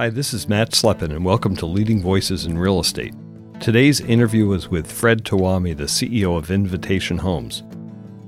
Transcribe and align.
Hi, 0.00 0.08
this 0.08 0.32
is 0.32 0.48
Matt 0.48 0.70
Slepin, 0.70 1.10
and 1.14 1.26
welcome 1.26 1.54
to 1.56 1.66
Leading 1.66 2.00
Voices 2.00 2.46
in 2.46 2.56
Real 2.56 2.80
Estate. 2.80 3.12
Today's 3.60 4.00
interview 4.00 4.50
is 4.52 4.70
with 4.70 4.90
Fred 4.90 5.24
Tuomi, 5.24 5.76
the 5.76 5.84
CEO 5.84 6.38
of 6.38 6.50
Invitation 6.50 7.18
Homes. 7.18 7.62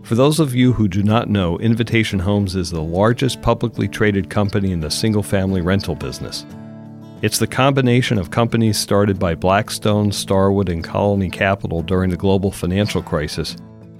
For 0.03 0.15
those 0.15 0.39
of 0.39 0.55
you 0.55 0.75
who 0.75 0.87
do 0.87 1.03
not 1.03 1.31
know, 1.31 1.59
Invitation 1.61 2.19
Homes 2.19 2.57
is 2.57 2.71
the 2.71 2.83
largest 2.83 3.41
publicly 3.41 3.89
traded 3.89 4.29
company 4.29 4.71
in 4.73 4.81
the 4.81 4.91
single 4.91 5.23
family 5.23 5.63
rental 5.63 5.95
business. 5.95 6.45
It's 7.23 7.39
the 7.39 7.47
combination 7.47 8.19
of 8.19 8.31
companies 8.31 8.79
started 8.79 9.19
by 9.19 9.35
Blackstone, 9.35 10.13
Starwood, 10.13 10.69
and 10.69 10.85
Colony 10.85 11.31
Capital 11.31 11.81
during 11.81 12.11
the 12.11 12.19
global 12.19 12.53
financial 12.53 13.03
crisis 13.03 13.57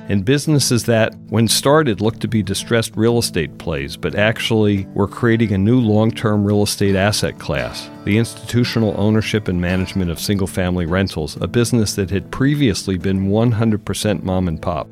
and 0.09 0.25
businesses 0.25 0.85
that, 0.85 1.15
when 1.29 1.49
started, 1.49 2.01
looked 2.01 2.21
to 2.21 2.29
be 2.29 2.43
distressed 2.43 2.97
real 2.97 3.19
estate 3.19 3.57
plays, 3.59 3.97
but 3.97 4.15
actually 4.15 4.87
were 4.95 5.09
creating 5.09 5.53
a 5.53 5.59
new 5.59 5.81
long 5.81 6.11
term 6.11 6.45
real 6.45 6.63
estate 6.63 6.97
asset 6.97 7.39
class 7.39 7.89
the 8.05 8.19
institutional 8.19 8.95
ownership 8.99 9.47
and 9.47 9.61
management 9.61 10.11
of 10.11 10.19
single 10.19 10.47
family 10.47 10.87
rentals, 10.87 11.37
a 11.41 11.47
business 11.47 11.95
that 11.95 12.11
had 12.11 12.31
previously 12.33 12.99
been 12.99 13.29
100% 13.29 14.23
mom 14.25 14.49
and 14.49 14.61
pop. 14.61 14.89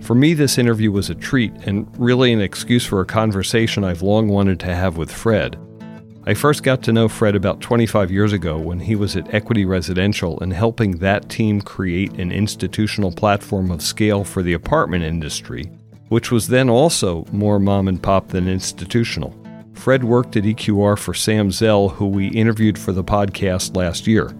For 0.00 0.14
me, 0.14 0.34
this 0.34 0.58
interview 0.58 0.90
was 0.90 1.10
a 1.10 1.14
treat 1.14 1.52
and 1.66 1.86
really 1.98 2.32
an 2.32 2.40
excuse 2.40 2.84
for 2.84 3.00
a 3.00 3.06
conversation 3.06 3.84
I've 3.84 4.02
long 4.02 4.28
wanted 4.28 4.60
to 4.60 4.74
have 4.74 4.96
with 4.96 5.12
Fred. 5.12 5.58
I 6.26 6.32
first 6.32 6.62
got 6.62 6.82
to 6.84 6.92
know 6.92 7.06
Fred 7.06 7.36
about 7.36 7.60
25 7.60 8.10
years 8.10 8.32
ago 8.32 8.56
when 8.56 8.80
he 8.80 8.96
was 8.96 9.14
at 9.14 9.34
Equity 9.34 9.66
Residential 9.66 10.40
and 10.40 10.54
helping 10.54 10.92
that 10.92 11.28
team 11.28 11.60
create 11.60 12.12
an 12.14 12.32
institutional 12.32 13.12
platform 13.12 13.70
of 13.70 13.82
scale 13.82 14.24
for 14.24 14.42
the 14.42 14.54
apartment 14.54 15.04
industry, 15.04 15.70
which 16.08 16.30
was 16.30 16.48
then 16.48 16.70
also 16.70 17.26
more 17.30 17.58
mom 17.58 17.88
and 17.88 18.02
pop 18.02 18.28
than 18.28 18.48
institutional. 18.48 19.38
Fred 19.74 20.02
worked 20.02 20.34
at 20.36 20.44
EQR 20.44 20.98
for 20.98 21.12
Sam 21.12 21.50
Zell, 21.50 21.90
who 21.90 22.06
we 22.06 22.28
interviewed 22.28 22.78
for 22.78 22.92
the 22.92 23.04
podcast 23.04 23.76
last 23.76 24.06
year. 24.06 24.34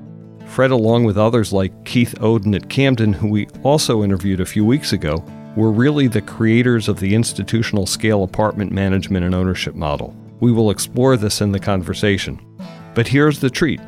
Fred, 0.46 0.70
along 0.70 1.04
with 1.04 1.18
others 1.18 1.52
like 1.52 1.84
Keith 1.84 2.14
Oden 2.20 2.56
at 2.56 2.70
Camden, 2.70 3.12
who 3.12 3.28
we 3.28 3.46
also 3.62 4.02
interviewed 4.02 4.40
a 4.40 4.46
few 4.46 4.64
weeks 4.64 4.94
ago, 4.94 5.22
were 5.54 5.70
really 5.70 6.06
the 6.06 6.22
creators 6.22 6.88
of 6.88 6.98
the 6.98 7.14
institutional 7.14 7.84
scale 7.84 8.22
apartment 8.22 8.72
management 8.72 9.26
and 9.26 9.34
ownership 9.34 9.74
model. 9.74 10.16
We 10.44 10.52
will 10.52 10.68
explore 10.68 11.16
this 11.16 11.40
in 11.40 11.52
the 11.52 11.58
conversation. 11.58 12.38
But 12.92 13.08
here's 13.08 13.40
the 13.40 13.48
treat 13.48 13.80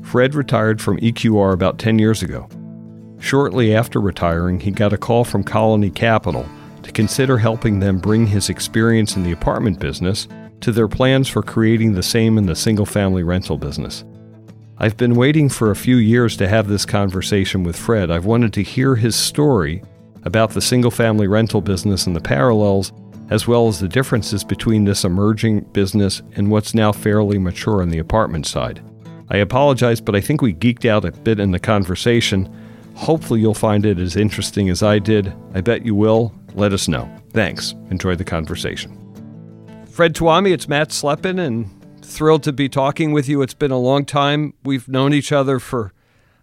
Fred 0.00 0.34
retired 0.34 0.80
from 0.80 0.96
EQR 1.00 1.52
about 1.52 1.78
10 1.78 1.98
years 1.98 2.22
ago. 2.22 2.48
Shortly 3.20 3.74
after 3.74 4.00
retiring, 4.00 4.58
he 4.58 4.70
got 4.70 4.94
a 4.94 4.96
call 4.96 5.22
from 5.22 5.44
Colony 5.44 5.90
Capital 5.90 6.48
to 6.82 6.92
consider 6.92 7.36
helping 7.36 7.78
them 7.78 7.98
bring 7.98 8.26
his 8.26 8.48
experience 8.48 9.16
in 9.16 9.22
the 9.22 9.32
apartment 9.32 9.80
business 9.80 10.28
to 10.62 10.72
their 10.72 10.88
plans 10.88 11.28
for 11.28 11.42
creating 11.42 11.92
the 11.92 12.02
same 12.02 12.38
in 12.38 12.46
the 12.46 12.56
single 12.56 12.86
family 12.86 13.22
rental 13.22 13.58
business. 13.58 14.02
I've 14.78 14.96
been 14.96 15.14
waiting 15.14 15.50
for 15.50 15.70
a 15.70 15.76
few 15.76 15.96
years 15.96 16.38
to 16.38 16.48
have 16.48 16.68
this 16.68 16.86
conversation 16.86 17.64
with 17.64 17.76
Fred. 17.76 18.10
I've 18.10 18.24
wanted 18.24 18.54
to 18.54 18.62
hear 18.62 18.94
his 18.94 19.14
story 19.14 19.82
about 20.22 20.52
the 20.52 20.62
single 20.62 20.90
family 20.90 21.28
rental 21.28 21.60
business 21.60 22.06
and 22.06 22.16
the 22.16 22.20
parallels 22.22 22.94
as 23.30 23.46
well 23.46 23.68
as 23.68 23.80
the 23.80 23.88
differences 23.88 24.44
between 24.44 24.84
this 24.84 25.04
emerging 25.04 25.60
business 25.72 26.22
and 26.34 26.50
what's 26.50 26.74
now 26.74 26.92
fairly 26.92 27.38
mature 27.38 27.82
on 27.82 27.90
the 27.90 27.98
apartment 27.98 28.46
side. 28.46 28.82
I 29.30 29.38
apologize, 29.38 30.00
but 30.00 30.16
I 30.16 30.20
think 30.20 30.40
we 30.40 30.54
geeked 30.54 30.86
out 30.86 31.04
a 31.04 31.12
bit 31.12 31.38
in 31.38 31.50
the 31.50 31.58
conversation. 31.58 32.52
Hopefully, 32.94 33.40
you'll 33.40 33.54
find 33.54 33.84
it 33.84 33.98
as 33.98 34.16
interesting 34.16 34.70
as 34.70 34.82
I 34.82 34.98
did. 34.98 35.32
I 35.54 35.60
bet 35.60 35.84
you 35.84 35.94
will. 35.94 36.32
Let 36.54 36.72
us 36.72 36.88
know. 36.88 37.08
Thanks. 37.32 37.74
Enjoy 37.90 38.16
the 38.16 38.24
conversation. 38.24 38.96
Fred 39.86 40.14
Tuomi, 40.14 40.52
it's 40.52 40.68
Matt 40.68 40.88
Slepin, 40.90 41.38
and 41.38 41.70
thrilled 42.02 42.42
to 42.44 42.52
be 42.52 42.68
talking 42.68 43.12
with 43.12 43.28
you. 43.28 43.42
It's 43.42 43.54
been 43.54 43.70
a 43.70 43.78
long 43.78 44.04
time. 44.04 44.54
We've 44.64 44.88
known 44.88 45.12
each 45.12 45.30
other 45.30 45.58
for 45.58 45.92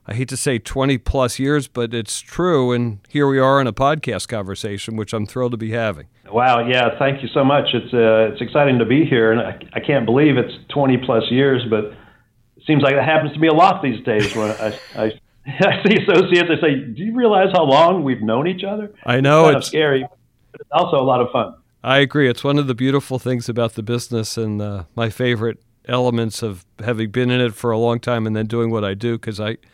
I 0.08 0.14
hate 0.14 0.30
to 0.30 0.38
say 0.38 0.60
20 0.60 1.00
plus 1.00 1.40
years, 1.40 1.68
but 1.68 1.94
it's 1.94 2.20
true. 2.22 2.72
And 2.72 3.00
here 3.10 3.28
we 3.28 3.40
are 3.40 3.60
in 3.60 3.66
a 3.66 3.74
podcast 3.74 4.28
conversation, 4.28 4.96
which 4.96 5.14
I'm 5.14 5.26
thrilled 5.26 5.52
to 5.54 5.58
be 5.58 5.72
having. 5.72 6.08
Wow. 6.32 6.68
Yeah. 6.68 6.98
Thank 7.00 7.24
you 7.24 7.30
so 7.30 7.44
much. 7.44 7.74
It's, 7.74 7.92
uh, 7.92 8.32
it's 8.32 8.42
exciting 8.42 8.78
to 8.80 8.86
be 8.86 9.06
here. 9.06 9.32
And 9.32 9.42
I, 9.42 9.60
I 9.74 9.80
can't 9.80 10.06
believe 10.06 10.38
it's 10.38 10.54
20 10.70 10.98
plus 10.98 11.24
years, 11.32 11.64
but 11.70 11.86
it 11.86 12.64
seems 12.68 12.84
like 12.84 12.94
that 12.94 13.06
happens 13.06 13.34
to 13.34 13.40
me 13.40 13.48
a 13.48 13.54
lot 13.54 13.82
these 13.82 14.04
days 14.06 14.36
when 14.36 14.52
I, 14.52 14.80
I, 14.96 15.06
I 15.48 15.84
see 15.84 15.98
associates. 15.98 16.50
I 16.52 16.62
say, 16.62 16.76
do 16.82 17.04
you 17.04 17.16
realize 17.16 17.50
how 17.52 17.64
long 17.64 18.04
we've 18.04 18.22
known 18.22 18.48
each 18.48 18.64
other? 18.64 18.94
I 19.06 19.22
know. 19.22 19.50
It's, 19.50 19.58
it's 19.58 19.68
scary, 19.68 20.06
but 20.52 20.62
it's 20.62 20.70
also 20.72 20.98
a 20.98 21.04
lot 21.06 21.22
of 21.22 21.32
fun. 21.32 21.56
I 21.84 21.98
agree. 21.98 22.30
It's 22.30 22.44
one 22.44 22.60
of 22.60 22.68
the 22.68 22.76
beautiful 22.76 23.18
things 23.18 23.50
about 23.50 23.74
the 23.74 23.84
business 23.84 24.38
and 24.38 24.62
uh, 24.62 24.84
my 24.96 25.10
favorite 25.10 25.64
elements 25.88 26.44
of 26.44 26.64
having 26.84 27.10
been 27.10 27.32
in 27.32 27.42
it 27.42 27.56
for 27.56 27.72
a 27.72 27.78
long 27.78 28.00
time 28.00 28.28
and 28.28 28.36
then 28.36 28.46
doing 28.46 28.70
what 28.70 28.84
I 28.84 28.94
do 28.94 29.18
because 29.18 29.40
I– 29.40 29.58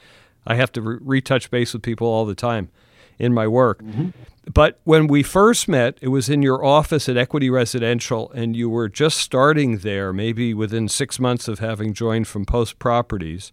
I 0.45 0.55
have 0.55 0.71
to 0.73 0.81
re- 0.81 0.97
retouch 1.01 1.51
base 1.51 1.73
with 1.73 1.81
people 1.81 2.07
all 2.07 2.25
the 2.25 2.35
time 2.35 2.69
in 3.19 3.33
my 3.33 3.47
work. 3.47 3.81
Mm-hmm. 3.83 4.09
But 4.51 4.79
when 4.83 5.07
we 5.07 5.21
first 5.21 5.67
met, 5.67 5.97
it 6.01 6.07
was 6.07 6.27
in 6.27 6.41
your 6.41 6.65
office 6.65 7.07
at 7.07 7.15
Equity 7.15 7.49
Residential, 7.49 8.31
and 8.31 8.55
you 8.55 8.69
were 8.69 8.89
just 8.89 9.17
starting 9.17 9.79
there, 9.79 10.11
maybe 10.11 10.53
within 10.53 10.89
six 10.89 11.19
months 11.19 11.47
of 11.47 11.59
having 11.59 11.93
joined 11.93 12.27
from 12.27 12.45
Post 12.45 12.79
Properties. 12.79 13.51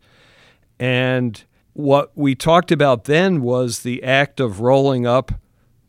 And 0.80 1.44
what 1.74 2.10
we 2.14 2.34
talked 2.34 2.72
about 2.72 3.04
then 3.04 3.42
was 3.42 3.80
the 3.80 4.02
act 4.02 4.40
of 4.40 4.60
rolling 4.60 5.06
up 5.06 5.32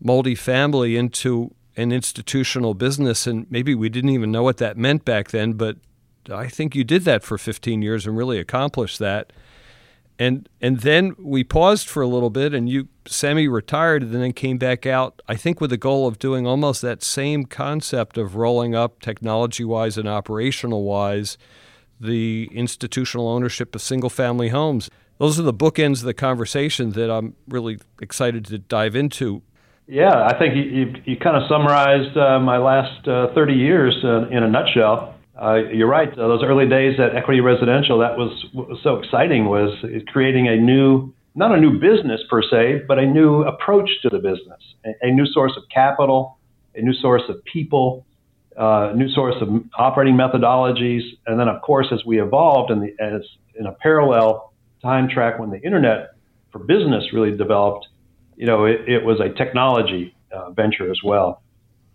multifamily 0.03 0.97
into 0.97 1.53
an 1.77 1.91
institutional 1.93 2.73
business. 2.73 3.25
And 3.25 3.49
maybe 3.49 3.73
we 3.73 3.87
didn't 3.87 4.09
even 4.09 4.31
know 4.31 4.43
what 4.43 4.57
that 4.57 4.77
meant 4.77 5.05
back 5.05 5.29
then, 5.29 5.53
but 5.53 5.77
I 6.29 6.47
think 6.47 6.75
you 6.75 6.83
did 6.83 7.05
that 7.05 7.23
for 7.23 7.37
15 7.37 7.81
years 7.81 8.05
and 8.05 8.17
really 8.17 8.39
accomplished 8.39 8.99
that 8.99 9.31
and 10.19 10.49
and 10.61 10.81
then 10.81 11.15
we 11.17 11.43
paused 11.43 11.87
for 11.87 12.03
a 12.03 12.07
little 12.07 12.29
bit 12.29 12.53
and 12.53 12.69
you 12.69 12.89
semi-retired 13.07 14.03
and 14.03 14.13
then 14.13 14.33
came 14.33 14.57
back 14.57 14.85
out 14.85 15.21
i 15.27 15.35
think 15.35 15.59
with 15.59 15.71
the 15.71 15.77
goal 15.77 16.05
of 16.05 16.19
doing 16.19 16.45
almost 16.45 16.81
that 16.81 17.01
same 17.01 17.45
concept 17.45 18.17
of 18.17 18.35
rolling 18.35 18.75
up 18.75 18.99
technology-wise 18.99 19.97
and 19.97 20.07
operational-wise 20.07 21.37
the 21.99 22.49
institutional 22.53 23.27
ownership 23.27 23.75
of 23.75 23.81
single-family 23.81 24.49
homes. 24.49 24.89
Those 25.17 25.37
are 25.37 25.43
the 25.43 25.53
bookends 25.53 25.99
of 25.99 26.03
the 26.03 26.13
conversation 26.13 26.91
that 26.91 27.09
i'm 27.09 27.35
really 27.47 27.79
excited 28.01 28.45
to 28.45 28.59
dive 28.59 28.95
into. 28.95 29.41
Yeah 29.87 30.25
i 30.25 30.37
think 30.37 30.55
you, 30.55 30.63
you, 30.63 30.93
you 31.05 31.17
kind 31.17 31.37
of 31.37 31.43
summarized 31.49 32.15
uh, 32.17 32.39
my 32.39 32.57
last 32.57 33.07
uh, 33.07 33.33
30 33.33 33.53
years 33.53 33.95
uh, 34.03 34.27
in 34.27 34.43
a 34.43 34.49
nutshell 34.49 35.15
uh, 35.41 35.55
you're 35.71 35.87
right. 35.87 36.11
Uh, 36.11 36.27
those 36.27 36.43
early 36.43 36.67
days 36.67 36.99
at 36.99 37.15
Equity 37.15 37.39
Residential, 37.39 37.99
that 37.99 38.17
was 38.17 38.45
was 38.53 38.79
so 38.83 38.97
exciting 38.97 39.45
was 39.45 39.71
creating 40.07 40.47
a 40.47 40.57
new, 40.57 41.13
not 41.33 41.57
a 41.57 41.59
new 41.59 41.79
business 41.79 42.21
per 42.29 42.41
se, 42.41 42.83
but 42.87 42.99
a 42.99 43.05
new 43.05 43.43
approach 43.43 43.89
to 44.01 44.09
the 44.09 44.17
business, 44.17 44.59
a, 44.85 45.07
a 45.07 45.11
new 45.11 45.25
source 45.25 45.53
of 45.55 45.63
capital, 45.73 46.37
a 46.75 46.81
new 46.81 46.93
source 46.93 47.21
of 47.29 47.43
people, 47.45 48.05
uh, 48.57 48.91
new 48.95 49.07
source 49.09 49.35
of 49.39 49.47
operating 49.77 50.15
methodologies, 50.15 51.03
and 51.25 51.39
then 51.39 51.47
of 51.47 51.61
course 51.61 51.87
as 51.93 52.03
we 52.05 52.21
evolved 52.21 52.69
and 52.69 52.89
as 52.99 53.21
in 53.55 53.65
a 53.65 53.71
parallel 53.71 54.51
time 54.81 55.07
track 55.07 55.39
when 55.39 55.51
the 55.51 55.61
internet 55.61 56.11
for 56.51 56.59
business 56.59 57.13
really 57.13 57.35
developed, 57.35 57.87
you 58.35 58.45
know, 58.45 58.65
it, 58.65 58.81
it 58.87 59.05
was 59.05 59.19
a 59.21 59.29
technology 59.37 60.15
uh, 60.33 60.51
venture 60.51 60.91
as 60.91 60.99
well. 61.03 61.41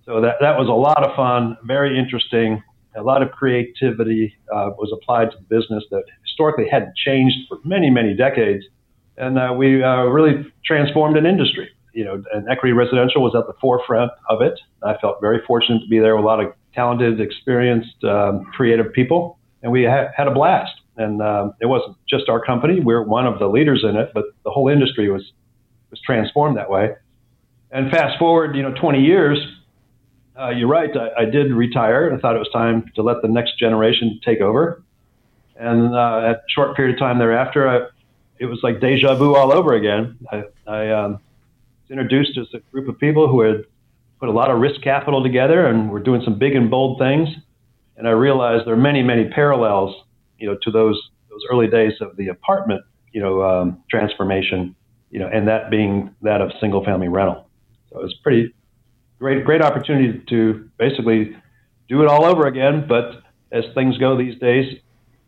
So 0.06 0.20
that 0.22 0.36
that 0.40 0.58
was 0.58 0.68
a 0.68 0.72
lot 0.72 1.02
of 1.06 1.14
fun, 1.14 1.58
very 1.64 1.98
interesting 1.98 2.62
a 2.96 3.02
lot 3.02 3.22
of 3.22 3.30
creativity 3.32 4.34
uh, 4.52 4.70
was 4.78 4.92
applied 4.92 5.30
to 5.32 5.36
the 5.36 5.44
business 5.44 5.84
that 5.90 6.04
historically 6.22 6.68
hadn't 6.70 6.96
changed 6.96 7.36
for 7.48 7.58
many, 7.64 7.90
many 7.90 8.14
decades. 8.14 8.64
And 9.16 9.38
uh, 9.38 9.54
we 9.56 9.82
uh, 9.82 10.04
really 10.04 10.46
transformed 10.64 11.16
an 11.16 11.26
industry. 11.26 11.70
You 11.92 12.04
know, 12.04 12.22
and 12.32 12.48
equity 12.48 12.72
residential 12.72 13.22
was 13.22 13.36
at 13.36 13.46
the 13.46 13.52
forefront 13.60 14.10
of 14.28 14.42
it. 14.42 14.58
I 14.82 14.96
felt 15.00 15.20
very 15.20 15.40
fortunate 15.46 15.78
to 15.80 15.88
be 15.88 16.00
there 16.00 16.16
with 16.16 16.24
a 16.24 16.26
lot 16.26 16.40
of 16.40 16.52
talented, 16.74 17.20
experienced, 17.20 18.02
um, 18.02 18.46
creative 18.46 18.92
people, 18.92 19.38
and 19.62 19.70
we 19.70 19.84
ha- 19.84 20.08
had 20.16 20.26
a 20.26 20.32
blast. 20.32 20.72
And 20.96 21.22
um, 21.22 21.54
it 21.60 21.66
wasn't 21.66 21.96
just 22.08 22.28
our 22.28 22.44
company; 22.44 22.80
we 22.80 22.86
we're 22.86 23.02
one 23.02 23.26
of 23.26 23.38
the 23.38 23.46
leaders 23.46 23.84
in 23.88 23.96
it, 23.96 24.10
but 24.12 24.24
the 24.44 24.50
whole 24.50 24.68
industry 24.68 25.08
was 25.08 25.22
was 25.90 26.00
transformed 26.04 26.56
that 26.56 26.68
way. 26.68 26.96
And 27.70 27.90
fast 27.90 28.18
forward, 28.18 28.56
you 28.56 28.62
know, 28.62 28.72
20 28.72 29.00
years, 29.00 29.38
uh, 30.38 30.50
you're 30.50 30.68
right. 30.68 30.90
I, 30.96 31.22
I, 31.22 31.24
did 31.26 31.52
retire. 31.52 32.12
I 32.12 32.18
thought 32.18 32.34
it 32.34 32.40
was 32.40 32.50
time 32.52 32.90
to 32.96 33.02
let 33.02 33.22
the 33.22 33.28
next 33.28 33.58
generation 33.58 34.20
take 34.24 34.40
over. 34.40 34.82
And 35.56 35.94
uh, 35.94 36.30
at 36.30 36.36
a 36.36 36.42
short 36.48 36.76
period 36.76 36.94
of 36.94 36.98
time 36.98 37.18
thereafter, 37.18 37.68
I, 37.68 37.86
it 38.38 38.46
was 38.46 38.58
like 38.62 38.80
deja 38.80 39.14
vu 39.14 39.36
all 39.36 39.52
over 39.52 39.74
again. 39.74 40.18
I, 40.30 40.44
I 40.66 40.90
um, 40.90 41.12
was 41.12 41.90
introduced 41.90 42.36
as 42.36 42.46
a 42.52 42.58
group 42.72 42.88
of 42.88 42.98
people 42.98 43.28
who 43.28 43.42
had 43.42 43.64
put 44.18 44.28
a 44.28 44.32
lot 44.32 44.50
of 44.50 44.58
risk 44.58 44.80
capital 44.82 45.22
together 45.22 45.66
and 45.66 45.90
were 45.90 46.00
doing 46.00 46.22
some 46.24 46.38
big 46.38 46.56
and 46.56 46.70
bold 46.70 46.98
things. 46.98 47.28
And 47.96 48.08
I 48.08 48.12
realized 48.12 48.66
there 48.66 48.74
are 48.74 48.76
many, 48.76 49.02
many 49.02 49.28
parallels, 49.28 49.94
you 50.38 50.48
know, 50.48 50.58
to 50.62 50.70
those 50.70 51.00
those 51.30 51.42
early 51.50 51.66
days 51.66 51.92
of 52.00 52.16
the 52.16 52.28
apartment, 52.28 52.82
you 53.12 53.20
know, 53.20 53.42
um, 53.42 53.82
transformation, 53.90 54.74
you 55.10 55.18
know, 55.18 55.28
and 55.28 55.48
that 55.48 55.70
being 55.70 56.14
that 56.22 56.40
of 56.40 56.52
single 56.60 56.84
family 56.84 57.08
rental. 57.08 57.48
So 57.90 58.00
it 58.00 58.02
was 58.02 58.14
pretty 58.22 58.54
great 59.24 59.42
great 59.42 59.62
opportunity 59.62 60.22
to 60.28 60.68
basically 60.78 61.34
do 61.88 62.02
it 62.02 62.08
all 62.08 62.26
over 62.26 62.46
again. 62.46 62.84
But 62.86 63.22
as 63.50 63.64
things 63.74 63.96
go 63.96 64.18
these 64.18 64.38
days, 64.38 64.78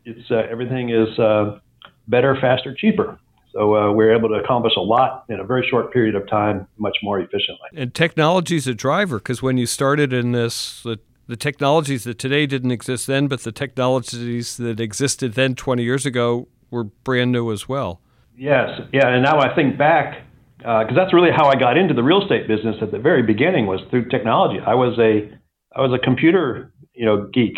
it's 0.04 0.31
uh, 0.31 0.43
everything 0.50 0.90
is 0.90 1.19
uh, 1.19 1.60
better, 2.06 2.37
faster, 2.38 2.75
cheaper. 2.75 3.19
So 3.52 3.75
uh, 3.75 3.93
we're 3.93 4.14
able 4.14 4.28
to 4.28 4.34
accomplish 4.34 4.75
a 4.76 4.82
lot 4.82 5.25
in 5.31 5.40
a 5.40 5.44
very 5.44 5.66
short 5.70 5.94
period 5.94 6.14
of 6.14 6.28
time, 6.28 6.69
much 6.76 6.98
more 7.02 7.19
efficiently. 7.20 7.69
And 7.75 7.94
technology 7.94 8.56
is 8.56 8.66
a 8.66 8.75
driver 8.75 9.16
because 9.16 9.43
when 9.43 9.56
you 9.56 9.64
started 9.64 10.12
in 10.12 10.32
this, 10.32 10.82
the, 10.82 10.98
the 11.26 11.37
technologies 11.37 12.04
that 12.04 12.19
today 12.19 12.44
didn't 12.44 12.72
exist 12.72 13.06
then, 13.06 13.28
but 13.28 13.40
the 13.44 13.52
technologies 13.52 14.58
that 14.58 14.78
existed 14.78 15.32
then 15.32 15.54
20 15.54 15.82
years 15.82 16.04
ago 16.04 16.48
were 16.70 16.84
brand 16.84 17.32
new 17.32 17.50
as 17.50 17.66
well. 17.66 18.02
Yes, 18.37 18.78
yeah, 18.93 19.08
and 19.08 19.22
now 19.22 19.38
I 19.40 19.54
think 19.54 19.78
back 19.78 20.25
because 20.66 20.90
uh, 20.90 20.94
that's 20.96 21.14
really 21.14 21.30
how 21.30 21.48
I 21.48 21.54
got 21.54 21.78
into 21.78 21.94
the 21.94 22.02
real 22.02 22.20
estate 22.20 22.48
business 22.48 22.74
at 22.82 22.90
the 22.90 22.98
very 22.98 23.22
beginning 23.22 23.66
was 23.66 23.80
through 23.88 24.08
technology. 24.08 24.58
I 24.58 24.74
was 24.74 24.98
a 24.98 25.30
I 25.76 25.80
was 25.80 25.92
a 25.92 26.04
computer 26.04 26.72
you 26.92 27.06
know 27.06 27.28
geek, 27.32 27.56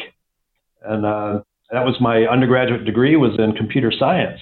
and 0.83 1.07
uh, 1.07 1.41
that 1.71 1.87
was 1.87 1.97
my 2.03 2.27
undergraduate 2.27 2.85
degree 2.85 3.17
was 3.17 3.33
in 3.39 3.53
computer 3.53 3.91
science 3.99 4.39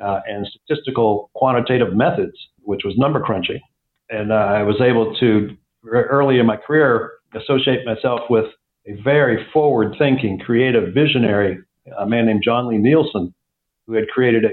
uh, 0.00 0.20
and 0.28 0.46
statistical 0.46 1.28
quantitative 1.34 1.92
methods, 1.92 2.36
which 2.60 2.82
was 2.84 2.94
number 2.96 3.20
crunching. 3.20 3.60
And 4.10 4.30
uh, 4.30 4.36
I 4.36 4.62
was 4.62 4.80
able 4.80 5.16
to, 5.16 5.56
early 5.84 6.38
in 6.38 6.46
my 6.46 6.56
career, 6.56 7.14
associate 7.34 7.84
myself 7.84 8.20
with 8.30 8.46
a 8.86 8.92
very 9.02 9.44
forward 9.52 9.96
thinking, 9.98 10.38
creative, 10.38 10.94
visionary 10.94 11.58
a 11.98 12.06
man 12.06 12.26
named 12.26 12.42
John 12.44 12.68
Lee 12.68 12.78
Nielsen, 12.78 13.34
who 13.86 13.94
had 13.94 14.06
created 14.08 14.44
a 14.44 14.50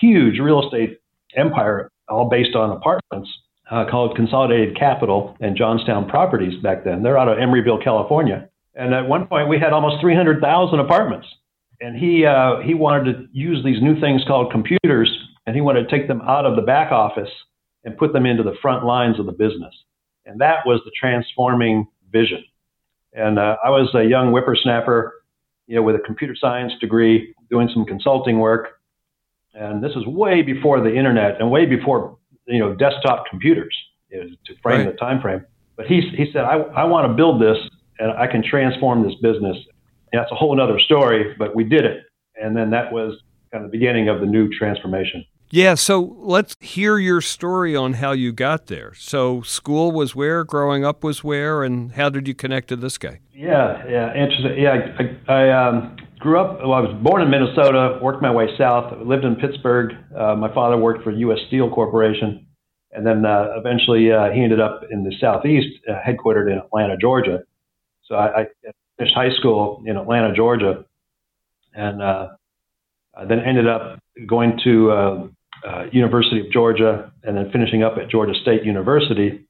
huge 0.00 0.40
real 0.40 0.64
estate 0.64 0.98
empire 1.36 1.92
all 2.08 2.28
based 2.28 2.54
on 2.56 2.70
apartments 2.70 3.28
uh, 3.70 3.84
called 3.90 4.16
Consolidated 4.16 4.76
Capital 4.76 5.36
and 5.40 5.56
Johnstown 5.56 6.08
Properties 6.08 6.60
back 6.62 6.84
then. 6.84 7.02
They're 7.02 7.18
out 7.18 7.28
of 7.28 7.38
Emeryville, 7.38 7.82
California. 7.82 8.48
And 8.74 8.94
at 8.94 9.08
one 9.08 9.26
point, 9.26 9.48
we 9.48 9.58
had 9.58 9.72
almost 9.72 10.00
300,000 10.00 10.80
apartments 10.80 11.26
and 11.80 11.96
he 11.96 12.24
uh, 12.24 12.60
he 12.60 12.74
wanted 12.74 13.12
to 13.12 13.28
use 13.32 13.64
these 13.64 13.80
new 13.80 14.00
things 14.00 14.22
called 14.26 14.50
computers, 14.50 15.10
and 15.46 15.54
he 15.54 15.60
wanted 15.62 15.88
to 15.88 15.96
take 15.96 16.08
them 16.08 16.20
out 16.22 16.44
of 16.44 16.56
the 16.56 16.62
back 16.62 16.92
office 16.92 17.30
and 17.84 17.96
put 17.96 18.12
them 18.12 18.26
into 18.26 18.42
the 18.42 18.54
front 18.60 18.84
lines 18.84 19.18
of 19.20 19.26
the 19.26 19.32
business, 19.32 19.74
and 20.26 20.40
that 20.40 20.66
was 20.66 20.80
the 20.84 20.92
transforming 20.98 21.86
vision. 22.10 22.44
And 23.12 23.38
uh, 23.38 23.56
I 23.64 23.70
was 23.70 23.90
a 23.94 24.04
young 24.04 24.32
whippersnapper, 24.32 25.12
you 25.66 25.76
know, 25.76 25.82
with 25.82 25.96
a 25.96 26.00
computer 26.00 26.36
science 26.38 26.72
degree, 26.80 27.34
doing 27.50 27.70
some 27.72 27.84
consulting 27.84 28.38
work, 28.38 28.77
and 29.58 29.82
this 29.82 29.92
is 29.96 30.06
way 30.06 30.42
before 30.42 30.80
the 30.80 30.94
internet 30.94 31.40
and 31.40 31.50
way 31.50 31.66
before 31.66 32.16
you 32.46 32.58
know 32.58 32.74
desktop 32.74 33.24
computers 33.28 33.74
to 34.10 34.54
frame 34.62 34.86
right. 34.86 34.92
the 34.92 34.98
time 34.98 35.20
frame. 35.20 35.44
But 35.76 35.86
he 35.86 36.00
he 36.16 36.30
said, 36.32 36.44
I, 36.44 36.56
I 36.56 36.84
want 36.84 37.08
to 37.08 37.14
build 37.14 37.42
this, 37.42 37.58
and 37.98 38.10
I 38.12 38.26
can 38.26 38.42
transform 38.42 39.02
this 39.02 39.14
business 39.22 39.56
that's 40.12 40.30
a 40.32 40.34
whole 40.34 40.60
other 40.60 40.78
story, 40.78 41.34
but 41.38 41.54
we 41.54 41.64
did 41.64 41.84
it. 41.84 42.04
And 42.40 42.56
then 42.56 42.70
that 42.70 42.92
was 42.92 43.20
kind 43.52 43.64
of 43.64 43.70
the 43.70 43.76
beginning 43.76 44.08
of 44.08 44.20
the 44.20 44.26
new 44.26 44.48
transformation. 44.48 45.24
Yeah, 45.50 45.74
so 45.76 46.14
let's 46.18 46.54
hear 46.60 46.98
your 46.98 47.22
story 47.22 47.74
on 47.74 47.94
how 47.94 48.12
you 48.12 48.32
got 48.32 48.66
there. 48.66 48.92
So, 48.94 49.40
school 49.40 49.92
was 49.92 50.14
where, 50.14 50.44
growing 50.44 50.84
up 50.84 51.02
was 51.02 51.24
where, 51.24 51.62
and 51.62 51.92
how 51.92 52.10
did 52.10 52.28
you 52.28 52.34
connect 52.34 52.68
to 52.68 52.76
this 52.76 52.98
guy? 52.98 53.20
Yeah, 53.32 53.82
yeah, 53.88 54.14
interesting. 54.14 54.62
Yeah, 54.62 54.94
I, 55.26 55.32
I 55.32 55.68
um, 55.68 55.96
grew 56.18 56.40
up, 56.40 56.58
well, 56.60 56.72
I 56.72 56.80
was 56.80 56.94
born 57.02 57.22
in 57.22 57.30
Minnesota, 57.30 57.98
worked 58.02 58.22
my 58.22 58.30
way 58.30 58.48
south, 58.56 58.92
lived 59.04 59.24
in 59.24 59.36
Pittsburgh. 59.36 59.94
Uh, 60.16 60.34
my 60.36 60.52
father 60.52 60.76
worked 60.76 61.02
for 61.02 61.10
U.S. 61.10 61.38
Steel 61.48 61.70
Corporation, 61.70 62.46
and 62.92 63.06
then 63.06 63.24
uh, 63.24 63.48
eventually 63.56 64.12
uh, 64.12 64.30
he 64.30 64.42
ended 64.42 64.60
up 64.60 64.82
in 64.90 65.04
the 65.04 65.14
southeast, 65.20 65.68
uh, 65.88 65.94
headquartered 66.06 66.50
in 66.50 66.58
Atlanta, 66.58 66.96
Georgia. 66.96 67.40
So 68.04 68.16
I, 68.16 68.42
I 68.42 68.46
finished 68.96 69.14
high 69.14 69.32
school 69.38 69.82
in 69.86 69.96
Atlanta, 69.96 70.34
Georgia, 70.34 70.84
and 71.74 72.02
uh, 72.02 72.28
then 73.28 73.40
ended 73.40 73.68
up 73.68 74.00
going 74.26 74.58
to 74.64 74.90
uh, 74.92 75.84
University 75.92 76.40
of 76.40 76.50
Georgia 76.50 77.12
and 77.22 77.36
then 77.36 77.50
finishing 77.50 77.82
up 77.82 77.96
at 77.98 78.08
Georgia 78.08 78.34
State 78.40 78.64
University. 78.64 79.44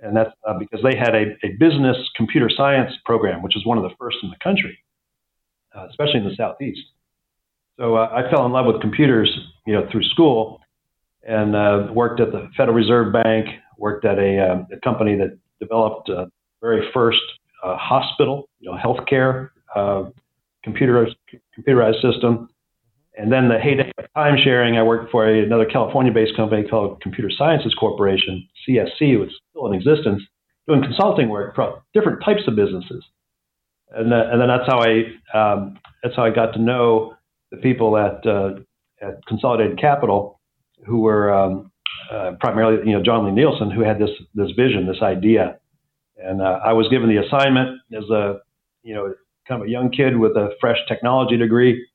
And 0.00 0.16
that's 0.16 0.30
because 0.58 0.80
they 0.82 0.96
had 0.96 1.14
a, 1.14 1.36
a, 1.42 1.52
business 1.58 1.96
computer 2.14 2.50
science 2.54 2.92
program, 3.04 3.42
which 3.42 3.56
is 3.56 3.64
one 3.64 3.78
of 3.78 3.84
the 3.84 3.94
first 3.98 4.18
in 4.22 4.28
the 4.28 4.36
country, 4.42 4.78
uh, 5.76 5.86
especially 5.88 6.20
in 6.20 6.24
the 6.24 6.34
Southeast. 6.36 6.80
So 7.78 7.96
uh, 7.96 8.08
I 8.12 8.30
fell 8.30 8.46
in 8.46 8.52
love 8.52 8.66
with 8.66 8.80
computers, 8.80 9.30
you 9.66 9.72
know, 9.74 9.86
through 9.90 10.04
school, 10.04 10.60
and 11.26 11.94
worked 11.94 12.20
at 12.20 12.32
the 12.32 12.48
Federal 12.56 12.76
Reserve 12.76 13.12
Bank. 13.12 13.46
Worked 13.76 14.04
at 14.04 14.18
a, 14.18 14.64
a 14.72 14.80
company 14.84 15.16
that 15.16 15.36
developed 15.60 16.06
the 16.06 16.30
very 16.60 16.88
first 16.94 17.20
uh, 17.64 17.76
hospital, 17.76 18.48
you 18.60 18.70
know, 18.70 18.76
healthcare, 18.76 19.50
uh, 19.74 20.04
computerized, 20.66 21.14
computerized 21.58 22.00
system. 22.00 22.48
And 23.16 23.32
then 23.32 23.48
the 23.48 23.58
heyday 23.58 23.92
of 23.96 24.06
time 24.14 24.36
sharing, 24.42 24.76
I 24.76 24.82
worked 24.82 25.10
for 25.10 25.28
a, 25.28 25.42
another 25.42 25.66
California-based 25.66 26.36
company 26.36 26.66
called 26.68 27.00
Computer 27.00 27.30
Sciences 27.36 27.74
Corporation, 27.74 28.48
CSC, 28.68 29.20
which 29.20 29.30
is 29.30 29.40
still 29.50 29.66
in 29.66 29.74
existence, 29.74 30.22
doing 30.66 30.82
consulting 30.82 31.28
work 31.28 31.54
for 31.54 31.82
different 31.94 32.22
types 32.24 32.42
of 32.46 32.56
businesses. 32.56 33.04
And, 33.96 34.12
uh, 34.12 34.24
and 34.32 34.40
then 34.40 34.48
that's 34.48 34.66
how 34.66 34.80
I 34.80 35.36
um, 35.36 35.78
that's 36.02 36.16
how 36.16 36.24
I 36.24 36.30
got 36.30 36.52
to 36.54 36.60
know 36.60 37.14
the 37.50 37.58
people 37.58 37.96
at 37.96 38.26
uh, 38.26 38.54
at 39.00 39.24
Consolidated 39.26 39.78
Capital, 39.78 40.40
who 40.86 41.00
were 41.00 41.32
um, 41.32 41.70
uh, 42.10 42.32
primarily 42.40 42.86
you 42.88 42.96
know 42.96 43.02
John 43.02 43.26
Lee 43.26 43.32
Nielsen, 43.32 43.70
who 43.70 43.82
had 43.82 43.98
this 43.98 44.10
this 44.34 44.50
vision, 44.56 44.86
this 44.86 45.02
idea 45.02 45.58
and 46.16 46.40
uh, 46.40 46.60
I 46.64 46.72
was 46.72 46.88
given 46.88 47.08
the 47.08 47.18
assignment 47.18 47.80
as 47.96 48.04
a, 48.10 48.40
you 48.82 48.94
know, 48.94 49.14
kind 49.48 49.60
of 49.60 49.68
a 49.68 49.70
young 49.70 49.90
kid 49.90 50.16
with 50.16 50.32
a 50.32 50.50
fresh 50.60 50.78
technology 50.88 51.36
degree, 51.36 51.86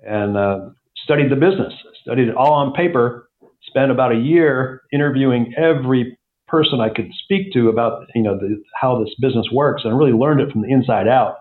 and 0.00 0.36
uh, 0.36 0.70
studied 1.04 1.30
the 1.30 1.36
business. 1.36 1.72
Studied 2.02 2.28
it 2.28 2.36
all 2.36 2.52
on 2.52 2.72
paper. 2.72 3.28
Spent 3.62 3.90
about 3.90 4.12
a 4.12 4.16
year 4.16 4.82
interviewing 4.92 5.54
every 5.56 6.18
person 6.50 6.80
I 6.80 6.88
could 6.88 7.10
speak 7.24 7.52
to 7.52 7.68
about, 7.68 8.06
you 8.14 8.22
know, 8.22 8.36
the, 8.36 8.62
how 8.74 9.02
this 9.02 9.14
business 9.20 9.46
works, 9.52 9.82
and 9.84 9.98
really 9.98 10.12
learned 10.12 10.40
it 10.40 10.50
from 10.50 10.62
the 10.62 10.68
inside 10.68 11.08
out, 11.08 11.36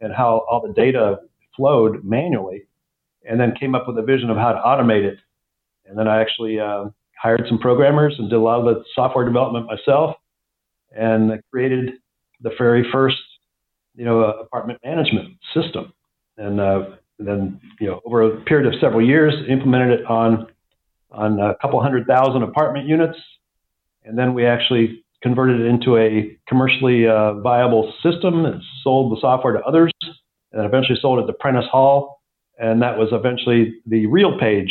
and 0.00 0.12
how 0.14 0.44
all 0.50 0.60
the 0.66 0.72
data 0.72 1.18
flowed 1.56 2.04
manually, 2.04 2.66
and 3.28 3.40
then 3.40 3.54
came 3.58 3.74
up 3.74 3.86
with 3.88 3.98
a 3.98 4.02
vision 4.02 4.30
of 4.30 4.36
how 4.36 4.52
to 4.52 4.60
automate 4.60 5.04
it. 5.04 5.18
And 5.86 5.98
then 5.98 6.06
I 6.06 6.20
actually 6.20 6.60
uh, 6.60 6.84
hired 7.20 7.44
some 7.48 7.58
programmers 7.58 8.14
and 8.18 8.30
did 8.30 8.36
a 8.36 8.40
lot 8.40 8.60
of 8.60 8.64
the 8.66 8.84
software 8.94 9.24
development 9.24 9.66
myself 9.66 10.16
and 10.92 11.42
created 11.50 11.94
the 12.40 12.50
very 12.56 12.84
first, 12.92 13.18
you 13.94 14.04
know, 14.04 14.20
apartment 14.20 14.78
management 14.84 15.36
system. 15.54 15.92
And 16.36 16.60
uh, 16.60 16.80
then, 17.18 17.60
you 17.80 17.88
know, 17.88 18.00
over 18.06 18.22
a 18.22 18.40
period 18.42 18.72
of 18.72 18.80
several 18.80 19.06
years, 19.06 19.34
implemented 19.48 20.00
it 20.00 20.06
on 20.06 20.46
on 21.12 21.40
a 21.40 21.56
couple 21.60 21.82
hundred 21.82 22.06
thousand 22.06 22.44
apartment 22.44 22.86
units, 22.86 23.18
and 24.04 24.18
then 24.18 24.34
we 24.34 24.46
actually 24.46 25.04
converted 25.22 25.60
it 25.60 25.66
into 25.66 25.96
a 25.96 26.36
commercially 26.48 27.06
uh, 27.06 27.34
viable 27.40 27.92
system 28.02 28.44
and 28.44 28.62
sold 28.82 29.12
the 29.12 29.20
software 29.20 29.54
to 29.54 29.60
others, 29.60 29.92
and 30.52 30.64
eventually 30.64 30.98
sold 31.00 31.18
it 31.18 31.26
to 31.26 31.32
Prentice 31.34 31.66
Hall, 31.70 32.20
and 32.58 32.82
that 32.82 32.98
was 32.98 33.08
eventually 33.12 33.74
the 33.86 34.06
RealPage, 34.06 34.70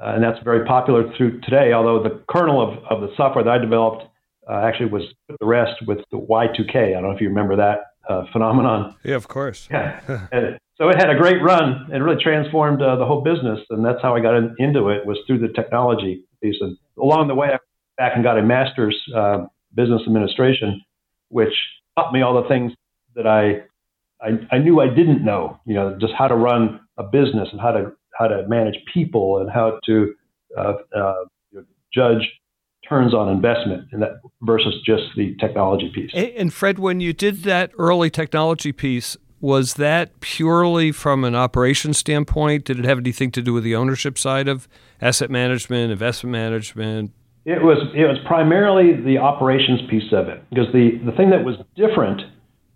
uh, 0.00 0.14
and 0.14 0.22
that's 0.22 0.42
very 0.44 0.64
popular 0.64 1.12
through 1.16 1.40
today. 1.40 1.72
Although 1.72 2.02
the 2.02 2.22
kernel 2.28 2.60
of, 2.60 2.84
of 2.84 3.00
the 3.00 3.14
software 3.16 3.44
that 3.44 3.50
I 3.50 3.58
developed 3.58 4.04
uh, 4.48 4.62
actually 4.64 4.90
was 4.90 5.02
the 5.28 5.46
rest 5.46 5.74
with 5.86 5.98
the 6.10 6.18
Y2K. 6.18 6.76
I 6.76 6.92
don't 6.92 7.02
know 7.02 7.10
if 7.10 7.20
you 7.20 7.28
remember 7.28 7.56
that 7.56 7.78
uh, 8.08 8.24
phenomenon. 8.32 8.94
Yeah, 9.02 9.16
of 9.16 9.28
course. 9.28 9.68
Yeah. 9.70 10.00
so 10.76 10.88
it 10.88 10.96
had 10.96 11.10
a 11.10 11.16
great 11.16 11.42
run 11.42 11.88
and 11.92 12.04
really 12.04 12.22
transformed 12.22 12.82
uh, 12.82 12.96
the 12.96 13.04
whole 13.04 13.22
business. 13.22 13.60
And 13.70 13.84
that's 13.84 14.00
how 14.02 14.14
I 14.14 14.20
got 14.20 14.36
in, 14.36 14.54
into 14.58 14.88
it 14.88 15.06
was 15.06 15.18
through 15.26 15.38
the 15.38 15.48
technology 15.48 16.24
piece. 16.42 16.56
And 16.60 16.76
along 16.98 17.28
the 17.28 17.34
way, 17.34 17.48
I 17.48 17.58
back 17.96 18.12
and 18.14 18.24
got 18.24 18.38
a 18.38 18.42
master's 18.42 18.96
uh, 19.14 19.46
business 19.74 20.02
administration, 20.06 20.82
which 21.28 21.52
taught 21.96 22.12
me 22.12 22.22
all 22.22 22.40
the 22.40 22.48
things 22.48 22.72
that 23.14 23.26
I, 23.26 23.62
I, 24.24 24.38
I 24.56 24.58
knew 24.58 24.80
I 24.80 24.88
didn't 24.88 25.24
know. 25.24 25.58
You 25.66 25.74
know, 25.74 25.98
just 26.00 26.12
how 26.16 26.28
to 26.28 26.34
run 26.34 26.80
a 26.98 27.04
business 27.04 27.48
and 27.52 27.60
how 27.60 27.72
to 27.72 27.92
how 28.18 28.28
to 28.28 28.46
manage 28.48 28.76
people 28.92 29.38
and 29.38 29.50
how 29.50 29.78
to 29.84 30.14
uh, 30.56 30.72
uh, 30.96 31.14
judge 31.92 32.26
turns 32.88 33.12
on 33.12 33.28
investment 33.28 33.88
and 33.92 34.02
that 34.02 34.20
versus 34.42 34.74
just 34.84 35.02
the 35.16 35.36
technology 35.40 35.90
piece. 35.94 36.10
And 36.14 36.52
Fred, 36.52 36.78
when 36.78 37.00
you 37.00 37.12
did 37.12 37.42
that 37.42 37.72
early 37.78 38.10
technology 38.10 38.72
piece, 38.72 39.16
was 39.40 39.74
that 39.74 40.20
purely 40.20 40.92
from 40.92 41.24
an 41.24 41.34
operations 41.34 41.98
standpoint? 41.98 42.64
Did 42.64 42.78
it 42.78 42.84
have 42.84 42.98
anything 42.98 43.30
to 43.32 43.42
do 43.42 43.52
with 43.52 43.64
the 43.64 43.74
ownership 43.74 44.18
side 44.18 44.48
of 44.48 44.66
asset 45.00 45.30
management, 45.30 45.92
investment 45.92 46.32
management? 46.32 47.12
It 47.46 47.62
was 47.62 47.78
it 47.94 48.04
was 48.04 48.18
primarily 48.26 49.00
the 49.00 49.18
operations 49.18 49.80
piece 49.88 50.12
of 50.12 50.28
it 50.28 50.42
because 50.50 50.66
the 50.72 51.00
the 51.06 51.12
thing 51.12 51.30
that 51.30 51.44
was 51.44 51.56
different 51.76 52.20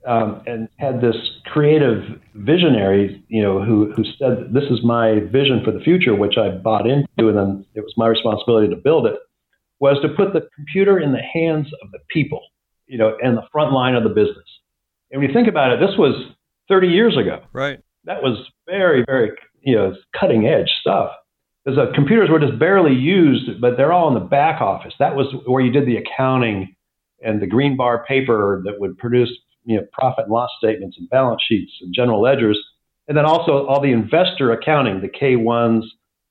um, 0.07 0.43
and 0.47 0.69
had 0.79 1.03
this 1.03 1.17
creative 1.45 2.05
visionary, 2.35 3.23
you 3.29 3.43
know, 3.43 3.63
who 3.63 3.93
who 3.93 4.05
said 4.17 4.55
this 4.55 4.71
is 4.71 4.79
my 4.83 5.21
vision 5.31 5.61
for 5.65 5.73
the 5.73 5.81
future, 5.81 6.15
which 6.15 6.39
I 6.39 6.51
bought 6.51 6.87
into, 6.87 7.29
and 7.29 7.37
then 7.37 7.67
it 7.75 7.81
was 7.81 7.93
my 7.97 8.07
responsibility 8.07 8.69
to 8.69 8.77
build 8.77 9.07
it 9.07 9.19
was 9.81 9.97
to 10.03 10.09
put 10.11 10.33
the 10.33 10.47
computer 10.55 11.01
in 11.01 11.13
the 11.13 11.23
hands 11.23 11.67
of 11.83 11.91
the 11.91 11.99
people, 12.11 12.41
you 12.87 12.99
know, 12.99 13.17
and 13.23 13.37
the 13.37 13.43
front 13.51 13.73
line 13.73 13.95
of 13.95 14.05
the 14.05 14.11
business. 14.11 14.45
And 15.11 15.21
when 15.21 15.29
you 15.29 15.35
think 15.35 15.49
about 15.49 15.73
it, 15.73 15.81
this 15.81 15.97
was 15.99 16.33
30 16.69 16.89
years 16.89 17.17
ago. 17.17 17.43
Right. 17.53 17.81
that 18.05 18.23
was 18.23 18.47
very, 18.67 19.05
very, 19.07 19.33
you 19.63 19.75
know, 19.75 19.95
cutting 20.19 20.47
edge 20.47 20.71
stuff. 20.81 21.11
Because 21.71 21.89
uh, 21.89 21.95
computers 21.95 22.29
were 22.31 22.41
just 22.41 22.59
barely 22.59 22.95
used, 22.95 23.61
but 23.61 23.77
they're 23.77 23.93
all 23.93 24.09
in 24.09 24.15
the 24.15 24.29
back 24.29 24.61
office. 24.61 24.93
That 24.99 25.15
was 25.15 25.33
where 25.47 25.63
you 25.63 25.71
did 25.71 25.87
the 25.87 25.97
accounting 25.97 26.75
and 27.23 27.41
the 27.41 27.47
green 27.47 27.77
bar 27.77 28.05
paper 28.07 28.63
that 28.65 28.81
would 28.81 28.99
produce, 28.99 29.31
you 29.65 29.77
know, 29.77 29.87
profit 29.93 30.25
and 30.25 30.33
loss 30.33 30.51
statements 30.59 30.97
and 30.99 31.09
balance 31.11 31.43
sheets 31.47 31.71
and 31.81 31.95
general 31.95 32.21
ledgers. 32.21 32.59
And 33.07 33.17
then 33.17 33.25
also 33.25 33.67
all 33.67 33.81
the 33.81 33.93
investor 33.93 34.53
accounting, 34.53 35.01
the 35.01 35.09
K1s 35.09 35.83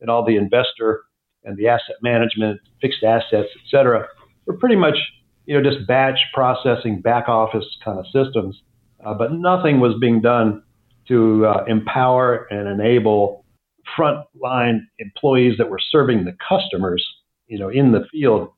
and 0.01 0.09
all 0.09 0.25
the 0.25 0.35
investor 0.35 1.03
and 1.43 1.57
the 1.57 1.67
asset 1.67 1.95
management, 2.01 2.59
fixed 2.81 3.03
assets, 3.03 3.47
et 3.55 3.69
cetera, 3.69 4.07
were 4.45 4.57
pretty 4.57 4.75
much, 4.75 4.97
you 5.45 5.59
know, 5.59 5.69
just 5.69 5.87
batch 5.87 6.19
processing, 6.33 7.01
back 7.01 7.29
office 7.29 7.65
kind 7.83 7.99
of 7.99 8.05
systems. 8.07 8.61
Uh, 9.05 9.13
but 9.13 9.31
nothing 9.31 9.79
was 9.79 9.95
being 10.01 10.19
done 10.21 10.63
to 11.07 11.45
uh, 11.45 11.63
empower 11.65 12.45
and 12.51 12.67
enable 12.67 13.38
frontline 13.97 14.81
employees 14.99 15.57
that 15.57 15.69
were 15.69 15.79
serving 15.91 16.25
the 16.25 16.35
customers, 16.47 17.05
you 17.47 17.57
know, 17.57 17.69
in 17.69 17.91
the 17.91 18.05
field. 18.11 18.49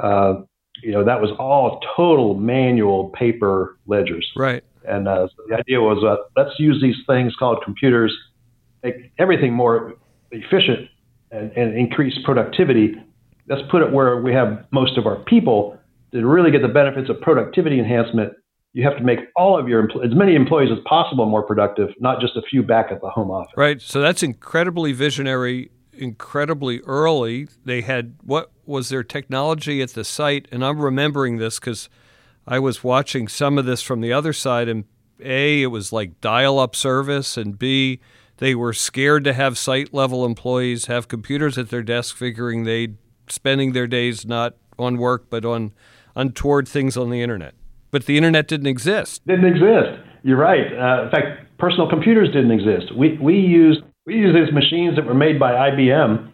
Uh, 0.00 0.34
you 0.82 0.92
know, 0.92 1.04
that 1.04 1.20
was 1.20 1.30
all 1.38 1.80
total 1.96 2.34
manual 2.34 3.08
paper 3.10 3.78
ledgers. 3.86 4.26
Right. 4.36 4.62
And 4.86 5.08
uh, 5.08 5.26
so 5.28 5.42
the 5.48 5.56
idea 5.56 5.80
was, 5.80 6.02
uh, 6.04 6.22
let's 6.36 6.58
use 6.58 6.80
these 6.80 6.96
things 7.06 7.34
called 7.36 7.62
computers, 7.64 8.16
make 8.82 9.12
everything 9.18 9.52
more 9.52 9.94
efficient 10.30 10.88
and, 11.30 11.50
and 11.52 11.76
increase 11.76 12.14
productivity. 12.24 12.94
Let's 13.48 13.62
put 13.70 13.82
it 13.82 13.92
where 13.92 14.20
we 14.20 14.32
have 14.32 14.66
most 14.70 14.96
of 14.96 15.06
our 15.06 15.16
people 15.24 15.78
to 16.12 16.26
really 16.26 16.50
get 16.50 16.62
the 16.62 16.68
benefits 16.68 17.10
of 17.10 17.20
productivity 17.20 17.78
enhancement 17.78 18.32
you 18.72 18.84
have 18.84 18.96
to 18.96 19.02
make 19.02 19.20
all 19.34 19.58
of 19.58 19.68
your 19.68 19.84
as 20.04 20.14
many 20.14 20.34
employees 20.34 20.70
as 20.70 20.78
possible 20.84 21.26
more 21.26 21.42
productive, 21.42 21.88
not 22.00 22.20
just 22.20 22.36
a 22.36 22.42
few 22.42 22.62
back 22.62 22.92
at 22.92 23.00
the 23.00 23.10
home 23.10 23.30
office. 23.30 23.52
Right. 23.56 23.80
So 23.80 24.00
that's 24.00 24.22
incredibly 24.22 24.92
visionary, 24.92 25.70
incredibly 25.92 26.80
early. 26.80 27.48
They 27.64 27.80
had 27.80 28.16
what 28.22 28.52
was 28.66 28.88
their 28.88 29.02
technology 29.02 29.80
at 29.82 29.90
the 29.90 30.04
site, 30.04 30.46
and 30.52 30.64
I'm 30.64 30.80
remembering 30.80 31.38
this 31.38 31.58
because 31.58 31.88
I 32.46 32.58
was 32.58 32.84
watching 32.84 33.28
some 33.28 33.58
of 33.58 33.64
this 33.64 33.82
from 33.82 34.00
the 34.00 34.12
other 34.12 34.32
side, 34.32 34.68
and 34.68 34.84
a 35.20 35.62
it 35.62 35.68
was 35.68 35.92
like 35.92 36.20
dial-up 36.20 36.76
service, 36.76 37.36
and 37.36 37.58
b 37.58 38.00
they 38.36 38.54
were 38.54 38.72
scared 38.72 39.24
to 39.24 39.32
have 39.32 39.58
site 39.58 39.92
level 39.92 40.24
employees 40.24 40.86
have 40.86 41.08
computers 41.08 41.58
at 41.58 41.70
their 41.70 41.82
desk, 41.82 42.16
figuring 42.16 42.64
they'd 42.64 42.96
spending 43.28 43.72
their 43.72 43.86
days 43.86 44.24
not 44.24 44.54
on 44.78 44.96
work 44.96 45.28
but 45.28 45.44
on 45.44 45.72
untoward 46.14 46.66
things 46.66 46.96
on 46.96 47.10
the 47.10 47.20
internet 47.20 47.54
but 47.90 48.06
the 48.06 48.16
internet 48.16 48.48
didn't 48.48 48.66
exist. 48.66 49.22
Didn't 49.26 49.46
exist. 49.46 50.00
You're 50.22 50.38
right. 50.38 50.66
Uh, 50.72 51.04
in 51.04 51.10
fact, 51.10 51.58
personal 51.58 51.88
computers 51.88 52.28
didn't 52.28 52.50
exist. 52.50 52.94
We 52.96 53.18
we 53.18 53.34
used 53.34 53.80
we 54.06 54.14
used 54.14 54.36
these 54.36 54.52
machines 54.52 54.96
that 54.96 55.04
were 55.04 55.14
made 55.14 55.38
by 55.38 55.52
IBM 55.52 56.32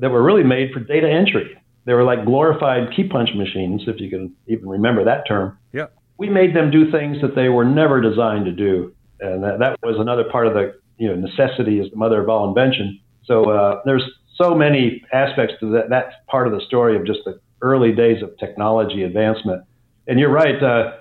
that 0.00 0.10
were 0.10 0.22
really 0.22 0.42
made 0.42 0.72
for 0.72 0.80
data 0.80 1.08
entry. 1.08 1.56
They 1.84 1.94
were 1.94 2.04
like 2.04 2.24
glorified 2.24 2.94
key 2.94 3.08
punch 3.08 3.30
machines, 3.34 3.82
if 3.86 4.00
you 4.00 4.08
can 4.08 4.34
even 4.46 4.68
remember 4.68 5.04
that 5.04 5.26
term. 5.26 5.58
Yeah. 5.72 5.86
We 6.18 6.28
made 6.28 6.54
them 6.54 6.70
do 6.70 6.90
things 6.90 7.20
that 7.22 7.34
they 7.34 7.48
were 7.48 7.64
never 7.64 8.00
designed 8.00 8.44
to 8.44 8.52
do, 8.52 8.94
and 9.20 9.42
that, 9.42 9.58
that 9.58 9.78
was 9.82 9.96
another 9.98 10.24
part 10.30 10.46
of 10.46 10.54
the 10.54 10.80
you 10.98 11.08
know 11.08 11.16
necessity 11.16 11.80
is 11.80 11.90
the 11.90 11.96
mother 11.96 12.22
of 12.22 12.28
all 12.28 12.48
invention. 12.48 13.00
So 13.24 13.50
uh, 13.50 13.80
there's 13.84 14.04
so 14.36 14.54
many 14.54 15.02
aspects 15.12 15.54
to 15.60 15.72
that. 15.72 15.90
That's 15.90 16.14
part 16.28 16.46
of 16.46 16.52
the 16.52 16.60
story 16.66 16.96
of 16.96 17.06
just 17.06 17.20
the 17.24 17.40
early 17.60 17.92
days 17.92 18.22
of 18.22 18.36
technology 18.38 19.02
advancement 19.02 19.64
and 20.06 20.18
you're 20.18 20.30
right. 20.30 20.62
Uh, 20.62 20.92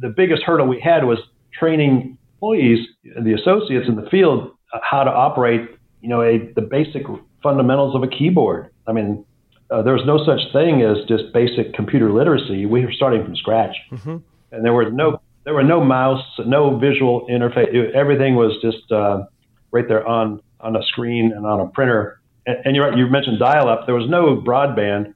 the 0.00 0.08
biggest 0.08 0.42
hurdle 0.42 0.66
we 0.66 0.80
had 0.80 1.04
was 1.04 1.18
training 1.52 2.18
employees, 2.34 2.86
the 3.04 3.34
associates 3.34 3.86
in 3.88 3.96
the 3.96 4.08
field, 4.10 4.52
uh, 4.72 4.78
how 4.82 5.02
to 5.04 5.10
operate, 5.10 5.68
you 6.00 6.08
know, 6.08 6.22
a, 6.22 6.38
the 6.54 6.62
basic 6.62 7.02
fundamentals 7.42 7.94
of 7.94 8.02
a 8.02 8.08
keyboard. 8.08 8.70
I 8.86 8.92
mean, 8.92 9.24
uh, 9.70 9.82
there 9.82 9.92
was 9.92 10.06
no 10.06 10.24
such 10.24 10.40
thing 10.52 10.82
as 10.82 10.98
just 11.08 11.32
basic 11.32 11.74
computer 11.74 12.10
literacy. 12.12 12.66
We 12.66 12.84
were 12.84 12.92
starting 12.92 13.24
from 13.24 13.36
scratch, 13.36 13.76
mm-hmm. 13.90 14.16
and 14.52 14.64
there 14.64 14.72
were 14.72 14.90
no 14.90 15.20
there 15.44 15.54
were 15.54 15.64
no 15.64 15.82
mouse, 15.82 16.24
no 16.46 16.78
visual 16.78 17.26
interface. 17.28 17.72
It, 17.72 17.94
everything 17.94 18.34
was 18.34 18.56
just 18.62 18.90
uh, 18.90 19.24
right 19.70 19.86
there 19.86 20.06
on 20.06 20.40
on 20.60 20.76
a 20.76 20.82
screen 20.82 21.32
and 21.34 21.46
on 21.46 21.60
a 21.60 21.66
printer. 21.68 22.20
And, 22.46 22.56
and 22.64 22.76
you're 22.76 22.88
right. 22.88 22.96
You 22.96 23.06
mentioned 23.08 23.38
dial-up. 23.38 23.86
There 23.86 23.94
was 23.94 24.08
no 24.08 24.36
broadband, 24.36 25.14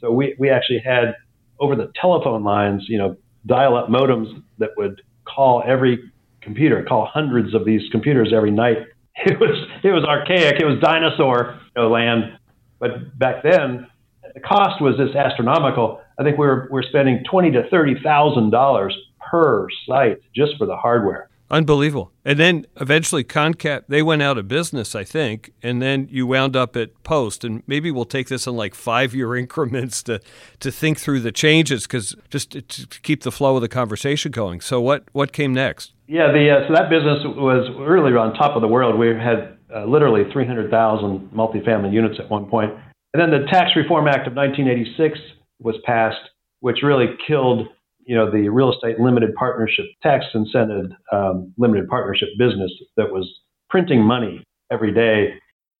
so 0.00 0.10
we 0.10 0.34
we 0.38 0.50
actually 0.50 0.80
had 0.80 1.14
over 1.62 1.76
the 1.76 1.92
telephone 1.98 2.42
lines, 2.42 2.84
you 2.88 2.98
know, 2.98 3.16
dial-up 3.46 3.88
modems 3.88 4.42
that 4.58 4.70
would 4.76 5.00
call 5.24 5.62
every 5.64 5.98
computer, 6.40 6.84
call 6.86 7.06
hundreds 7.06 7.54
of 7.54 7.64
these 7.64 7.82
computers 7.90 8.32
every 8.34 8.50
night. 8.50 8.78
It 9.14 9.38
was 9.38 9.68
it 9.84 9.90
was 9.90 10.04
archaic. 10.04 10.58
It 10.58 10.64
was 10.64 10.80
dinosaur 10.80 11.60
you 11.76 11.82
know, 11.82 11.90
land. 11.90 12.38
But 12.80 13.16
back 13.18 13.42
then, 13.42 13.86
the 14.34 14.40
cost 14.40 14.80
was 14.80 14.96
just 14.96 15.14
astronomical. 15.14 16.00
I 16.18 16.24
think 16.24 16.38
we 16.38 16.46
were 16.46 16.62
we 16.70 16.80
we're 16.80 16.82
spending 16.82 17.22
twenty 17.30 17.50
to 17.50 17.68
thirty 17.68 17.94
thousand 18.02 18.50
dollars 18.50 18.96
per 19.20 19.66
site 19.86 20.16
just 20.34 20.56
for 20.56 20.66
the 20.66 20.76
hardware. 20.76 21.28
Unbelievable. 21.52 22.10
And 22.24 22.38
then 22.38 22.66
eventually 22.80 23.22
Concap, 23.22 23.82
they 23.86 24.02
went 24.02 24.22
out 24.22 24.38
of 24.38 24.48
business, 24.48 24.94
I 24.94 25.04
think, 25.04 25.52
and 25.62 25.82
then 25.82 26.08
you 26.10 26.26
wound 26.26 26.56
up 26.56 26.76
at 26.76 27.02
Post. 27.02 27.44
And 27.44 27.62
maybe 27.66 27.90
we'll 27.90 28.06
take 28.06 28.28
this 28.28 28.46
in 28.46 28.56
like 28.56 28.74
five 28.74 29.14
year 29.14 29.36
increments 29.42 30.02
to, 30.04 30.20
to 30.60 30.72
think 30.72 30.98
through 30.98 31.20
the 31.20 31.30
changes 31.30 31.86
because 31.86 32.16
just 32.30 32.52
to, 32.52 32.62
to, 32.62 33.00
keep 33.02 33.22
the 33.22 33.30
flow 33.30 33.56
of 33.56 33.60
the 33.60 33.68
conversation 33.68 34.32
going. 34.32 34.62
So, 34.62 34.80
what, 34.80 35.04
what 35.12 35.32
came 35.32 35.52
next? 35.52 35.92
Yeah, 36.08 36.32
the, 36.32 36.50
uh, 36.50 36.68
so 36.68 36.74
that 36.74 36.88
business 36.88 37.18
was 37.24 37.68
really 37.78 38.12
on 38.12 38.32
top 38.32 38.56
of 38.56 38.62
the 38.62 38.68
world. 38.68 38.98
We 38.98 39.08
had 39.08 39.58
uh, 39.74 39.84
literally 39.84 40.24
300,000 40.32 41.30
multifamily 41.34 41.92
units 41.92 42.18
at 42.18 42.30
one 42.30 42.46
point. 42.46 42.72
And 43.12 43.20
then 43.20 43.30
the 43.30 43.46
Tax 43.50 43.76
Reform 43.76 44.08
Act 44.08 44.26
of 44.26 44.34
1986 44.34 45.18
was 45.60 45.76
passed, 45.84 46.30
which 46.60 46.78
really 46.82 47.08
killed 47.26 47.68
you 48.04 48.16
know, 48.16 48.30
the 48.30 48.48
real 48.48 48.72
estate 48.72 48.98
limited 49.00 49.34
partnership 49.34 49.86
tax 50.02 50.24
incented 50.34 50.94
um, 51.12 51.52
limited 51.56 51.88
partnership 51.88 52.28
business 52.38 52.70
that 52.96 53.10
was 53.10 53.28
printing 53.70 54.02
money 54.02 54.44
every 54.70 54.92
day, 54.92 55.34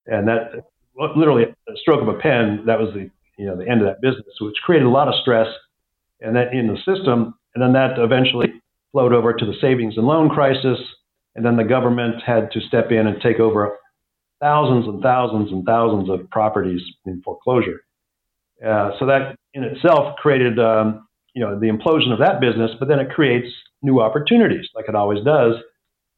and 0.07 0.27
that 0.27 0.65
literally 1.15 1.43
a 1.43 1.77
stroke 1.77 2.01
of 2.01 2.07
a 2.07 2.19
pen. 2.19 2.63
That 2.65 2.79
was 2.79 2.93
the 2.93 3.09
you 3.37 3.45
know 3.45 3.55
the 3.57 3.67
end 3.67 3.81
of 3.81 3.87
that 3.87 4.01
business, 4.01 4.35
which 4.39 4.55
created 4.63 4.85
a 4.85 4.89
lot 4.89 5.07
of 5.07 5.15
stress, 5.21 5.47
and 6.21 6.35
that 6.35 6.53
in 6.53 6.67
the 6.67 6.77
system, 6.77 7.35
and 7.55 7.63
then 7.63 7.73
that 7.73 7.99
eventually 7.99 8.53
flowed 8.91 9.13
over 9.13 9.33
to 9.33 9.45
the 9.45 9.55
savings 9.59 9.97
and 9.97 10.05
loan 10.05 10.29
crisis, 10.29 10.79
and 11.35 11.45
then 11.45 11.57
the 11.57 11.63
government 11.63 12.21
had 12.25 12.51
to 12.51 12.61
step 12.61 12.91
in 12.91 13.07
and 13.07 13.21
take 13.21 13.39
over 13.39 13.77
thousands 14.39 14.87
and 14.87 15.01
thousands 15.01 15.51
and 15.51 15.65
thousands 15.65 16.09
of 16.09 16.29
properties 16.29 16.81
in 17.05 17.21
foreclosure. 17.21 17.81
Uh, 18.65 18.91
so 18.99 19.05
that 19.05 19.35
in 19.53 19.63
itself 19.63 20.15
created 20.17 20.59
um, 20.59 21.07
you 21.33 21.43
know 21.43 21.59
the 21.59 21.67
implosion 21.67 22.11
of 22.11 22.19
that 22.19 22.39
business, 22.39 22.71
but 22.79 22.87
then 22.87 22.99
it 22.99 23.09
creates 23.09 23.47
new 23.81 23.99
opportunities, 23.99 24.67
like 24.75 24.85
it 24.87 24.95
always 24.95 25.23
does. 25.23 25.55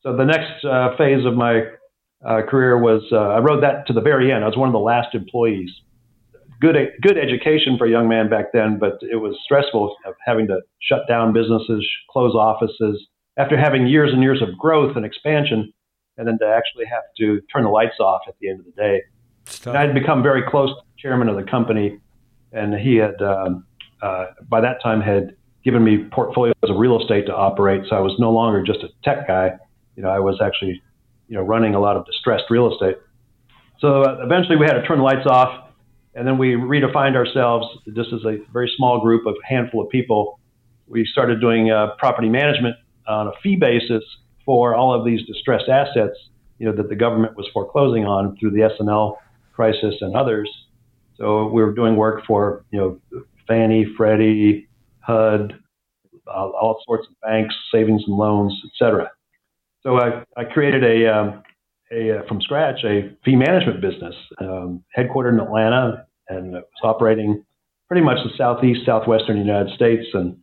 So 0.01 0.15
the 0.15 0.25
next 0.25 0.63
uh, 0.63 0.95
phase 0.97 1.25
of 1.25 1.33
my 1.35 1.63
uh, 2.25 2.41
career 2.47 2.77
was 2.77 3.01
uh, 3.11 3.17
I 3.17 3.39
rode 3.39 3.63
that 3.63 3.87
to 3.87 3.93
the 3.93 4.01
very 4.01 4.31
end. 4.31 4.43
I 4.43 4.47
was 4.47 4.57
one 4.57 4.69
of 4.69 4.73
the 4.73 4.79
last 4.79 5.15
employees. 5.15 5.69
Good 6.61 6.75
good 7.01 7.17
education 7.17 7.77
for 7.77 7.85
a 7.85 7.89
young 7.89 8.07
man 8.07 8.29
back 8.29 8.51
then, 8.53 8.77
but 8.79 8.99
it 9.01 9.17
was 9.17 9.37
stressful 9.43 9.95
of 10.05 10.13
having 10.25 10.47
to 10.47 10.61
shut 10.81 11.01
down 11.07 11.33
businesses, 11.33 11.85
close 12.09 12.33
offices 12.35 13.07
after 13.37 13.57
having 13.57 13.87
years 13.87 14.13
and 14.13 14.21
years 14.21 14.41
of 14.41 14.57
growth 14.57 14.95
and 14.95 15.05
expansion, 15.05 15.73
and 16.17 16.27
then 16.27 16.37
to 16.39 16.47
actually 16.47 16.85
have 16.85 17.03
to 17.19 17.41
turn 17.53 17.63
the 17.63 17.69
lights 17.69 17.99
off 17.99 18.21
at 18.27 18.35
the 18.39 18.49
end 18.49 18.59
of 18.59 18.65
the 18.65 18.71
day. 18.71 19.01
I 19.69 19.81
had 19.81 19.93
become 19.93 20.23
very 20.23 20.43
close 20.49 20.69
to 20.69 20.75
the 20.75 21.01
chairman 21.01 21.27
of 21.27 21.35
the 21.35 21.43
company, 21.43 21.99
and 22.51 22.73
he 22.73 22.95
had. 22.97 23.21
Um, 23.21 23.65
uh, 24.05 24.25
by 24.47 24.61
that 24.61 24.81
time 24.83 25.01
had 25.01 25.35
given 25.63 25.83
me 25.83 26.05
portfolios 26.11 26.53
of 26.61 26.77
real 26.77 27.01
estate 27.01 27.25
to 27.25 27.35
operate. 27.35 27.81
So 27.89 27.95
I 27.95 27.99
was 27.99 28.13
no 28.19 28.31
longer 28.31 28.61
just 28.61 28.83
a 28.83 28.89
tech 29.03 29.27
guy. 29.27 29.57
You 29.95 30.03
know, 30.03 30.09
I 30.09 30.19
was 30.19 30.39
actually, 30.41 30.81
you 31.27 31.35
know, 31.35 31.41
running 31.41 31.73
a 31.73 31.79
lot 31.79 31.97
of 31.97 32.05
distressed 32.05 32.43
real 32.51 32.71
estate. 32.71 32.97
So 33.79 34.03
uh, 34.03 34.19
eventually 34.23 34.57
we 34.57 34.65
had 34.65 34.73
to 34.73 34.85
turn 34.85 34.99
the 34.99 35.03
lights 35.03 35.25
off, 35.25 35.69
and 36.13 36.27
then 36.27 36.37
we 36.37 36.53
redefined 36.53 37.15
ourselves 37.15 37.65
just 37.95 38.13
as 38.13 38.23
a 38.25 38.37
very 38.53 38.71
small 38.77 39.01
group 39.01 39.25
of 39.25 39.35
handful 39.43 39.81
of 39.81 39.89
people. 39.89 40.39
We 40.87 41.03
started 41.11 41.41
doing 41.41 41.71
uh, 41.71 41.95
property 41.97 42.29
management 42.29 42.75
on 43.07 43.27
a 43.27 43.31
fee 43.41 43.55
basis 43.55 44.03
for 44.45 44.75
all 44.75 44.93
of 44.93 45.03
these 45.03 45.25
distressed 45.25 45.67
assets, 45.67 46.15
you 46.59 46.67
know, 46.67 46.75
that 46.75 46.89
the 46.89 46.95
government 46.95 47.35
was 47.35 47.47
foreclosing 47.51 48.05
on 48.05 48.37
through 48.37 48.51
the 48.51 48.61
S&L 48.61 49.19
crisis 49.53 49.95
and 50.01 50.15
others. 50.15 50.47
So 51.17 51.47
we 51.47 51.63
were 51.63 51.73
doing 51.73 51.95
work 51.95 52.23
for, 52.27 52.65
you 52.71 52.79
know, 52.79 53.23
Fannie, 53.47 53.85
Freddie, 53.97 54.67
HUD, 54.99 55.59
uh, 56.27 56.29
all 56.29 56.81
sorts 56.85 57.07
of 57.07 57.19
banks, 57.21 57.53
savings 57.71 58.03
and 58.07 58.15
loans, 58.15 58.53
etc. 58.65 59.11
So 59.83 59.99
I, 59.99 60.23
I 60.35 60.45
created 60.45 60.83
a, 60.83 61.13
um, 61.13 61.43
a 61.91 62.19
uh, 62.19 62.27
from 62.27 62.41
scratch 62.41 62.83
a 62.83 63.15
fee 63.23 63.35
management 63.35 63.81
business, 63.81 64.15
um, 64.41 64.83
headquartered 64.97 65.33
in 65.33 65.39
Atlanta, 65.39 66.05
and 66.29 66.53
was 66.53 66.63
operating 66.83 67.43
pretty 67.87 68.03
much 68.03 68.17
the 68.23 68.31
southeast, 68.37 68.81
southwestern 68.85 69.37
United 69.37 69.73
States, 69.75 70.07
and 70.13 70.37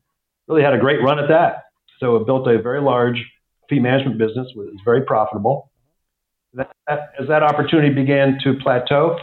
really 0.47 0.63
had 0.63 0.75
a 0.75 0.79
great 0.79 1.03
run 1.03 1.19
at 1.19 1.29
that. 1.29 1.65
So 1.99 2.17
it 2.17 2.27
built 2.27 2.47
a 2.47 2.61
very 2.61 2.81
large 2.81 3.25
fee 3.69 3.81
management 3.81 4.19
business, 4.19 4.49
which 4.55 4.69
was 4.69 4.81
very 4.85 5.03
profitable. 5.03 5.71
that, 6.55 6.71
as 6.89 7.29
that 7.29 7.43
opportunity 7.43 7.93
began 7.93 8.39
to 8.45 8.55
plateau, 8.63 9.19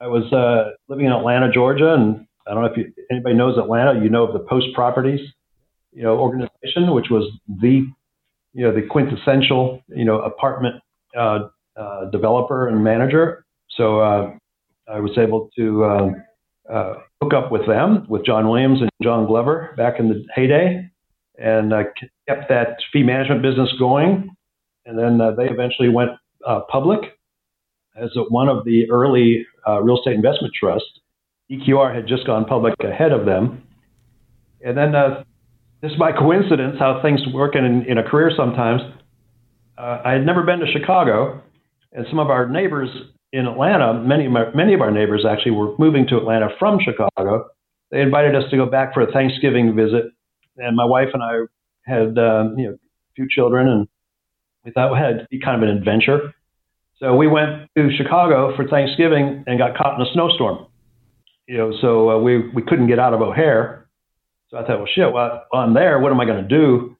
I 0.00 0.08
was 0.08 0.30
uh, 0.32 0.72
living 0.88 1.06
in 1.06 1.12
Atlanta, 1.12 1.50
Georgia, 1.50 1.94
and 1.94 2.25
I 2.46 2.54
don't 2.54 2.62
know 2.62 2.70
if 2.70 2.76
you, 2.76 2.92
anybody 3.10 3.34
knows 3.34 3.58
Atlanta. 3.58 4.00
You 4.00 4.08
know 4.08 4.24
of 4.24 4.32
the 4.32 4.38
Post 4.38 4.66
Properties, 4.74 5.20
you 5.92 6.02
know, 6.02 6.16
organization, 6.18 6.92
which 6.92 7.06
was 7.10 7.30
the, 7.48 7.86
you 8.52 8.64
know, 8.64 8.72
the 8.72 8.82
quintessential, 8.82 9.82
you 9.88 10.04
know, 10.04 10.20
apartment 10.20 10.76
uh, 11.18 11.48
uh, 11.76 12.10
developer 12.10 12.68
and 12.68 12.84
manager. 12.84 13.44
So 13.70 14.00
uh, 14.00 14.30
I 14.88 15.00
was 15.00 15.18
able 15.18 15.50
to 15.56 15.84
um, 15.84 16.22
uh, 16.72 16.94
hook 17.20 17.34
up 17.34 17.50
with 17.50 17.66
them, 17.66 18.06
with 18.08 18.24
John 18.24 18.48
Williams 18.48 18.80
and 18.80 18.90
John 19.02 19.26
Glover 19.26 19.74
back 19.76 19.98
in 19.98 20.08
the 20.08 20.24
heyday, 20.34 20.88
and 21.38 21.72
uh, 21.72 21.84
kept 22.28 22.48
that 22.48 22.76
fee 22.92 23.02
management 23.02 23.42
business 23.42 23.72
going. 23.78 24.30
And 24.84 24.98
then 24.98 25.20
uh, 25.20 25.32
they 25.32 25.48
eventually 25.48 25.88
went 25.88 26.10
uh, 26.46 26.60
public 26.70 27.00
as 27.96 28.10
one 28.28 28.48
of 28.48 28.64
the 28.64 28.88
early 28.90 29.46
real 29.82 29.98
estate 29.98 30.14
investment 30.14 30.54
trusts. 30.54 31.00
EQR 31.50 31.94
had 31.94 32.06
just 32.06 32.26
gone 32.26 32.44
public 32.44 32.74
ahead 32.80 33.12
of 33.12 33.26
them. 33.26 33.62
And 34.64 34.76
then, 34.76 34.94
uh, 34.94 35.24
just 35.82 35.98
by 35.98 36.12
coincidence, 36.12 36.76
how 36.78 37.00
things 37.02 37.20
work 37.32 37.54
in, 37.54 37.84
in 37.86 37.98
a 37.98 38.02
career 38.02 38.30
sometimes, 38.36 38.80
uh, 39.78 40.00
I 40.04 40.12
had 40.12 40.24
never 40.24 40.42
been 40.42 40.60
to 40.60 40.66
Chicago, 40.66 41.42
and 41.92 42.06
some 42.08 42.18
of 42.18 42.30
our 42.30 42.48
neighbors 42.48 42.88
in 43.32 43.46
Atlanta, 43.46 43.94
many 43.94 44.26
of, 44.26 44.32
my, 44.32 44.54
many 44.54 44.74
of 44.74 44.80
our 44.80 44.90
neighbors 44.90 45.24
actually 45.28 45.52
were 45.52 45.76
moving 45.78 46.06
to 46.08 46.16
Atlanta 46.16 46.48
from 46.58 46.78
Chicago. 46.80 47.48
They 47.90 48.00
invited 48.00 48.34
us 48.34 48.44
to 48.50 48.56
go 48.56 48.66
back 48.66 48.94
for 48.94 49.02
a 49.02 49.12
Thanksgiving 49.12 49.76
visit, 49.76 50.04
and 50.56 50.76
my 50.76 50.84
wife 50.84 51.08
and 51.12 51.22
I 51.22 51.40
had 51.82 52.18
um, 52.18 52.58
you 52.58 52.68
know 52.68 52.72
a 52.72 53.12
few 53.14 53.28
children, 53.28 53.68
and 53.68 53.88
we 54.64 54.72
thought 54.72 54.92
it 54.92 54.98
had 54.98 55.18
to 55.20 55.26
be 55.30 55.38
kind 55.38 55.62
of 55.62 55.68
an 55.68 55.76
adventure. 55.76 56.34
So 56.98 57.14
we 57.14 57.28
went 57.28 57.68
to 57.76 57.90
Chicago 57.96 58.56
for 58.56 58.66
Thanksgiving 58.66 59.44
and 59.46 59.58
got 59.58 59.76
caught 59.76 60.00
in 60.00 60.06
a 60.06 60.10
snowstorm. 60.12 60.66
You 61.48 61.58
know, 61.58 61.72
so 61.80 62.10
uh, 62.10 62.18
we 62.18 62.48
we 62.50 62.62
couldn't 62.62 62.88
get 62.88 62.98
out 62.98 63.14
of 63.14 63.20
O'Hare. 63.20 63.88
So 64.48 64.58
I 64.58 64.60
thought, 64.62 64.78
well, 64.78 64.88
shit, 64.92 65.12
well, 65.12 65.44
I'm 65.52 65.74
there. 65.74 65.98
What 65.98 66.12
am 66.12 66.20
I 66.20 66.24
going 66.24 66.42
to 66.42 66.48
do? 66.48 66.96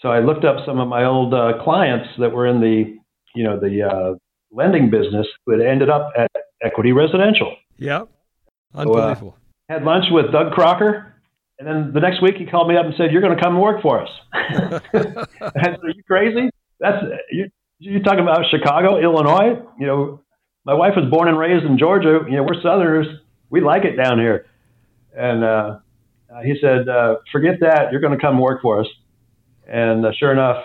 So 0.00 0.08
I 0.10 0.20
looked 0.20 0.44
up 0.44 0.64
some 0.64 0.78
of 0.78 0.88
my 0.88 1.04
old 1.04 1.34
uh, 1.34 1.62
clients 1.62 2.08
that 2.18 2.32
were 2.32 2.46
in 2.46 2.60
the, 2.60 2.96
you 3.34 3.44
know, 3.44 3.58
the 3.58 3.82
uh, 3.82 4.14
lending 4.52 4.90
business 4.90 5.26
who 5.44 5.52
had 5.52 5.60
ended 5.60 5.90
up 5.90 6.12
at 6.16 6.30
Equity 6.62 6.92
Residential. 6.92 7.56
Yeah, 7.76 8.04
unbelievable. 8.74 9.36
So, 9.36 9.74
uh, 9.74 9.74
had 9.74 9.84
lunch 9.84 10.06
with 10.10 10.32
Doug 10.32 10.52
Crocker, 10.52 11.14
and 11.58 11.68
then 11.68 11.92
the 11.92 12.00
next 12.00 12.22
week 12.22 12.36
he 12.36 12.46
called 12.46 12.68
me 12.68 12.76
up 12.76 12.86
and 12.86 12.94
said, 12.96 13.12
"You're 13.12 13.22
going 13.22 13.36
to 13.36 13.42
come 13.42 13.54
and 13.54 13.62
work 13.62 13.82
for 13.82 14.02
us." 14.02 14.10
I 14.32 14.80
said, 14.94 15.78
"Are 15.82 15.90
you 15.90 16.02
crazy? 16.06 16.50
That's 16.80 17.04
you, 17.30 17.48
you're 17.78 18.02
talking 18.02 18.20
about 18.20 18.44
Chicago, 18.50 18.98
Illinois. 19.00 19.60
You 19.78 19.86
know, 19.86 20.22
my 20.64 20.74
wife 20.74 20.94
was 20.96 21.10
born 21.10 21.28
and 21.28 21.38
raised 21.38 21.64
in 21.64 21.78
Georgia. 21.78 22.20
You 22.28 22.36
know, 22.36 22.42
we're 22.44 22.60
Southerners. 22.62 23.06
We 23.50 23.60
like 23.60 23.84
it 23.84 23.96
down 23.96 24.18
here." 24.18 24.46
And 25.16 25.44
uh, 25.44 25.78
uh 26.34 26.42
he 26.42 26.56
said, 26.60 26.88
uh, 26.88 27.16
"Forget 27.32 27.60
that. 27.60 27.92
You're 27.92 28.00
going 28.00 28.16
to 28.16 28.20
come 28.20 28.38
work 28.38 28.62
for 28.62 28.80
us." 28.80 28.86
And 29.66 30.04
uh, 30.06 30.12
sure 30.12 30.32
enough, 30.32 30.64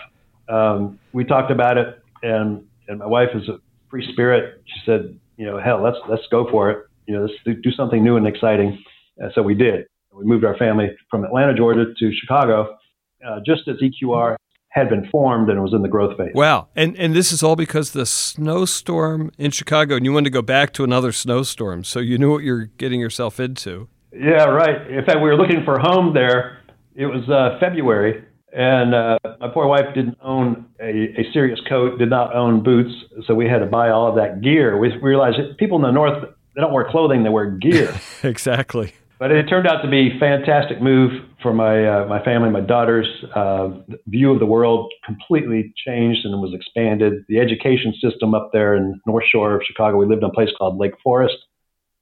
um, 0.49 0.99
we 1.11 1.23
talked 1.23 1.51
about 1.51 1.77
it, 1.77 1.99
and 2.21 2.65
and 2.87 2.99
my 2.99 3.07
wife 3.07 3.29
is 3.33 3.47
a 3.49 3.59
free 3.89 4.07
spirit. 4.11 4.61
She 4.65 4.81
said, 4.85 5.17
"You 5.37 5.45
know, 5.45 5.59
hell, 5.59 5.81
let's 5.81 5.97
let's 6.09 6.27
go 6.31 6.49
for 6.49 6.69
it. 6.71 6.85
You 7.07 7.15
know, 7.15 7.21
let's 7.21 7.33
do, 7.45 7.53
do 7.53 7.71
something 7.71 8.03
new 8.03 8.17
and 8.17 8.27
exciting." 8.27 8.83
And 9.17 9.31
so 9.35 9.41
we 9.41 9.53
did. 9.53 9.85
We 10.13 10.25
moved 10.25 10.45
our 10.45 10.57
family 10.57 10.89
from 11.09 11.23
Atlanta, 11.23 11.53
Georgia, 11.53 11.85
to 11.97 12.11
Chicago, 12.13 12.77
uh, 13.25 13.39
just 13.45 13.67
as 13.67 13.77
EQR 13.77 14.35
had 14.73 14.89
been 14.89 15.07
formed 15.09 15.49
and 15.49 15.61
was 15.61 15.73
in 15.73 15.83
the 15.83 15.87
growth 15.87 16.17
phase. 16.17 16.33
Wow. 16.33 16.67
And 16.75 16.97
and 16.97 17.15
this 17.15 17.31
is 17.31 17.43
all 17.43 17.55
because 17.55 17.91
the 17.91 18.05
snowstorm 18.05 19.31
in 19.37 19.51
Chicago 19.51 19.95
and 19.95 20.05
you 20.05 20.11
wanted 20.11 20.25
to 20.25 20.31
go 20.31 20.41
back 20.41 20.73
to 20.73 20.83
another 20.83 21.11
snowstorm. 21.11 21.83
So 21.83 21.99
you 21.99 22.17
knew 22.17 22.31
what 22.31 22.43
you're 22.43 22.65
getting 22.65 22.99
yourself 22.99 23.39
into. 23.39 23.87
Yeah, 24.11 24.45
right. 24.45 24.89
In 24.89 25.05
fact, 25.05 25.17
we 25.17 25.29
were 25.29 25.37
looking 25.37 25.63
for 25.63 25.75
a 25.75 25.81
home 25.81 26.13
there. 26.13 26.59
It 26.95 27.05
was 27.05 27.27
uh, 27.29 27.57
February 27.59 28.23
and 28.53 28.93
uh, 28.93 29.17
my 29.39 29.47
poor 29.51 29.67
wife 29.67 29.93
didn't 29.95 30.17
own 30.21 30.67
a, 30.79 31.19
a 31.19 31.31
serious 31.33 31.59
coat, 31.67 31.97
did 31.97 32.09
not 32.09 32.35
own 32.35 32.61
boots, 32.61 32.93
so 33.25 33.33
we 33.33 33.47
had 33.47 33.59
to 33.59 33.65
buy 33.65 33.89
all 33.89 34.07
of 34.07 34.15
that 34.15 34.41
gear. 34.41 34.77
We 34.77 34.95
realized 34.97 35.39
people 35.57 35.77
in 35.77 35.81
the 35.81 35.91
north 35.91 36.23
they 36.55 36.61
don't 36.61 36.71
wear 36.71 36.87
clothing; 36.89 37.23
they 37.23 37.29
wear 37.29 37.49
gear. 37.49 37.99
exactly. 38.23 38.93
But 39.23 39.31
it 39.31 39.43
turned 39.43 39.67
out 39.67 39.81
to 39.83 39.89
be 39.89 40.11
a 40.13 40.19
fantastic 40.19 40.81
move 40.81 41.11
for 41.41 41.53
my 41.53 41.87
uh, 41.87 42.05
my 42.07 42.21
family, 42.25 42.49
my 42.49 42.59
daughters. 42.59 43.07
Uh, 43.33 43.69
view 44.07 44.33
of 44.33 44.39
the 44.39 44.45
world 44.45 44.91
completely 45.05 45.73
changed 45.87 46.25
and 46.25 46.41
was 46.41 46.53
expanded. 46.53 47.23
The 47.29 47.39
education 47.39 47.93
system 48.01 48.35
up 48.35 48.49
there 48.51 48.75
in 48.75 48.99
North 49.07 49.23
Shore 49.31 49.55
of 49.55 49.61
Chicago, 49.65 49.95
we 49.95 50.07
lived 50.07 50.23
in 50.23 50.29
a 50.29 50.33
place 50.33 50.49
called 50.57 50.77
Lake 50.77 50.91
Forest, 51.01 51.37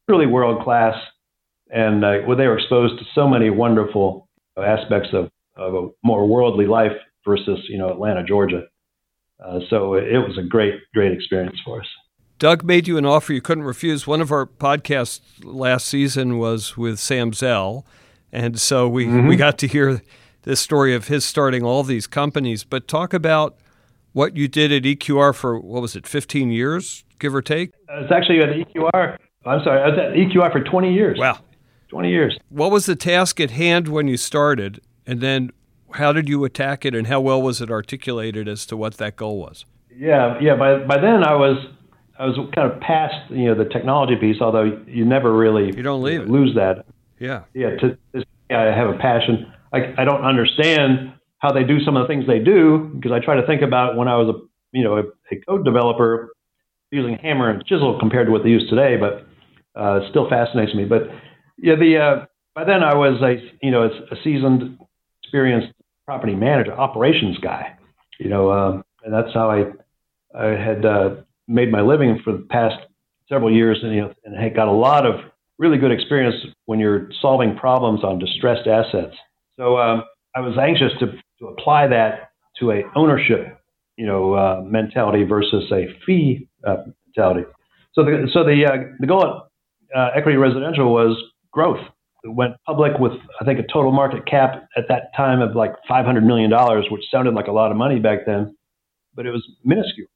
really 0.08 0.26
world 0.26 0.64
class, 0.64 0.96
and 1.70 2.04
uh, 2.04 2.22
well, 2.26 2.36
they 2.36 2.48
were 2.48 2.58
exposed 2.58 2.98
to 2.98 3.04
so 3.14 3.28
many 3.28 3.50
wonderful 3.50 4.28
aspects 4.58 5.10
of, 5.12 5.30
of 5.54 5.74
a 5.74 5.88
more 6.02 6.26
worldly 6.26 6.66
life 6.66 6.98
versus 7.24 7.60
you 7.68 7.78
know 7.78 7.88
Atlanta, 7.90 8.24
Georgia. 8.24 8.62
Uh, 9.38 9.60
so 9.70 9.94
it 9.94 10.18
was 10.18 10.36
a 10.38 10.42
great, 10.42 10.74
great 10.92 11.12
experience 11.12 11.56
for 11.64 11.82
us. 11.82 11.86
Doug 12.42 12.64
made 12.64 12.88
you 12.88 12.98
an 12.98 13.06
offer 13.06 13.32
you 13.32 13.40
couldn't 13.40 13.62
refuse. 13.62 14.04
One 14.04 14.20
of 14.20 14.32
our 14.32 14.46
podcasts 14.46 15.20
last 15.44 15.86
season 15.86 16.38
was 16.38 16.76
with 16.76 16.98
Sam 16.98 17.32
Zell, 17.32 17.86
and 18.32 18.58
so 18.58 18.88
we 18.88 19.06
mm-hmm. 19.06 19.28
we 19.28 19.36
got 19.36 19.58
to 19.58 19.68
hear 19.68 20.02
this 20.42 20.58
story 20.58 20.92
of 20.92 21.06
his 21.06 21.24
starting 21.24 21.62
all 21.62 21.84
these 21.84 22.08
companies. 22.08 22.64
But 22.64 22.88
talk 22.88 23.14
about 23.14 23.58
what 24.12 24.36
you 24.36 24.48
did 24.48 24.72
at 24.72 24.82
EQR 24.82 25.32
for 25.32 25.56
what 25.60 25.82
was 25.82 25.94
it, 25.94 26.04
15 26.04 26.50
years, 26.50 27.04
give 27.20 27.32
or 27.32 27.42
take? 27.42 27.74
I 27.88 28.00
was 28.00 28.10
actually 28.10 28.40
at 28.40 28.48
EQR. 28.48 29.18
I'm 29.46 29.62
sorry, 29.62 29.80
I 29.80 29.90
was 29.90 29.98
at 30.00 30.14
EQR 30.14 30.50
for 30.50 30.64
20 30.64 30.92
years. 30.92 31.20
Wow, 31.20 31.38
20 31.90 32.10
years. 32.10 32.36
What 32.48 32.72
was 32.72 32.86
the 32.86 32.96
task 32.96 33.38
at 33.38 33.52
hand 33.52 33.86
when 33.86 34.08
you 34.08 34.16
started, 34.16 34.80
and 35.06 35.20
then 35.20 35.52
how 35.92 36.12
did 36.12 36.28
you 36.28 36.44
attack 36.44 36.84
it, 36.84 36.92
and 36.92 37.06
how 37.06 37.20
well 37.20 37.40
was 37.40 37.60
it 37.60 37.70
articulated 37.70 38.48
as 38.48 38.66
to 38.66 38.76
what 38.76 38.94
that 38.94 39.14
goal 39.14 39.38
was? 39.38 39.64
Yeah, 39.96 40.40
yeah. 40.40 40.56
By 40.56 40.78
by 40.78 40.98
then 41.00 41.22
I 41.22 41.36
was 41.36 41.68
I 42.22 42.26
was 42.26 42.36
kind 42.54 42.70
of 42.70 42.78
past 42.80 43.30
you 43.30 43.46
know 43.46 43.56
the 43.56 43.68
technology 43.68 44.14
piece, 44.14 44.40
although 44.40 44.78
you 44.86 45.04
never 45.04 45.36
really 45.36 45.76
you 45.76 45.82
don't 45.82 46.02
leave 46.02 46.28
lose 46.28 46.54
that. 46.54 46.84
Yeah, 47.18 47.42
yeah. 47.52 47.70
To 47.70 47.98
this, 48.12 48.22
I 48.48 48.70
have 48.70 48.90
a 48.90 48.98
passion. 48.98 49.52
I 49.72 49.92
I 49.98 50.04
don't 50.04 50.24
understand 50.24 51.14
how 51.38 51.50
they 51.50 51.64
do 51.64 51.80
some 51.84 51.96
of 51.96 52.06
the 52.06 52.06
things 52.06 52.28
they 52.28 52.38
do 52.38 52.92
because 52.94 53.10
I 53.10 53.18
try 53.18 53.34
to 53.34 53.44
think 53.44 53.62
about 53.62 53.96
when 53.96 54.06
I 54.06 54.16
was 54.18 54.36
a 54.36 54.38
you 54.70 54.84
know 54.84 54.98
a, 54.98 55.02
a 55.32 55.40
code 55.48 55.64
developer 55.64 56.30
using 56.92 57.16
hammer 57.16 57.50
and 57.50 57.66
chisel 57.66 57.98
compared 57.98 58.26
to 58.26 58.32
what 58.32 58.44
they 58.44 58.50
use 58.50 58.70
today, 58.70 58.96
but 58.96 59.26
uh, 59.74 59.96
it 59.96 60.10
still 60.10 60.28
fascinates 60.30 60.76
me. 60.76 60.84
But 60.84 61.08
yeah, 61.58 61.74
the 61.74 61.98
uh, 61.98 62.26
by 62.54 62.62
then 62.62 62.84
I 62.84 62.94
was 62.94 63.20
a 63.20 63.42
you 63.66 63.72
know 63.72 63.82
a 63.82 64.16
seasoned, 64.22 64.78
experienced 65.24 65.72
property 66.06 66.36
manager, 66.36 66.72
operations 66.72 67.38
guy. 67.38 67.76
You 68.20 68.28
know, 68.28 68.52
um, 68.52 68.84
and 69.02 69.12
that's 69.12 69.34
how 69.34 69.50
I 69.50 69.64
I 70.38 70.50
had 70.50 70.86
uh, 70.86 71.16
made 71.48 71.70
my 71.70 71.80
living 71.80 72.20
for 72.24 72.32
the 72.32 72.46
past 72.50 72.76
several 73.28 73.52
years, 73.52 73.78
and, 73.82 73.94
you 73.94 74.00
know, 74.02 74.14
and 74.24 74.36
had 74.36 74.54
got 74.54 74.68
a 74.68 74.72
lot 74.72 75.06
of 75.06 75.20
really 75.58 75.78
good 75.78 75.92
experience 75.92 76.34
when 76.66 76.78
you're 76.78 77.08
solving 77.20 77.56
problems 77.56 78.02
on 78.04 78.18
distressed 78.18 78.66
assets. 78.66 79.14
So 79.56 79.78
um, 79.78 80.02
I 80.34 80.40
was 80.40 80.56
anxious 80.58 80.92
to, 81.00 81.06
to 81.38 81.46
apply 81.48 81.86
that 81.88 82.30
to 82.58 82.72
a 82.72 82.82
ownership, 82.96 83.58
you 83.96 84.06
know, 84.06 84.34
uh, 84.34 84.62
mentality 84.64 85.24
versus 85.24 85.70
a 85.72 85.86
fee 86.04 86.48
uh, 86.66 86.76
mentality. 87.06 87.46
So 87.94 88.04
the 88.04 88.28
so 88.32 88.44
the 88.44 88.64
uh, 88.64 88.76
the 89.00 89.06
goal 89.06 89.22
at 89.24 89.98
uh, 89.98 90.10
Equity 90.16 90.36
Residential 90.36 90.92
was 90.92 91.16
growth. 91.50 91.80
It 92.24 92.28
went 92.28 92.54
public 92.66 92.98
with 92.98 93.12
I 93.40 93.44
think 93.44 93.58
a 93.58 93.72
total 93.72 93.92
market 93.92 94.26
cap 94.26 94.68
at 94.76 94.84
that 94.88 95.14
time 95.16 95.42
of 95.42 95.54
like 95.54 95.72
500 95.88 96.24
million 96.24 96.50
dollars, 96.50 96.86
which 96.90 97.02
sounded 97.10 97.34
like 97.34 97.48
a 97.48 97.52
lot 97.52 97.70
of 97.70 97.76
money 97.76 97.98
back 97.98 98.20
then, 98.26 98.56
but 99.14 99.26
it 99.26 99.30
was 99.30 99.46
minuscule. 99.64 100.08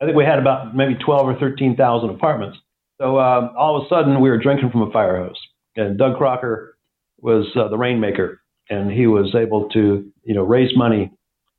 I 0.00 0.04
think 0.04 0.16
we 0.16 0.24
had 0.24 0.38
about 0.38 0.76
maybe 0.76 0.94
12 0.94 1.28
or 1.28 1.38
13,000 1.38 2.10
apartments. 2.10 2.58
So 3.00 3.18
um, 3.18 3.50
all 3.56 3.76
of 3.76 3.84
a 3.84 3.88
sudden, 3.88 4.20
we 4.20 4.30
were 4.30 4.38
drinking 4.38 4.70
from 4.70 4.82
a 4.82 4.90
fire 4.90 5.24
hose. 5.24 5.40
And 5.76 5.98
Doug 5.98 6.16
Crocker 6.16 6.76
was 7.20 7.46
uh, 7.56 7.68
the 7.68 7.76
rainmaker, 7.76 8.40
and 8.70 8.90
he 8.90 9.06
was 9.06 9.34
able 9.34 9.68
to, 9.70 10.10
you 10.24 10.34
know, 10.34 10.42
raise 10.42 10.76
money 10.76 11.12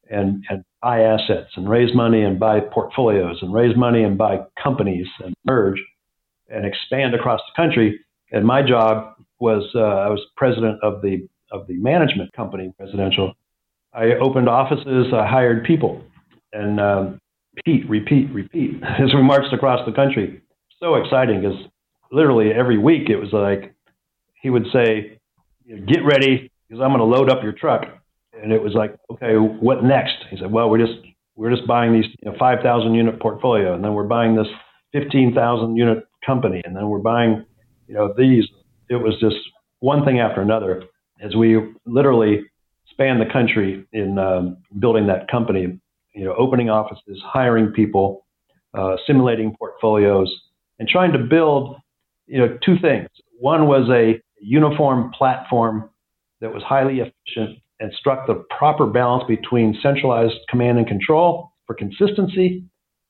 and, 0.10 0.44
and 0.50 0.64
buy 0.82 1.02
assets, 1.02 1.52
and 1.56 1.70
raise 1.70 1.94
money 1.96 2.24
and 2.24 2.40
buy 2.40 2.60
portfolios, 2.60 3.40
and 3.42 3.54
raise 3.54 3.76
money 3.76 4.04
and 4.04 4.18
buy 4.18 4.40
companies, 4.62 5.08
and 5.24 5.36
merge 5.46 5.80
and 6.50 6.66
expand 6.66 7.14
across 7.14 7.42
the 7.48 7.62
country. 7.62 8.00
And 8.32 8.46
my 8.46 8.62
job 8.62 9.16
was 9.40 9.64
uh, 9.76 9.80
I 9.80 10.10
was 10.10 10.22
president 10.36 10.80
of 10.84 11.02
the 11.02 11.28
of 11.52 11.68
the 11.68 11.76
management 11.78 12.34
company, 12.34 12.74
residential. 12.80 13.34
I 13.94 14.14
opened 14.14 14.50
offices, 14.50 15.08
I 15.14 15.26
hired 15.26 15.64
people, 15.64 16.04
and 16.54 16.80
um, 16.80 17.20
repeat, 17.58 17.90
repeat, 17.90 18.32
repeat 18.32 18.84
as 18.84 19.14
we 19.14 19.22
marched 19.22 19.54
across 19.54 19.86
the 19.86 19.94
country. 19.94 20.42
So 20.80 20.96
exciting 20.96 21.42
because 21.42 21.58
literally 22.12 22.52
every 22.52 22.78
week 22.78 23.10
it 23.10 23.18
was 23.18 23.34
like 23.34 23.74
he 24.42 24.50
would 24.50 24.66
say, 24.72 25.20
"Get 25.68 26.06
ready 26.06 26.52
because 26.68 26.82
I'm 26.82 26.90
going 26.90 27.00
to 27.00 27.04
load 27.06 27.30
up 27.30 27.44
your 27.44 27.54
truck." 27.54 27.84
And 28.34 28.52
it 28.52 28.62
was 28.62 28.74
like, 28.74 28.96
"Okay, 29.12 29.36
what 29.36 29.84
next?" 29.84 30.16
He 30.30 30.38
said, 30.38 30.52
"Well, 30.52 30.70
we're 30.70 30.86
just 30.86 31.00
we're 31.38 31.56
just 31.56 31.68
buying 31.68 31.94
these 31.94 32.10
you 32.22 32.32
know, 32.32 32.38
5,000 32.38 32.94
unit 32.96 33.20
portfolio, 33.20 33.76
and 33.76 33.84
then 33.84 33.94
we're 33.94 34.08
buying 34.08 34.36
this 34.36 34.48
15,000 34.92 35.76
unit 35.78 36.04
company, 36.26 36.62
and 36.66 36.76
then 36.76 36.90
we're 36.90 37.00
buying, 37.00 37.46
you 37.88 37.94
know, 37.94 38.14
these. 38.18 38.46
It 38.90 38.96
was 38.96 39.14
just 39.20 39.36
one 39.80 40.04
thing 40.04 40.20
after 40.20 40.42
another 40.42 40.84
as 41.22 41.36
we 41.36 41.60
literally 41.86 42.44
spanned 42.90 43.22
the 43.22 43.32
country 43.32 43.86
in 43.94 44.18
um, 44.18 44.58
building 44.80 45.08
that 45.08 45.30
company. 45.30 45.80
You 46.18 46.26
know, 46.26 46.36
opening 46.38 46.70
offices, 46.70 47.22
hiring 47.24 47.68
people, 47.72 48.26
uh, 48.74 48.96
simulating 49.06 49.56
portfolios, 49.58 50.34
and 50.80 50.88
trying 50.88 51.12
to 51.14 51.20
build, 51.20 51.76
you 52.26 52.40
know, 52.40 52.58
two 52.66 52.78
things. 52.80 53.08
One 53.40 53.68
was 53.68 53.90
a 53.90 54.22
uniform 54.40 55.12
platform 55.12 55.90
that 56.42 56.54
was 56.54 56.64
highly 56.64 57.00
efficient 57.00 57.60
and 57.80 57.92
struck 57.94 58.28
the 58.28 58.46
proper 58.58 58.88
balance 58.88 59.24
between 59.28 59.78
centralized 59.82 60.36
command 60.50 60.80
and 60.80 60.88
control 60.88 61.52
for 61.66 61.76
consistency, 61.76 62.64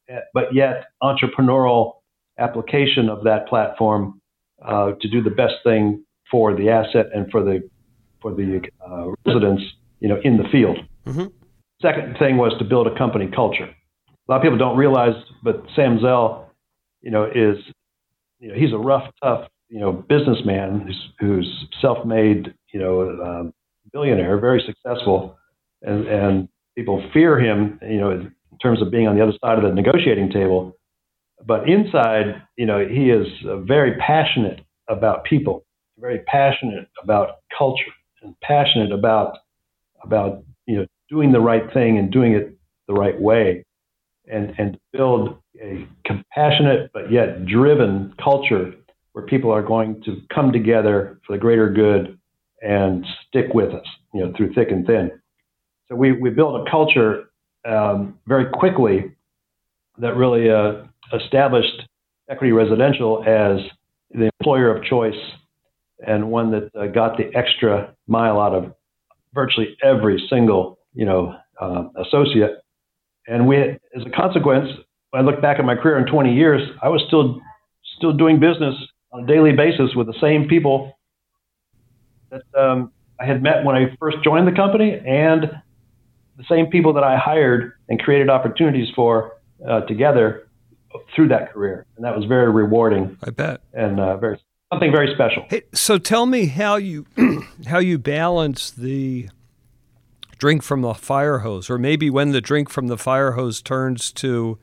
eh, 0.10 0.20
but 0.34 0.54
yet 0.54 0.86
entrepreneurial 1.02 1.94
application 2.38 3.10
of 3.10 3.24
that 3.24 3.48
platform 3.48 4.22
uh, 4.66 4.92
to 5.02 5.08
do 5.10 5.22
the 5.22 5.30
best 5.30 5.56
thing 5.64 6.04
for 6.30 6.56
the 6.56 6.70
asset 6.70 7.08
and 7.14 7.32
for 7.32 7.44
the 7.44 7.68
for 8.22 8.34
the 8.34 8.62
uh, 8.86 9.08
residents, 9.26 9.64
you 10.00 10.10
know, 10.10 10.20
in 10.24 10.38
the 10.38 10.44
field. 10.52 10.78
Mm-hmm. 11.06 11.26
Second 11.82 12.18
thing 12.18 12.38
was 12.38 12.54
to 12.60 12.66
build 12.66 12.88
a 12.88 12.98
company 12.98 13.30
culture. 13.34 13.66
A 13.66 14.32
lot 14.32 14.38
of 14.38 14.42
people 14.42 14.58
don't 14.58 14.78
realize, 14.78 15.14
but 15.44 15.64
Sam 15.76 16.00
Zell, 16.02 16.52
you 17.02 17.12
know, 17.12 17.26
is 17.26 17.58
you 18.40 18.50
know 18.50 18.56
he's 18.56 18.74
a 18.74 18.78
rough, 18.78 19.10
tough, 19.24 19.48
you 19.70 19.80
know, 19.80 19.92
businessman 19.92 20.82
who's, 20.82 21.10
who's 21.20 21.66
self-made, 21.82 22.54
you 22.74 22.80
know, 22.80 23.02
um, 23.24 23.54
billionaire, 23.92 24.40
very 24.40 24.64
successful, 24.66 25.38
and 25.82 26.08
and 26.08 26.50
people 26.76 27.04
fear 27.14 27.40
him, 27.40 27.80
you 27.82 28.00
know, 28.00 28.12
in 28.12 28.34
terms 28.62 28.82
of 28.82 28.92
being 28.92 29.08
on 29.08 29.16
the 29.16 29.22
other 29.22 29.34
side 29.44 29.58
of 29.58 29.64
the 29.64 29.74
negotiating 29.74 30.32
table. 30.32 30.76
But 31.46 31.70
inside, 31.70 32.42
you 32.58 32.66
know, 32.66 32.86
he 32.88 33.12
is 33.12 33.28
very 33.66 33.96
passionate 33.98 34.62
about 34.90 35.24
people, 35.26 35.66
very 36.00 36.20
passionate 36.20 36.88
about 37.04 37.38
culture, 37.56 37.84
and 38.24 38.36
passionate 38.42 38.92
about 38.92 39.38
about 40.04 40.44
you 40.66 40.78
know 40.78 40.86
doing 41.10 41.32
the 41.32 41.40
right 41.40 41.72
thing 41.74 41.98
and 41.98 42.12
doing 42.12 42.34
it 42.34 42.58
the 42.88 42.94
right 42.94 43.20
way, 43.20 43.66
and 44.32 44.54
and 44.58 44.80
build 44.94 45.38
a 45.62 45.88
compassionate 46.06 46.92
but 46.94 47.12
yet 47.12 47.46
driven 47.46 48.14
culture 48.24 48.74
where 49.14 49.26
people 49.26 49.52
are 49.52 49.64
going 49.64 50.02
to 50.04 50.22
come 50.34 50.52
together 50.52 51.20
for 51.26 51.34
the 51.34 51.40
greater 51.40 51.70
good 51.72 52.20
and 52.62 53.06
stick 53.28 53.48
with 53.54 53.74
us, 53.74 53.86
you 54.14 54.22
know, 54.22 54.34
through 54.36 54.54
thick 54.54 54.70
and 54.70 54.86
thin. 54.86 55.12
So 55.88 55.96
we 55.96 56.12
we 56.12 56.30
built 56.30 56.68
a 56.68 56.70
culture 56.70 57.30
um, 57.66 58.20
very 58.28 58.46
quickly 58.52 59.12
that 59.98 60.16
really 60.16 60.50
uh, 60.50 60.84
established 61.14 61.84
Equity 62.30 62.52
Residential 62.52 63.24
as 63.24 63.60
the 64.12 64.30
employer 64.40 64.76
of 64.76 64.84
choice 64.84 65.16
and 66.06 66.30
one 66.30 66.52
that 66.52 66.70
uh, 66.76 66.88
got 66.88 67.18
the 67.18 67.36
extra 67.36 67.94
mile 68.08 68.40
out 68.40 68.54
of 68.54 68.74
virtually 69.34 69.78
every 69.84 70.24
single 70.30 70.77
you 70.98 71.06
know 71.06 71.36
uh, 71.62 71.84
associate. 72.06 72.58
And 73.28 73.48
we, 73.48 73.58
as 73.58 74.06
a 74.06 74.10
consequence, 74.10 74.70
I 75.14 75.22
look 75.22 75.42
back 75.42 75.60
at 75.60 75.66
my 75.66 75.76
career 75.76 75.98
in 75.98 76.06
20 76.06 76.34
years, 76.34 76.62
I 76.82 76.90
was 76.90 77.04
still 77.08 77.40
still 77.98 78.14
doing 78.14 78.40
business 78.40 78.76
on 79.12 79.24
a 79.24 79.28
daily 79.28 79.54
basis 79.54 79.96
with 79.96 80.08
the 80.08 80.20
same 80.20 80.48
people 80.48 80.98
that 82.30 82.44
um, 82.60 82.92
I 83.20 83.26
had 83.26 83.42
met 83.42 83.64
when 83.64 83.76
I 83.76 83.96
first 84.00 84.18
joined 84.24 84.48
the 84.48 84.52
company, 84.52 85.00
and 85.06 85.44
the 86.38 86.44
same 86.50 86.68
people 86.68 86.94
that 86.94 87.04
I 87.04 87.18
hired 87.18 87.74
and 87.90 88.00
created 88.00 88.30
opportunities 88.30 88.90
for 88.96 89.34
uh, 89.68 89.82
together 89.82 90.48
through 91.16 91.30
that 91.30 91.54
career, 91.54 91.86
and 91.96 92.06
that 92.06 92.16
was 92.16 92.26
very 92.26 92.52
rewarding. 92.52 93.18
I 93.24 93.30
bet, 93.30 93.62
and 93.74 94.00
uh, 94.00 94.18
very 94.18 94.40
something 94.72 94.92
very 94.92 95.14
special. 95.14 95.46
Hey, 95.50 95.64
so 95.74 95.98
tell 95.98 96.26
me 96.26 96.48
how 96.48 96.76
you 96.76 97.06
how 97.68 97.80
you 97.80 97.98
balance 97.98 98.72
the 98.72 99.30
drink 100.38 100.64
from 100.64 100.82
the 100.82 100.94
fire 100.94 101.40
hose, 101.40 101.70
or 101.70 101.78
maybe 101.78 102.10
when 102.10 102.32
the 102.32 102.42
drink 102.42 102.70
from 102.70 102.88
the 102.88 102.98
fire 102.98 103.32
hose 103.34 103.62
turns 103.62 104.12
to 104.14 104.58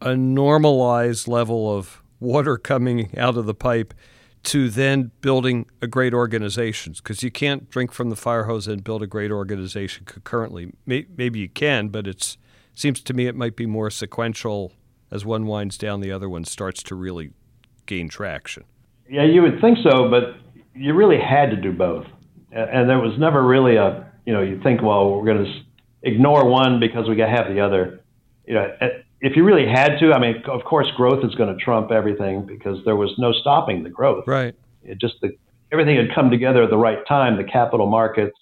a 0.00 0.16
normalized 0.16 1.28
level 1.28 1.76
of 1.76 2.02
water 2.20 2.56
coming 2.56 3.16
out 3.18 3.36
of 3.36 3.46
the 3.46 3.54
pipe 3.54 3.94
to 4.42 4.68
then 4.68 5.10
building 5.22 5.66
a 5.80 5.86
great 5.86 6.12
organization 6.12 6.92
because 6.92 7.22
you 7.22 7.30
can't 7.30 7.70
drink 7.70 7.92
from 7.92 8.10
the 8.10 8.16
fire 8.16 8.44
hose 8.44 8.68
and 8.68 8.84
build 8.84 9.02
a 9.02 9.06
great 9.06 9.30
organization 9.30 10.04
concurrently. 10.04 10.72
Maybe 10.86 11.38
you 11.38 11.48
can, 11.48 11.88
but 11.88 12.06
it 12.06 12.36
seems 12.74 13.00
to 13.02 13.14
me 13.14 13.26
it 13.26 13.34
might 13.34 13.56
be 13.56 13.66
more 13.66 13.90
sequential 13.90 14.72
as 15.10 15.24
one 15.24 15.46
winds 15.46 15.78
down, 15.78 16.00
the 16.00 16.12
other 16.12 16.28
one 16.28 16.44
starts 16.44 16.82
to 16.82 16.94
really 16.94 17.30
gain 17.86 18.08
traction. 18.08 18.64
Yeah, 19.08 19.24
you 19.24 19.42
would 19.42 19.60
think 19.60 19.78
so, 19.82 20.10
but 20.10 20.36
you 20.74 20.92
really 20.94 21.20
had 21.20 21.50
to 21.50 21.56
do 21.56 21.72
both. 21.72 22.06
And 22.50 22.88
there 22.88 22.98
was 22.98 23.18
never 23.18 23.42
really 23.42 23.76
a, 23.76 24.10
you 24.24 24.32
know, 24.32 24.42
you 24.42 24.60
think, 24.62 24.82
well, 24.82 25.10
we're 25.10 25.24
going 25.24 25.44
to 25.44 25.52
ignore 26.02 26.48
one 26.48 26.80
because 26.80 27.08
we 27.08 27.16
got 27.16 27.26
to 27.26 27.32
have 27.32 27.48
the 27.48 27.60
other. 27.60 28.00
You 28.46 28.54
know, 28.54 28.68
if 29.20 29.36
you 29.36 29.44
really 29.44 29.66
had 29.66 29.98
to, 30.00 30.12
I 30.12 30.18
mean, 30.18 30.42
of 30.46 30.64
course, 30.64 30.86
growth 30.96 31.24
is 31.24 31.34
going 31.34 31.56
to 31.56 31.62
trump 31.62 31.90
everything 31.90 32.46
because 32.46 32.78
there 32.84 32.96
was 32.96 33.10
no 33.18 33.32
stopping 33.32 33.82
the 33.82 33.90
growth. 33.90 34.24
Right. 34.26 34.54
It 34.82 35.00
just 35.00 35.14
the 35.22 35.30
everything 35.72 35.96
had 35.96 36.14
come 36.14 36.30
together 36.30 36.62
at 36.62 36.70
the 36.70 36.76
right 36.76 36.98
time. 37.08 37.36
The 37.36 37.44
capital 37.44 37.86
markets, 37.86 38.36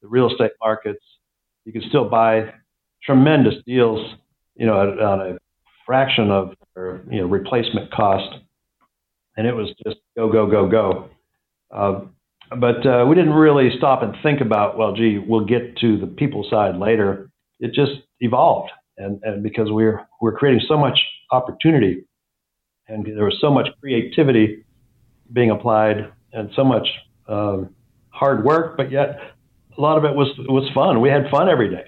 the 0.00 0.08
real 0.08 0.30
estate 0.30 0.52
markets. 0.60 1.04
You 1.64 1.72
could 1.72 1.82
still 1.88 2.08
buy 2.08 2.54
tremendous 3.02 3.54
deals, 3.66 4.14
you 4.54 4.64
know, 4.64 4.74
on 4.74 5.20
a 5.20 5.38
fraction 5.84 6.30
of 6.30 6.54
their 6.74 7.02
you 7.10 7.20
know 7.20 7.26
replacement 7.26 7.90
cost, 7.92 8.38
and 9.36 9.46
it 9.46 9.54
was 9.54 9.68
just 9.84 9.96
go 10.16 10.30
go 10.30 10.46
go 10.46 10.68
go. 10.68 11.10
Uh, 11.70 12.00
but 12.56 12.86
uh, 12.86 13.04
we 13.06 13.14
didn't 13.14 13.34
really 13.34 13.70
stop 13.76 14.02
and 14.02 14.14
think 14.22 14.40
about, 14.40 14.78
well, 14.78 14.94
gee, 14.94 15.18
we'll 15.18 15.44
get 15.44 15.76
to 15.78 15.98
the 15.98 16.06
people 16.06 16.46
side 16.50 16.76
later. 16.76 17.30
It 17.60 17.74
just 17.74 17.92
evolved, 18.20 18.70
and 18.96 19.20
and 19.22 19.42
because 19.42 19.70
we're 19.70 20.06
we're 20.20 20.36
creating 20.36 20.62
so 20.68 20.76
much 20.78 20.98
opportunity, 21.30 22.04
and 22.86 23.04
there 23.04 23.24
was 23.24 23.38
so 23.40 23.50
much 23.50 23.68
creativity 23.80 24.64
being 25.32 25.50
applied, 25.50 26.12
and 26.32 26.50
so 26.54 26.64
much 26.64 26.86
um, 27.28 27.74
hard 28.10 28.44
work, 28.44 28.76
but 28.76 28.90
yet 28.90 29.20
a 29.76 29.80
lot 29.80 29.98
of 29.98 30.04
it 30.04 30.14
was 30.14 30.28
was 30.48 30.70
fun. 30.74 31.00
We 31.00 31.08
had 31.08 31.28
fun 31.30 31.48
every 31.48 31.70
day, 31.70 31.84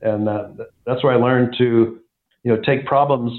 and 0.00 0.28
uh, 0.28 0.48
that's 0.86 1.02
where 1.02 1.12
I 1.12 1.16
learned 1.16 1.54
to 1.58 2.00
you 2.44 2.54
know 2.54 2.60
take 2.62 2.86
problems 2.86 3.32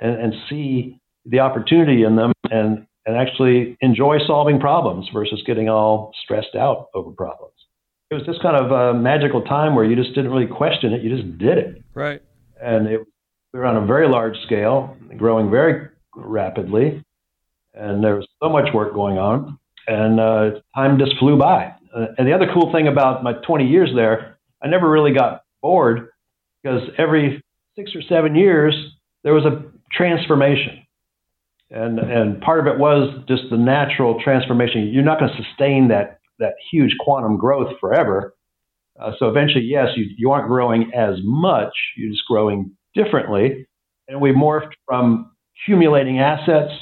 and, 0.00 0.16
and 0.16 0.34
see 0.48 1.00
the 1.26 1.40
opportunity 1.40 2.04
in 2.04 2.16
them 2.16 2.32
and 2.50 2.86
and 3.10 3.18
actually 3.18 3.76
enjoy 3.80 4.18
solving 4.24 4.60
problems 4.60 5.08
versus 5.12 5.42
getting 5.44 5.68
all 5.68 6.12
stressed 6.22 6.54
out 6.54 6.86
over 6.94 7.10
problems. 7.10 7.54
It 8.10 8.14
was 8.14 8.24
just 8.24 8.40
kind 8.40 8.56
of 8.56 8.70
a 8.70 8.98
magical 8.98 9.42
time 9.42 9.74
where 9.74 9.84
you 9.84 9.96
just 9.96 10.14
didn't 10.14 10.30
really 10.30 10.46
question 10.46 10.92
it; 10.92 11.02
you 11.02 11.16
just 11.16 11.38
did 11.38 11.58
it. 11.58 11.82
Right. 11.92 12.22
And 12.62 12.86
it, 12.86 13.00
we 13.52 13.58
were 13.58 13.66
on 13.66 13.76
a 13.76 13.86
very 13.86 14.08
large 14.08 14.36
scale, 14.46 14.96
growing 15.16 15.50
very 15.50 15.88
rapidly, 16.14 17.04
and 17.74 18.02
there 18.02 18.16
was 18.16 18.28
so 18.40 18.48
much 18.48 18.72
work 18.72 18.94
going 18.94 19.18
on, 19.18 19.58
and 19.86 20.20
uh, 20.20 20.60
time 20.74 20.98
just 20.98 21.16
flew 21.18 21.36
by. 21.36 21.74
Uh, 21.94 22.06
and 22.16 22.28
the 22.28 22.32
other 22.32 22.46
cool 22.54 22.72
thing 22.72 22.86
about 22.86 23.24
my 23.24 23.32
20 23.32 23.66
years 23.66 23.90
there, 23.94 24.38
I 24.62 24.68
never 24.68 24.88
really 24.88 25.12
got 25.12 25.42
bored 25.62 26.10
because 26.62 26.82
every 26.96 27.42
six 27.76 27.92
or 27.94 28.02
seven 28.02 28.36
years 28.36 28.74
there 29.24 29.34
was 29.34 29.44
a 29.44 29.64
transformation. 29.92 30.86
And, 31.70 31.98
and 31.98 32.40
part 32.40 32.60
of 32.60 32.66
it 32.66 32.78
was 32.78 33.14
just 33.28 33.44
the 33.50 33.56
natural 33.56 34.20
transformation. 34.22 34.88
You're 34.92 35.04
not 35.04 35.20
going 35.20 35.30
to 35.30 35.42
sustain 35.42 35.88
that, 35.88 36.18
that 36.38 36.54
huge 36.70 36.96
quantum 36.98 37.36
growth 37.36 37.78
forever. 37.80 38.34
Uh, 39.00 39.12
so 39.18 39.28
eventually, 39.28 39.64
yes, 39.64 39.88
you, 39.96 40.06
you 40.16 40.30
aren't 40.30 40.48
growing 40.48 40.90
as 40.94 41.14
much, 41.22 41.72
you're 41.96 42.10
just 42.10 42.24
growing 42.26 42.72
differently. 42.94 43.66
And 44.08 44.20
we 44.20 44.32
morphed 44.32 44.72
from 44.86 45.30
accumulating 45.56 46.18
assets 46.18 46.72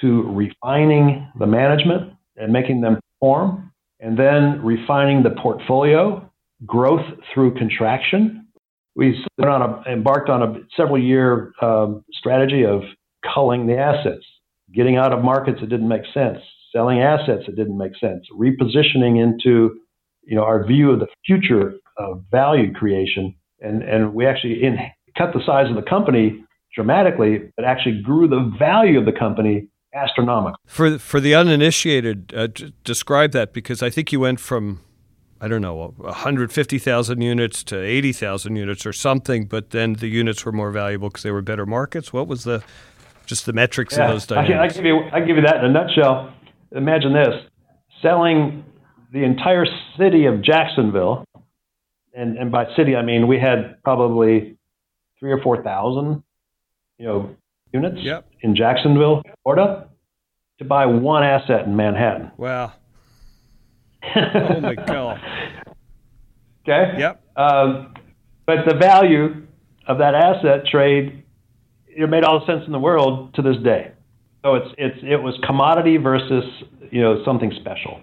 to 0.00 0.22
refining 0.22 1.28
the 1.38 1.46
management 1.46 2.12
and 2.36 2.52
making 2.52 2.80
them 2.80 2.98
perform, 3.20 3.72
and 4.00 4.18
then 4.18 4.60
refining 4.62 5.22
the 5.22 5.30
portfolio, 5.30 6.28
growth 6.66 7.06
through 7.32 7.54
contraction. 7.54 8.48
We 8.96 9.24
on 9.38 9.62
a, 9.62 9.90
embarked 9.90 10.28
on 10.28 10.42
a 10.42 10.60
several 10.76 11.02
year 11.02 11.52
um, 11.62 12.04
strategy 12.12 12.64
of 12.64 12.82
culling 13.32 13.66
the 13.66 13.76
assets, 13.76 14.24
getting 14.74 14.96
out 14.96 15.12
of 15.12 15.22
markets 15.22 15.60
that 15.60 15.68
didn't 15.68 15.88
make 15.88 16.02
sense, 16.12 16.38
selling 16.72 17.00
assets 17.00 17.44
that 17.46 17.56
didn't 17.56 17.78
make 17.78 17.96
sense, 17.96 18.26
repositioning 18.38 19.22
into 19.22 19.78
you 20.22 20.36
know 20.36 20.44
our 20.44 20.64
view 20.66 20.90
of 20.90 21.00
the 21.00 21.06
future 21.24 21.74
of 21.98 22.24
value 22.30 22.72
creation, 22.72 23.34
and 23.60 23.82
and 23.82 24.14
we 24.14 24.26
actually 24.26 24.62
in, 24.62 24.78
cut 25.16 25.32
the 25.32 25.44
size 25.44 25.68
of 25.70 25.76
the 25.76 25.88
company 25.88 26.44
dramatically, 26.74 27.52
but 27.56 27.64
actually 27.64 28.00
grew 28.02 28.26
the 28.26 28.52
value 28.58 28.98
of 28.98 29.04
the 29.04 29.12
company 29.12 29.68
astronomical. 29.94 30.58
For 30.66 30.98
for 30.98 31.20
the 31.20 31.34
uninitiated, 31.34 32.32
uh, 32.34 32.48
d- 32.48 32.74
describe 32.84 33.32
that 33.32 33.52
because 33.52 33.82
I 33.82 33.90
think 33.90 34.12
you 34.12 34.20
went 34.20 34.40
from 34.40 34.80
I 35.40 35.48
don't 35.48 35.60
know, 35.60 35.92
150,000 35.98 37.20
units 37.20 37.62
to 37.64 37.78
80,000 37.78 38.56
units 38.56 38.86
or 38.86 38.94
something, 38.94 39.44
but 39.44 39.70
then 39.70 39.92
the 39.94 40.06
units 40.08 40.46
were 40.46 40.52
more 40.52 40.70
valuable 40.70 41.10
because 41.10 41.22
they 41.22 41.32
were 41.32 41.42
better 41.42 41.66
markets? 41.66 42.14
What 42.14 42.28
was 42.28 42.44
the 42.44 42.62
just 43.26 43.46
the 43.46 43.52
metrics 43.52 43.96
yeah, 43.96 44.04
of 44.04 44.10
those 44.12 44.26
dynamics? 44.26 44.58
I, 44.58 44.64
I 44.64 44.68
give 44.68 44.84
you 44.84 45.00
I 45.12 45.20
give 45.20 45.36
you 45.36 45.42
that 45.42 45.56
in 45.56 45.64
a 45.64 45.72
nutshell. 45.72 46.34
Imagine 46.72 47.12
this: 47.12 47.34
selling 48.02 48.64
the 49.12 49.24
entire 49.24 49.66
city 49.98 50.26
of 50.26 50.42
Jacksonville, 50.42 51.24
and 52.14 52.36
and 52.36 52.50
by 52.50 52.66
city 52.76 52.96
I 52.96 53.02
mean 53.02 53.26
we 53.26 53.38
had 53.38 53.82
probably 53.82 54.56
three 55.18 55.32
or 55.32 55.40
four 55.42 55.62
thousand, 55.62 56.22
you 56.98 57.06
know, 57.06 57.36
units 57.72 57.98
yep. 58.00 58.26
in 58.42 58.54
Jacksonville, 58.54 59.22
Florida, 59.42 59.88
to 60.58 60.64
buy 60.64 60.86
one 60.86 61.22
asset 61.22 61.66
in 61.66 61.76
Manhattan. 61.76 62.30
Wow. 62.36 62.72
oh 64.16 64.60
my 64.60 64.74
god. 64.74 65.20
Okay. 66.62 66.98
Yep. 66.98 67.22
Um, 67.36 67.94
but 68.46 68.58
the 68.66 68.74
value 68.74 69.46
of 69.86 69.98
that 69.98 70.14
asset 70.14 70.66
trade, 70.70 71.23
it 71.96 72.08
made 72.08 72.24
all 72.24 72.40
the 72.40 72.46
sense 72.46 72.64
in 72.66 72.72
the 72.72 72.78
world 72.78 73.34
to 73.34 73.42
this 73.42 73.56
day. 73.62 73.92
So 74.42 74.54
it's 74.54 74.68
it's 74.76 74.98
it 75.02 75.22
was 75.22 75.38
commodity 75.46 75.96
versus 75.96 76.44
you 76.90 77.00
know 77.00 77.24
something 77.24 77.52
special. 77.60 78.00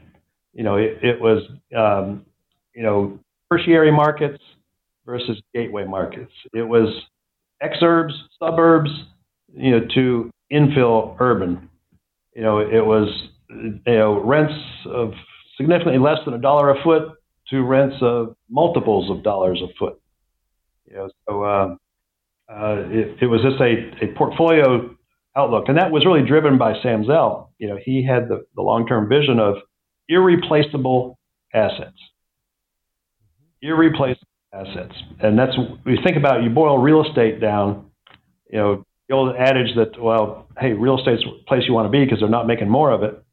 You 0.54 0.64
know 0.64 0.78
it, 0.78 0.98
it 1.04 1.22
was 1.22 1.44
um, 1.76 2.26
you 2.74 2.84
know 2.84 3.20
tertiary 3.52 3.92
markets 3.92 4.42
versus 5.06 5.42
gateway 5.54 5.86
markets. 5.86 6.32
It 6.54 6.64
was 6.64 6.90
exurbs, 7.62 8.14
suburbs, 8.40 8.90
you 9.54 9.72
know, 9.72 9.86
to 9.94 10.32
infill 10.52 11.16
urban. 11.20 11.70
You 12.36 12.42
know, 12.42 12.60
it 12.60 12.86
was 12.86 13.08
you 13.50 13.82
know 13.86 14.24
rents 14.24 14.54
of 14.86 15.14
significantly 15.58 16.00
less 16.00 16.18
than 16.26 16.34
a 16.34 16.40
dollar 16.40 16.72
a 16.72 16.84
foot 16.84 17.14
to 17.50 17.64
rents 17.64 17.98
of 18.02 18.36
multiples 18.50 19.12
of 19.12 19.24
dollars 19.24 19.62
a 19.62 19.68
foot. 19.78 20.00
You 20.90 20.96
know, 20.96 21.10
so 21.28 21.44
uh, 21.44 21.76
uh, 22.52 22.84
it, 22.90 23.18
it, 23.22 23.28
was 23.28 23.42
just 23.42 23.62
a, 23.62 24.06
a 24.06 24.14
portfolio 24.18 24.94
outlook, 25.38 25.66
and 25.70 25.78
that 25.78 25.92
was 25.92 26.06
really 26.06 26.28
driven 26.28 26.58
by 26.58 26.74
Sam 26.84 27.06
Zell. 27.06 27.54
You 27.60 27.70
know, 27.70 27.78
he 27.82 28.06
had 28.06 28.28
the, 28.28 28.46
the 28.56 28.62
long-term 28.62 29.08
vision 29.08 29.40
of 29.40 29.56
irreplaceable 30.10 31.18
assets, 31.54 31.98
irreplaceable 33.62 34.28
assets, 34.54 34.94
and 35.22 35.40
that's 35.40 35.56
you 35.86 35.98
think 36.04 36.18
about. 36.18 36.44
You 36.44 36.50
boil 36.50 36.78
real 36.78 37.06
estate 37.08 37.40
down. 37.40 37.90
You 38.52 38.58
know, 38.58 38.86
the 39.08 39.16
old 39.16 39.36
adage 39.38 39.76
that 39.78 40.02
well, 40.02 40.48
hey, 40.60 40.74
real 40.74 41.00
estate's 41.00 41.24
the 41.24 41.32
place 41.48 41.64
you 41.68 41.74
want 41.74 41.86
to 41.86 41.92
be 41.92 42.04
because 42.04 42.20
they're 42.20 42.30
not 42.30 42.48
making 42.48 42.70
more 42.70 42.92
of 42.92 43.04
it. 43.04 43.24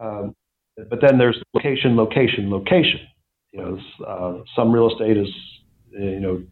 Um, 0.00 0.34
but 0.88 1.00
then 1.02 1.18
there's 1.18 1.40
location, 1.52 1.96
location, 1.96 2.50
location. 2.50 3.00
You 3.52 3.60
know, 3.60 4.06
uh, 4.06 4.42
some 4.56 4.72
real 4.72 4.90
estate 4.90 5.18
is, 5.18 5.28
you 5.90 6.20
know, 6.20 6.42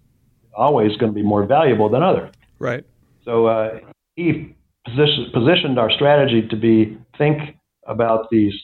always 0.56 0.96
going 0.96 1.12
to 1.12 1.14
be 1.14 1.22
more 1.22 1.46
valuable 1.46 1.88
than 1.88 2.02
other. 2.02 2.30
Right. 2.58 2.84
So 3.24 3.46
uh, 3.46 3.78
he 4.16 4.54
position, 4.84 5.30
positioned 5.32 5.78
our 5.78 5.90
strategy 5.90 6.46
to 6.48 6.56
be 6.56 6.98
think 7.18 7.56
about 7.86 8.30
these 8.30 8.54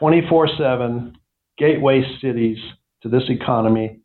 24/7 0.00 1.14
gateway 1.56 2.04
cities 2.20 2.58
to 3.02 3.08
this 3.08 3.24
economy, 3.28 4.00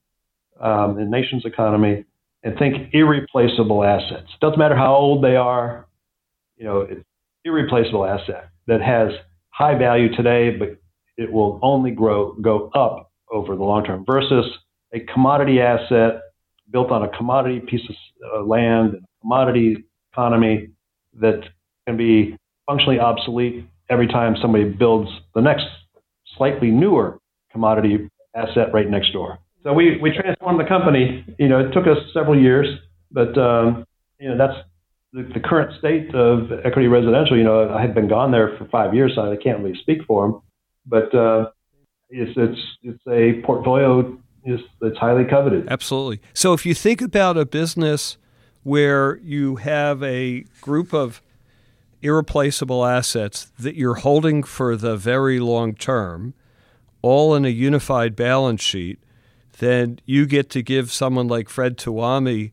um, 0.60 0.96
the 0.96 1.06
nation's 1.06 1.46
economy, 1.46 2.06
and 2.44 2.58
think 2.58 2.94
irreplaceable 2.94 3.84
assets. 3.84 4.30
Doesn't 4.42 4.60
matter 4.60 4.76
how 4.76 4.96
old 4.96 5.24
they 5.24 5.36
are, 5.36 5.88
you 6.58 6.66
know, 6.66 6.82
it's 6.82 7.04
irreplaceable 7.46 8.06
asset 8.06 8.50
that 8.68 8.82
has 8.82 9.12
high 9.50 9.78
value 9.78 10.14
today, 10.16 10.56
but 10.58 10.78
it 11.18 11.32
will 11.32 11.60
only 11.62 11.92
grow 11.92 12.34
go 12.34 12.70
up 12.74 13.12
over 13.32 13.56
the 13.56 13.64
long 13.64 13.84
term 13.84 14.04
versus 14.06 14.46
a 14.94 15.00
commodity 15.00 15.60
asset 15.60 16.22
built 16.74 16.92
on 16.92 17.04
a 17.04 17.10
commodity 17.18 17.62
piece 17.62 17.82
of 17.90 17.96
uh, 18.34 18.44
land, 18.46 18.98
commodity 19.22 19.86
economy 20.12 20.68
that 21.22 21.42
can 21.88 21.96
be 21.96 22.36
functionally 22.66 23.00
obsolete 23.00 23.66
every 23.90 24.08
time 24.08 24.36
somebody 24.42 24.66
builds 24.66 25.10
the 25.36 25.42
next 25.42 25.66
slightly 26.36 26.70
newer 26.70 27.20
commodity 27.52 28.10
asset 28.36 28.74
right 28.74 28.90
next 28.90 29.14
door. 29.14 29.40
So 29.64 29.72
we, 29.72 29.98
we 30.02 30.12
transformed 30.12 30.60
the 30.60 30.68
company. 30.68 31.24
You 31.40 31.48
know, 31.48 31.60
it 31.60 31.72
took 31.72 31.88
us 31.88 31.98
several 32.14 32.38
years, 32.38 32.68
but 33.12 33.38
um, 33.38 33.86
you 34.20 34.28
know 34.28 34.38
that's 34.38 34.60
the, 35.14 35.24
the, 35.34 35.40
current 35.40 35.78
state 35.80 36.14
of 36.14 36.52
equity 36.66 36.88
residential. 36.88 37.38
You 37.38 37.44
know, 37.44 37.74
I 37.74 37.80
had 37.80 37.94
been 37.94 38.10
gone 38.10 38.32
there 38.32 38.58
for 38.58 38.66
five 38.66 38.94
years, 38.94 39.14
so 39.16 39.32
I 39.32 39.38
can't 39.38 39.60
really 39.60 39.80
speak 39.80 40.00
for 40.06 40.28
them 40.28 40.42
but 40.86 41.14
uh, 41.16 41.50
it's 42.10 42.32
it's 42.36 42.60
it's 42.82 43.04
a 43.08 43.46
portfolio 43.46 44.18
that's 44.82 44.98
highly 44.98 45.26
coveted. 45.26 45.68
Absolutely. 45.70 46.22
So 46.34 46.54
if 46.54 46.66
you 46.66 46.74
think 46.74 47.02
about 47.02 47.38
a 47.38 47.46
business 47.46 48.18
where 48.64 49.18
you 49.18 49.58
have 49.58 50.02
a 50.04 50.46
group 50.62 50.94
of 50.94 51.22
irreplaceable 52.02 52.86
assets 52.86 53.52
that 53.58 53.76
you're 53.76 53.96
holding 53.96 54.44
for 54.44 54.76
the 54.76 54.98
very 54.98 55.40
long 55.40 55.74
term, 55.74 56.34
all 57.02 57.36
in 57.36 57.46
a 57.46 57.50
unified 57.50 58.16
balance 58.16 58.62
sheet, 58.62 59.00
then 59.60 60.00
you 60.06 60.26
get 60.26 60.50
to 60.50 60.62
give 60.62 60.92
someone 60.92 61.28
like 61.28 61.50
Fred 61.50 61.78
Tuomi 61.78 62.52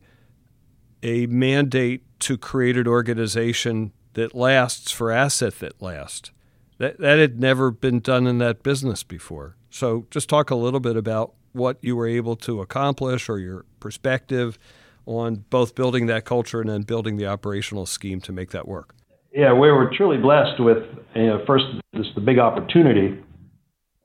a 1.03 1.25
mandate 1.27 2.03
to 2.19 2.37
create 2.37 2.77
an 2.77 2.87
organization 2.87 3.91
that 4.13 4.35
lasts 4.35 4.91
for 4.91 5.11
asset 5.11 5.59
that 5.59 5.81
lasts. 5.81 6.31
That, 6.77 6.99
that 6.99 7.19
had 7.19 7.39
never 7.39 7.71
been 7.71 7.99
done 7.99 8.27
in 8.27 8.39
that 8.39 8.63
business 8.63 9.03
before. 9.03 9.55
So 9.69 10.05
just 10.11 10.29
talk 10.29 10.49
a 10.49 10.55
little 10.55 10.79
bit 10.79 10.97
about 10.97 11.33
what 11.53 11.77
you 11.81 11.95
were 11.95 12.07
able 12.07 12.35
to 12.37 12.61
accomplish 12.61 13.29
or 13.29 13.39
your 13.39 13.65
perspective 13.79 14.57
on 15.05 15.43
both 15.49 15.75
building 15.75 16.05
that 16.07 16.25
culture 16.25 16.61
and 16.61 16.69
then 16.69 16.83
building 16.83 17.17
the 17.17 17.25
operational 17.25 17.85
scheme 17.85 18.21
to 18.21 18.31
make 18.31 18.51
that 18.51 18.67
work. 18.67 18.95
Yeah, 19.33 19.53
we 19.53 19.71
were 19.71 19.91
truly 19.95 20.17
blessed 20.17 20.59
with 20.59 20.83
you 21.15 21.27
know, 21.27 21.43
first 21.47 21.65
this 21.93 22.07
the 22.15 22.21
big 22.21 22.37
opportunity, 22.37 23.19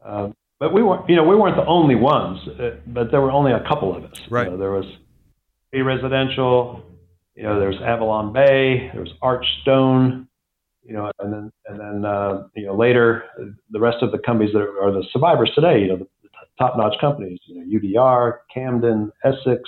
uh, 0.05 0.29
but 0.61 0.73
we 0.73 0.83
weren't 0.83 1.09
you 1.09 1.17
know 1.17 1.25
we 1.25 1.35
weren't 1.35 1.57
the 1.57 1.67
only 1.67 1.97
ones, 1.97 2.39
uh, 2.49 2.77
but 2.87 3.11
there 3.11 3.21
were 3.21 3.33
only 3.33 3.53
a 3.53 3.61
couple 3.69 3.95
of 3.97 4.05
us. 4.05 4.21
Right. 4.31 4.45
You 4.45 4.53
know, 4.53 4.57
there 4.57 4.71
was 4.71 4.87
A 5.73 5.83
Residential, 5.83 6.83
you 7.35 7.43
know, 7.43 7.59
there's 7.59 7.81
Avalon 7.83 8.33
Bay, 8.33 8.89
there 8.93 9.03
was 9.03 9.13
Archstone, 9.21 10.29
you 10.85 10.95
know, 10.95 11.11
and 11.19 11.33
then 11.33 11.53
and 11.67 11.81
then 11.81 12.05
uh, 12.05 12.45
you 12.55 12.67
know 12.67 12.77
later 12.77 13.25
the 13.71 13.81
rest 13.81 13.99
of 14.03 14.13
the 14.13 14.19
companies 14.19 14.53
that 14.53 14.61
are, 14.61 14.81
are 14.81 14.93
the 14.93 15.05
survivors 15.13 15.51
today, 15.55 15.81
you 15.81 15.89
know, 15.89 15.97
the 15.97 16.09
top-notch 16.59 16.95
companies, 17.01 17.39
you 17.47 17.57
know, 17.57 17.79
UDR, 17.79 18.39
Camden, 18.53 19.13
Essex, 19.25 19.63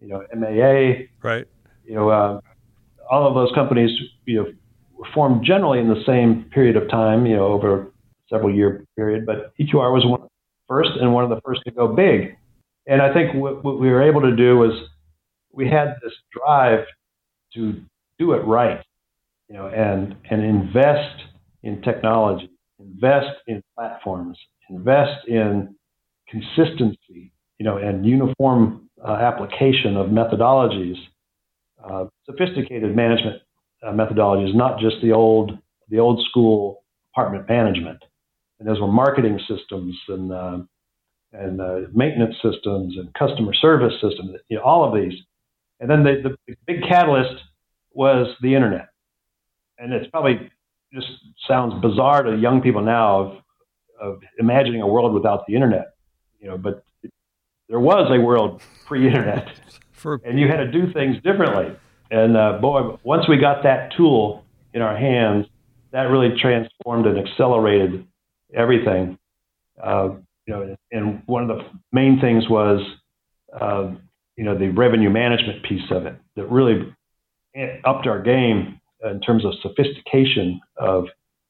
you 0.00 0.08
know, 0.08 0.22
MAA, 0.34 1.06
right? 1.22 1.46
You 1.84 1.94
know, 1.94 2.08
uh, 2.08 2.40
all 3.10 3.26
of 3.26 3.34
those 3.34 3.50
companies, 3.54 3.90
you 4.26 4.36
know, 4.36 4.46
were 4.94 5.06
formed 5.14 5.44
generally 5.44 5.80
in 5.80 5.88
the 5.88 6.02
same 6.06 6.44
period 6.52 6.76
of 6.76 6.88
time, 6.90 7.26
you 7.26 7.36
know, 7.36 7.46
over 7.46 7.82
a 7.82 7.86
several 8.28 8.54
year 8.54 8.84
period. 8.96 9.26
But 9.26 9.56
EQR 9.58 9.92
was 9.92 10.04
one 10.04 10.28
first 10.68 10.90
and 11.00 11.14
one 11.14 11.24
of 11.24 11.30
the 11.30 11.40
first 11.44 11.62
to 11.64 11.70
go 11.70 11.88
big. 11.88 12.36
And 12.86 13.00
I 13.02 13.12
think 13.12 13.34
what, 13.34 13.64
what 13.64 13.80
we 13.80 13.88
were 13.88 14.02
able 14.02 14.22
to 14.22 14.34
do 14.34 14.56
was 14.56 14.72
we 15.52 15.68
had 15.68 15.96
this 16.02 16.12
drive 16.32 16.84
to 17.54 17.80
do 18.18 18.32
it 18.32 18.44
right 18.44 18.82
you 19.48 19.56
know, 19.56 19.66
and 19.68 20.14
and 20.30 20.44
invest 20.44 21.22
in 21.62 21.80
technology, 21.82 22.50
invest 22.78 23.36
in 23.46 23.62
platforms, 23.74 24.38
invest 24.70 25.26
in 25.26 25.74
consistency, 26.28 27.32
you 27.58 27.64
know, 27.64 27.76
and 27.78 28.04
uniform 28.04 28.88
uh, 29.04 29.12
application 29.12 29.96
of 29.96 30.08
methodologies, 30.08 30.96
uh, 31.84 32.06
sophisticated 32.26 32.94
management 32.94 33.42
uh, 33.82 33.92
methodologies, 33.92 34.54
not 34.54 34.78
just 34.78 34.96
the 35.02 35.12
old 35.12 35.58
the 35.88 35.98
old 35.98 36.24
school 36.28 36.84
apartment 37.14 37.48
management. 37.48 38.02
And 38.58 38.68
those 38.68 38.80
were 38.80 38.88
marketing 38.88 39.40
systems 39.48 39.96
and 40.08 40.32
uh, 40.32 40.58
and 41.32 41.60
uh, 41.60 41.80
maintenance 41.92 42.36
systems 42.42 42.96
and 42.96 43.12
customer 43.14 43.52
service 43.54 43.94
systems, 44.00 44.38
you 44.48 44.56
know, 44.56 44.62
all 44.62 44.84
of 44.84 44.94
these. 44.94 45.18
And 45.80 45.88
then 45.88 46.02
the, 46.02 46.36
the 46.46 46.56
big 46.66 46.82
catalyst 46.82 47.42
was 47.92 48.34
the 48.40 48.54
internet 48.54 48.88
and 49.78 49.92
it's 49.92 50.10
probably 50.10 50.50
just 50.92 51.06
sounds 51.46 51.80
bizarre 51.80 52.22
to 52.22 52.36
young 52.36 52.60
people 52.60 52.82
now 52.82 53.20
of, 53.20 53.36
of 54.00 54.20
imagining 54.38 54.82
a 54.82 54.86
world 54.86 55.14
without 55.14 55.46
the 55.46 55.54
internet, 55.54 55.94
you 56.40 56.48
know, 56.48 56.58
but 56.58 56.84
there 57.68 57.80
was 57.80 58.10
a 58.10 58.20
world 58.20 58.62
pre-internet, 58.86 59.48
For... 59.92 60.20
and 60.24 60.38
you 60.38 60.48
had 60.48 60.58
to 60.58 60.70
do 60.70 60.92
things 60.92 61.16
differently. 61.16 61.76
And 62.10 62.36
uh, 62.36 62.58
boy, 62.60 62.98
once 63.02 63.28
we 63.28 63.36
got 63.36 63.62
that 63.64 63.92
tool 63.96 64.44
in 64.72 64.80
our 64.80 64.96
hands, 64.96 65.46
that 65.92 66.02
really 66.04 66.38
transformed 66.40 67.06
and 67.06 67.18
accelerated 67.18 68.06
everything. 68.54 69.18
Uh, 69.82 70.10
you 70.46 70.54
know, 70.54 70.76
and 70.90 71.22
one 71.26 71.50
of 71.50 71.58
the 71.58 71.64
main 71.92 72.20
things 72.20 72.48
was, 72.48 72.80
uh, 73.58 73.90
you 74.36 74.44
know, 74.44 74.56
the 74.56 74.68
revenue 74.68 75.10
management 75.10 75.62
piece 75.64 75.90
of 75.90 76.06
it 76.06 76.16
that 76.36 76.50
really 76.50 76.94
upped 77.84 78.06
our 78.06 78.22
game 78.22 78.80
in 79.04 79.20
terms 79.20 79.44
of 79.44 79.52
sophistication 79.62 80.60
of 80.76 81.04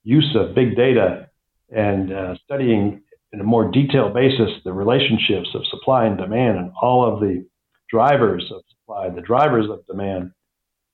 use 0.05 0.35
of 0.35 0.55
big 0.55 0.77
data 0.77 1.29
and 1.71 2.13
uh, 2.13 2.35
studying 2.45 3.03
in 3.33 3.41
a 3.41 3.45
more 3.45 3.71
detailed 3.71 4.15
basis 4.15 4.51
the 4.65 4.73
relationships 4.73 5.49
of 5.55 5.67
supply 5.67 6.07
and 6.07 6.17
demand 6.17 6.59
and 6.59 6.73
all 6.81 7.05
of 7.13 7.21
the 7.21 7.47
drivers 7.91 8.51
of 8.55 8.63
supply, 8.69 9.09
the 9.11 9.21
drivers 9.21 9.69
of 9.71 9.87
demand, 9.87 10.33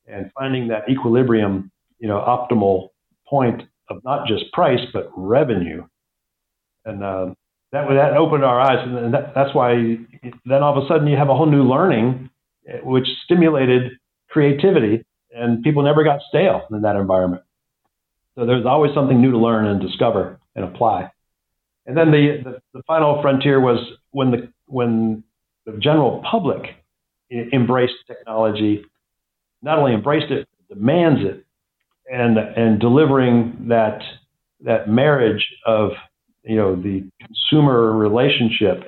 and 0.07 0.31
finding 0.38 0.68
that 0.68 0.88
equilibrium, 0.88 1.70
you 1.99 2.09
know, 2.09 2.18
optimal 2.18 2.88
point 3.27 3.62
of 3.88 4.03
not 4.05 4.27
just 4.27 4.51
price 4.53 4.81
but 4.92 5.11
revenue. 5.16 5.85
And 6.85 7.03
uh, 7.03 7.35
that 7.73 7.88
that 7.88 8.16
opened 8.16 8.44
our 8.44 8.61
eyes, 8.61 8.87
and 8.87 9.14
that, 9.14 9.35
that's 9.35 9.55
why 9.55 9.99
then 10.44 10.62
all 10.62 10.77
of 10.77 10.85
a 10.85 10.87
sudden 10.88 11.07
you 11.07 11.16
have 11.16 11.29
a 11.29 11.35
whole 11.35 11.51
new 11.51 11.64
learning, 11.64 12.31
eh, 12.68 12.79
which 12.83 13.07
stimulated 13.25 13.92
creativity, 14.29 15.05
and 15.35 15.62
people 15.62 15.83
never 15.83 16.05
got 16.05 16.20
stale 16.29 16.62
in 16.70 16.83
that 16.83 16.97
environment. 16.97 17.42
So 18.37 18.47
there's 18.47 18.66
always 18.66 18.92
something 18.94 19.20
new 19.20 19.31
to 19.31 19.38
learn 19.38 19.66
and 19.66 19.81
discover 19.81 20.40
and 20.55 20.64
apply. 20.64 21.11
And 21.87 21.97
then 21.97 22.11
the, 22.11 22.40
the, 22.42 22.61
the 22.73 22.83
final 22.87 23.20
frontier 23.20 23.61
was 23.61 23.79
when 24.11 24.31
the 24.31 24.53
when 24.66 25.23
the 25.66 25.73
general 25.79 26.23
public 26.31 26.62
embraced 27.31 27.94
technology, 28.07 28.85
not 29.62 29.79
only 29.79 29.92
embraced 29.92 30.31
it, 30.31 30.49
demands 30.68 31.20
it, 31.23 31.44
and 32.11 32.38
and 32.38 32.81
delivering 32.81 33.66
that 33.68 34.01
that 34.61 34.88
marriage 34.88 35.47
of 35.66 35.90
you 36.42 36.57
know 36.57 36.75
the 36.75 37.05
consumer 37.20 37.92
relationship 37.92 38.85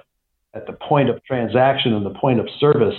at 0.54 0.66
the 0.66 0.72
point 0.72 1.10
of 1.10 1.22
transaction 1.24 1.92
and 1.92 2.06
the 2.06 2.18
point 2.18 2.40
of 2.40 2.46
service 2.58 2.94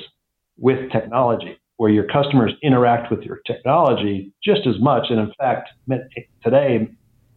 with 0.60 0.91
technology, 0.91 1.60
where 1.77 1.89
your 1.89 2.05
customers 2.05 2.53
interact 2.62 3.10
with 3.12 3.21
your 3.21 3.39
technology 3.47 4.31
just 4.43 4.67
as 4.67 4.79
much, 4.79 5.05
and 5.10 5.19
in 5.19 5.31
fact 5.39 5.69
today 6.43 6.88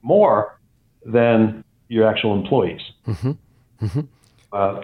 more 0.02 0.58
than 1.04 1.64
your 1.90 2.08
actual 2.08 2.38
employees. 2.40 2.80
Mm-hmm. 3.06 3.32
Mm-hmm. 3.84 4.00
Uh, 4.52 4.80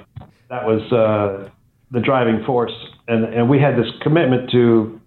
that 0.51 0.67
was 0.67 0.83
uh, 0.93 1.49
the 1.91 2.01
driving 2.01 2.45
force, 2.45 2.73
and 3.09 3.25
and 3.25 3.49
we 3.49 3.59
had 3.61 3.77
this 3.77 3.91
commitment 4.03 4.51
to 4.51 5.01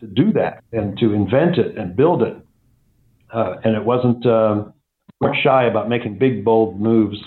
to 0.00 0.06
do 0.06 0.32
that 0.32 0.62
and 0.72 0.96
to 0.98 1.12
invent 1.12 1.58
it 1.58 1.76
and 1.76 1.96
build 1.96 2.22
it, 2.22 2.36
uh, 3.34 3.56
and 3.64 3.74
it 3.74 3.84
wasn't 3.84 4.24
um, 4.26 4.72
shy 5.42 5.64
about 5.64 5.88
making 5.88 6.18
big 6.18 6.44
bold 6.44 6.80
moves 6.80 7.18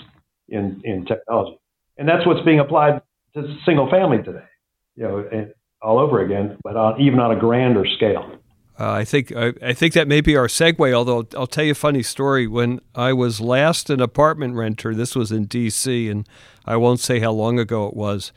in 0.48 0.80
in 0.84 1.04
technology, 1.04 1.58
and 1.98 2.08
that's 2.08 2.26
what's 2.26 2.44
being 2.44 2.60
applied 2.60 3.02
to 3.34 3.56
single 3.64 3.88
family 3.90 4.22
today, 4.22 4.48
you 4.96 5.04
know, 5.04 5.48
all 5.82 5.98
over 5.98 6.20
again, 6.20 6.56
but 6.62 6.76
on, 6.76 7.00
even 7.00 7.20
on 7.20 7.36
a 7.36 7.38
grander 7.38 7.84
scale. 7.96 8.38
Uh, 8.80 8.92
I 8.92 9.04
think 9.04 9.30
I, 9.36 9.52
I, 9.60 9.74
think 9.74 9.92
that 9.92 10.08
may 10.08 10.22
be 10.22 10.36
our 10.36 10.46
segue. 10.46 10.94
Although 10.94 11.26
I'll 11.36 11.46
tell 11.46 11.64
you 11.64 11.72
a 11.72 11.74
funny 11.74 12.02
story. 12.02 12.46
When 12.46 12.80
I 12.94 13.12
was 13.12 13.38
last 13.38 13.90
an 13.90 14.00
apartment 14.00 14.54
renter, 14.54 14.94
this 14.94 15.14
was 15.14 15.30
in 15.30 15.44
D.C., 15.44 16.08
and 16.08 16.26
I 16.64 16.76
won't 16.76 16.98
say 16.98 17.20
how 17.20 17.32
long 17.32 17.58
ago 17.58 17.86
it 17.88 17.94
was. 17.94 18.32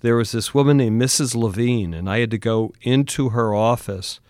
There 0.00 0.14
was 0.14 0.30
this 0.30 0.54
woman 0.54 0.76
named 0.76 1.02
Mrs. 1.02 1.34
Levine, 1.34 1.94
and 1.94 2.08
I 2.08 2.20
had 2.20 2.30
to 2.30 2.38
go 2.38 2.72
into 2.82 3.30
her 3.30 3.52
office, 3.52 4.20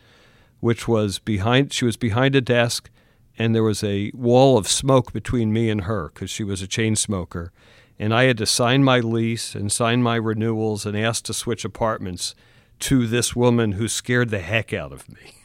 which 0.60 0.88
was 0.88 1.18
behind. 1.18 1.70
She 1.74 1.84
was 1.84 1.98
behind 1.98 2.34
a 2.34 2.40
desk, 2.40 2.88
and 3.38 3.54
there 3.54 3.62
was 3.62 3.84
a 3.84 4.10
wall 4.14 4.56
of 4.56 4.68
smoke 4.68 5.12
between 5.12 5.52
me 5.52 5.68
and 5.68 5.82
her 5.82 6.10
because 6.14 6.30
she 6.30 6.44
was 6.44 6.62
a 6.62 6.66
chain 6.66 6.96
smoker, 6.96 7.52
and 7.98 8.14
I 8.14 8.22
had 8.22 8.38
to 8.38 8.46
sign 8.46 8.84
my 8.84 9.00
lease 9.00 9.54
and 9.54 9.70
sign 9.70 10.02
my 10.02 10.16
renewals 10.16 10.86
and 10.86 10.96
ask 10.96 11.24
to 11.24 11.34
switch 11.34 11.66
apartments 11.66 12.34
to 12.78 13.06
this 13.06 13.36
woman 13.36 13.72
who 13.72 13.86
scared 13.86 14.30
the 14.30 14.40
heck 14.40 14.72
out 14.72 14.92
of 14.94 15.06
me. 15.10 15.37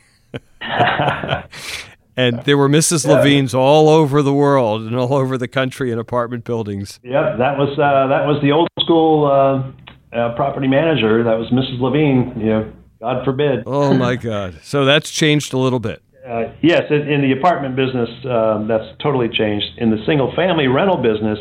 and 2.18 2.44
there 2.44 2.58
were 2.58 2.70
Mrs. 2.70 3.06
Yeah. 3.06 3.14
Levines 3.14 3.54
all 3.54 3.90
over 3.90 4.22
the 4.22 4.34
world 4.34 4.82
and 4.82 4.96
all 4.96 5.14
over 5.14 5.38
the 5.38 5.48
country 5.48 5.92
in 5.92 6.00
apartment 6.00 6.44
buildings. 6.44 7.00
Yep, 7.04 7.38
that 7.40 7.58
was 7.58 7.70
uh, 7.78 8.08
that 8.08 8.26
was 8.26 8.42
the 8.42 8.52
old 8.52 8.68
school 8.80 9.26
uh, 9.26 10.18
uh, 10.18 10.36
property 10.36 10.68
manager. 10.68 11.24
That 11.24 11.38
was 11.38 11.50
Mrs. 11.50 11.80
Levine. 11.80 12.40
You 12.40 12.46
know, 12.46 12.74
God 13.00 13.26
forbid. 13.26 13.64
Oh 13.66 13.94
my 13.94 14.16
God! 14.32 14.60
So 14.64 14.86
that's 14.86 15.12
changed 15.12 15.54
a 15.54 15.58
little 15.58 15.80
bit. 15.80 16.02
Uh, 16.28 16.54
yes, 16.62 16.84
in, 16.90 17.10
in, 17.10 17.22
the 17.22 17.34
apartment 17.34 17.76
business, 17.76 18.08
um, 18.30 18.66
that's 18.66 18.86
totally 19.02 19.28
changed. 19.28 19.66
In 19.78 19.92
the 19.92 19.98
single-family 20.06 20.68
rental 20.68 20.96
business, 20.96 21.38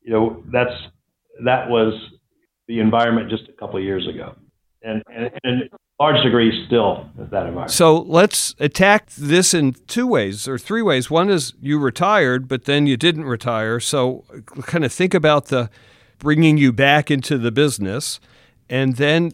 you 0.00 0.14
know, 0.14 0.42
that's 0.50 0.72
that 1.44 1.68
was 1.68 1.92
the 2.66 2.80
environment 2.80 3.28
just 3.28 3.42
a 3.50 3.52
couple 3.52 3.76
of 3.76 3.84
years 3.84 4.08
ago, 4.08 4.34
and, 4.82 5.02
and, 5.14 5.30
and 5.42 5.62
large 6.00 6.22
degree 6.24 6.64
still 6.66 7.08
that 7.16 7.22
environment. 7.22 7.70
So 7.70 8.00
let's 8.00 8.54
attack 8.58 9.10
this 9.10 9.54
in 9.54 9.74
two 9.86 10.06
ways 10.06 10.48
or 10.48 10.58
three 10.58 10.82
ways. 10.82 11.10
One 11.10 11.30
is 11.30 11.54
you 11.60 11.78
retired, 11.78 12.48
but 12.48 12.64
then 12.64 12.86
you 12.86 12.96
didn't 12.96 13.24
retire. 13.24 13.78
So 13.78 14.24
kind 14.62 14.84
of 14.84 14.92
think 14.92 15.14
about 15.14 15.46
the 15.46 15.70
bringing 16.18 16.58
you 16.58 16.72
back 16.72 17.10
into 17.10 17.38
the 17.38 17.52
business, 17.52 18.18
and 18.68 18.96
then 18.96 19.32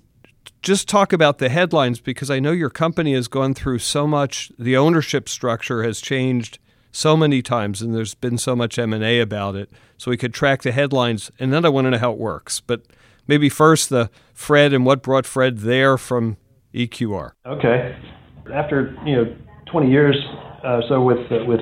just 0.60 0.88
talk 0.88 1.12
about 1.12 1.38
the 1.38 1.48
headlines 1.48 2.00
because 2.00 2.30
I 2.30 2.40
know 2.40 2.52
your 2.52 2.70
company 2.70 3.14
has 3.14 3.28
gone 3.28 3.54
through 3.54 3.78
so 3.78 4.06
much. 4.06 4.50
The 4.58 4.76
ownership 4.76 5.28
structure 5.28 5.82
has 5.82 6.00
changed 6.00 6.58
so 6.92 7.16
many 7.16 7.40
times, 7.40 7.80
and 7.80 7.94
there's 7.94 8.14
been 8.14 8.36
so 8.36 8.54
much 8.54 8.78
M 8.78 8.92
and 8.92 9.04
A 9.04 9.20
about 9.20 9.56
it. 9.56 9.70
So 9.96 10.10
we 10.10 10.16
could 10.16 10.34
track 10.34 10.62
the 10.62 10.72
headlines, 10.72 11.30
and 11.38 11.52
then 11.52 11.64
I 11.64 11.68
want 11.68 11.86
to 11.86 11.92
know 11.92 11.98
how 11.98 12.12
it 12.12 12.18
works. 12.18 12.60
But 12.60 12.82
maybe 13.26 13.48
first 13.48 13.88
the 13.88 14.10
Fred 14.34 14.72
and 14.74 14.84
what 14.84 15.02
brought 15.02 15.24
Fred 15.24 15.58
there 15.58 15.96
from 15.96 16.36
EQR. 16.74 17.32
Okay. 17.46 17.96
After 18.52 18.96
you 19.04 19.16
know 19.16 19.36
20 19.70 19.90
years 19.90 20.16
uh, 20.64 20.80
so 20.88 21.02
with 21.02 21.30
uh, 21.30 21.44
with 21.46 21.60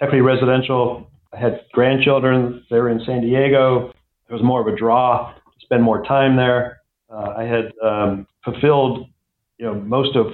Equity 0.00 0.20
Residential, 0.20 1.10
I 1.32 1.38
had 1.38 1.60
grandchildren. 1.72 2.64
They 2.70 2.78
were 2.78 2.90
in 2.90 3.00
San 3.04 3.20
Diego. 3.20 3.92
It 4.28 4.32
was 4.32 4.42
more 4.42 4.60
of 4.60 4.72
a 4.72 4.76
draw 4.76 5.32
to 5.32 5.60
spend 5.60 5.82
more 5.82 6.04
time 6.04 6.36
there. 6.36 6.80
Uh, 7.10 7.34
I 7.36 7.44
had 7.44 7.72
um, 7.82 8.26
fulfilled 8.44 9.06
you 9.58 9.66
know 9.66 9.74
most 9.74 10.16
of 10.16 10.26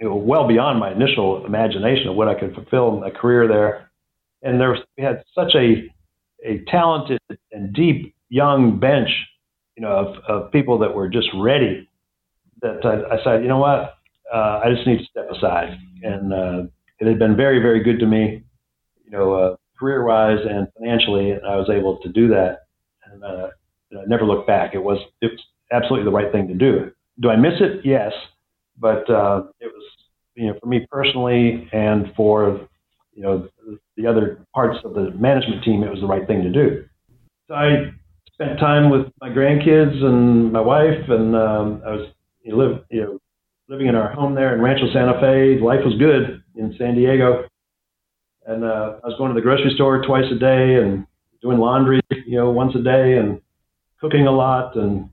you 0.00 0.08
know, 0.08 0.14
well 0.14 0.48
beyond 0.48 0.80
my 0.80 0.92
initial 0.92 1.44
imagination 1.44 2.08
of 2.08 2.16
what 2.16 2.28
I 2.28 2.38
could 2.38 2.54
fulfill 2.54 2.96
in 2.96 3.04
a 3.04 3.10
career 3.10 3.46
there. 3.46 3.90
And 4.42 4.58
there 4.58 4.70
was, 4.70 4.80
we 4.96 5.04
had 5.04 5.22
such 5.34 5.54
a 5.54 5.92
a 6.42 6.64
talented 6.68 7.20
and 7.52 7.72
deep 7.74 8.14
young 8.30 8.80
bench, 8.80 9.10
you 9.76 9.82
know, 9.82 9.90
of, 9.90 10.16
of 10.26 10.52
people 10.52 10.78
that 10.78 10.94
were 10.94 11.06
just 11.08 11.28
ready 11.36 11.86
that 12.62 12.84
I, 12.84 13.14
I 13.14 13.24
said, 13.24 13.42
you 13.42 13.48
know 13.48 13.58
what, 13.58 13.94
uh, 14.32 14.60
I 14.64 14.72
just 14.74 14.86
need 14.86 14.98
to 14.98 15.04
step 15.04 15.28
aside. 15.30 15.76
And 16.02 16.32
uh, 16.32 16.62
it 16.98 17.06
had 17.06 17.18
been 17.18 17.36
very, 17.36 17.60
very 17.60 17.82
good 17.82 17.98
to 18.00 18.06
me, 18.06 18.42
you 19.04 19.10
know, 19.10 19.34
uh, 19.34 19.56
career 19.78 20.04
wise 20.04 20.38
and 20.48 20.68
financially, 20.78 21.30
and 21.30 21.46
I 21.46 21.56
was 21.56 21.70
able 21.70 21.98
to 21.98 22.08
do 22.08 22.28
that. 22.28 22.66
And 23.06 23.24
uh, 23.24 23.48
I 23.92 24.04
never 24.06 24.24
looked 24.24 24.46
back. 24.46 24.74
It 24.74 24.82
was 24.82 24.98
it 25.20 25.32
was 25.32 25.40
absolutely 25.72 26.04
the 26.04 26.14
right 26.14 26.30
thing 26.30 26.46
to 26.48 26.54
do. 26.54 26.92
Do 27.18 27.30
I 27.30 27.36
miss 27.36 27.54
it? 27.60 27.80
Yes, 27.84 28.12
but 28.78 29.08
uh, 29.10 29.44
it 29.60 29.66
was 29.66 29.84
you 30.34 30.48
know 30.48 30.58
for 30.60 30.66
me 30.66 30.86
personally 30.90 31.68
and 31.72 32.12
for 32.14 32.68
you 33.14 33.22
know 33.22 33.48
the 33.96 34.06
other 34.06 34.44
parts 34.54 34.78
of 34.84 34.94
the 34.94 35.10
management 35.12 35.64
team, 35.64 35.82
it 35.82 35.90
was 35.90 36.00
the 36.00 36.06
right 36.06 36.26
thing 36.26 36.42
to 36.42 36.50
do. 36.50 36.84
So 37.48 37.54
I 37.54 37.90
spent 38.32 38.58
time 38.60 38.90
with 38.90 39.06
my 39.20 39.28
grandkids 39.28 40.02
and 40.04 40.52
my 40.52 40.60
wife, 40.60 41.08
and 41.08 41.34
um, 41.34 41.82
I 41.84 41.90
was 41.90 42.08
you 42.42 42.56
live, 42.56 42.84
you 42.90 43.02
know, 43.02 43.18
living 43.68 43.86
in 43.86 43.94
our 43.94 44.12
home 44.12 44.34
there 44.34 44.54
in 44.54 44.60
Rancho 44.60 44.92
Santa 44.92 45.20
Fe. 45.20 45.60
Life 45.62 45.80
was 45.84 45.94
good 45.98 46.42
in 46.56 46.74
San 46.78 46.94
Diego, 46.94 47.44
and 48.46 48.64
uh, 48.64 48.98
I 49.02 49.06
was 49.06 49.16
going 49.18 49.30
to 49.30 49.34
the 49.34 49.42
grocery 49.42 49.72
store 49.74 50.02
twice 50.04 50.24
a 50.30 50.38
day 50.38 50.76
and 50.76 51.06
doing 51.42 51.58
laundry, 51.58 52.00
you 52.26 52.36
know, 52.36 52.50
once 52.50 52.74
a 52.74 52.82
day, 52.82 53.16
and 53.16 53.40
cooking 54.00 54.26
a 54.26 54.32
lot, 54.32 54.76
and 54.76 55.10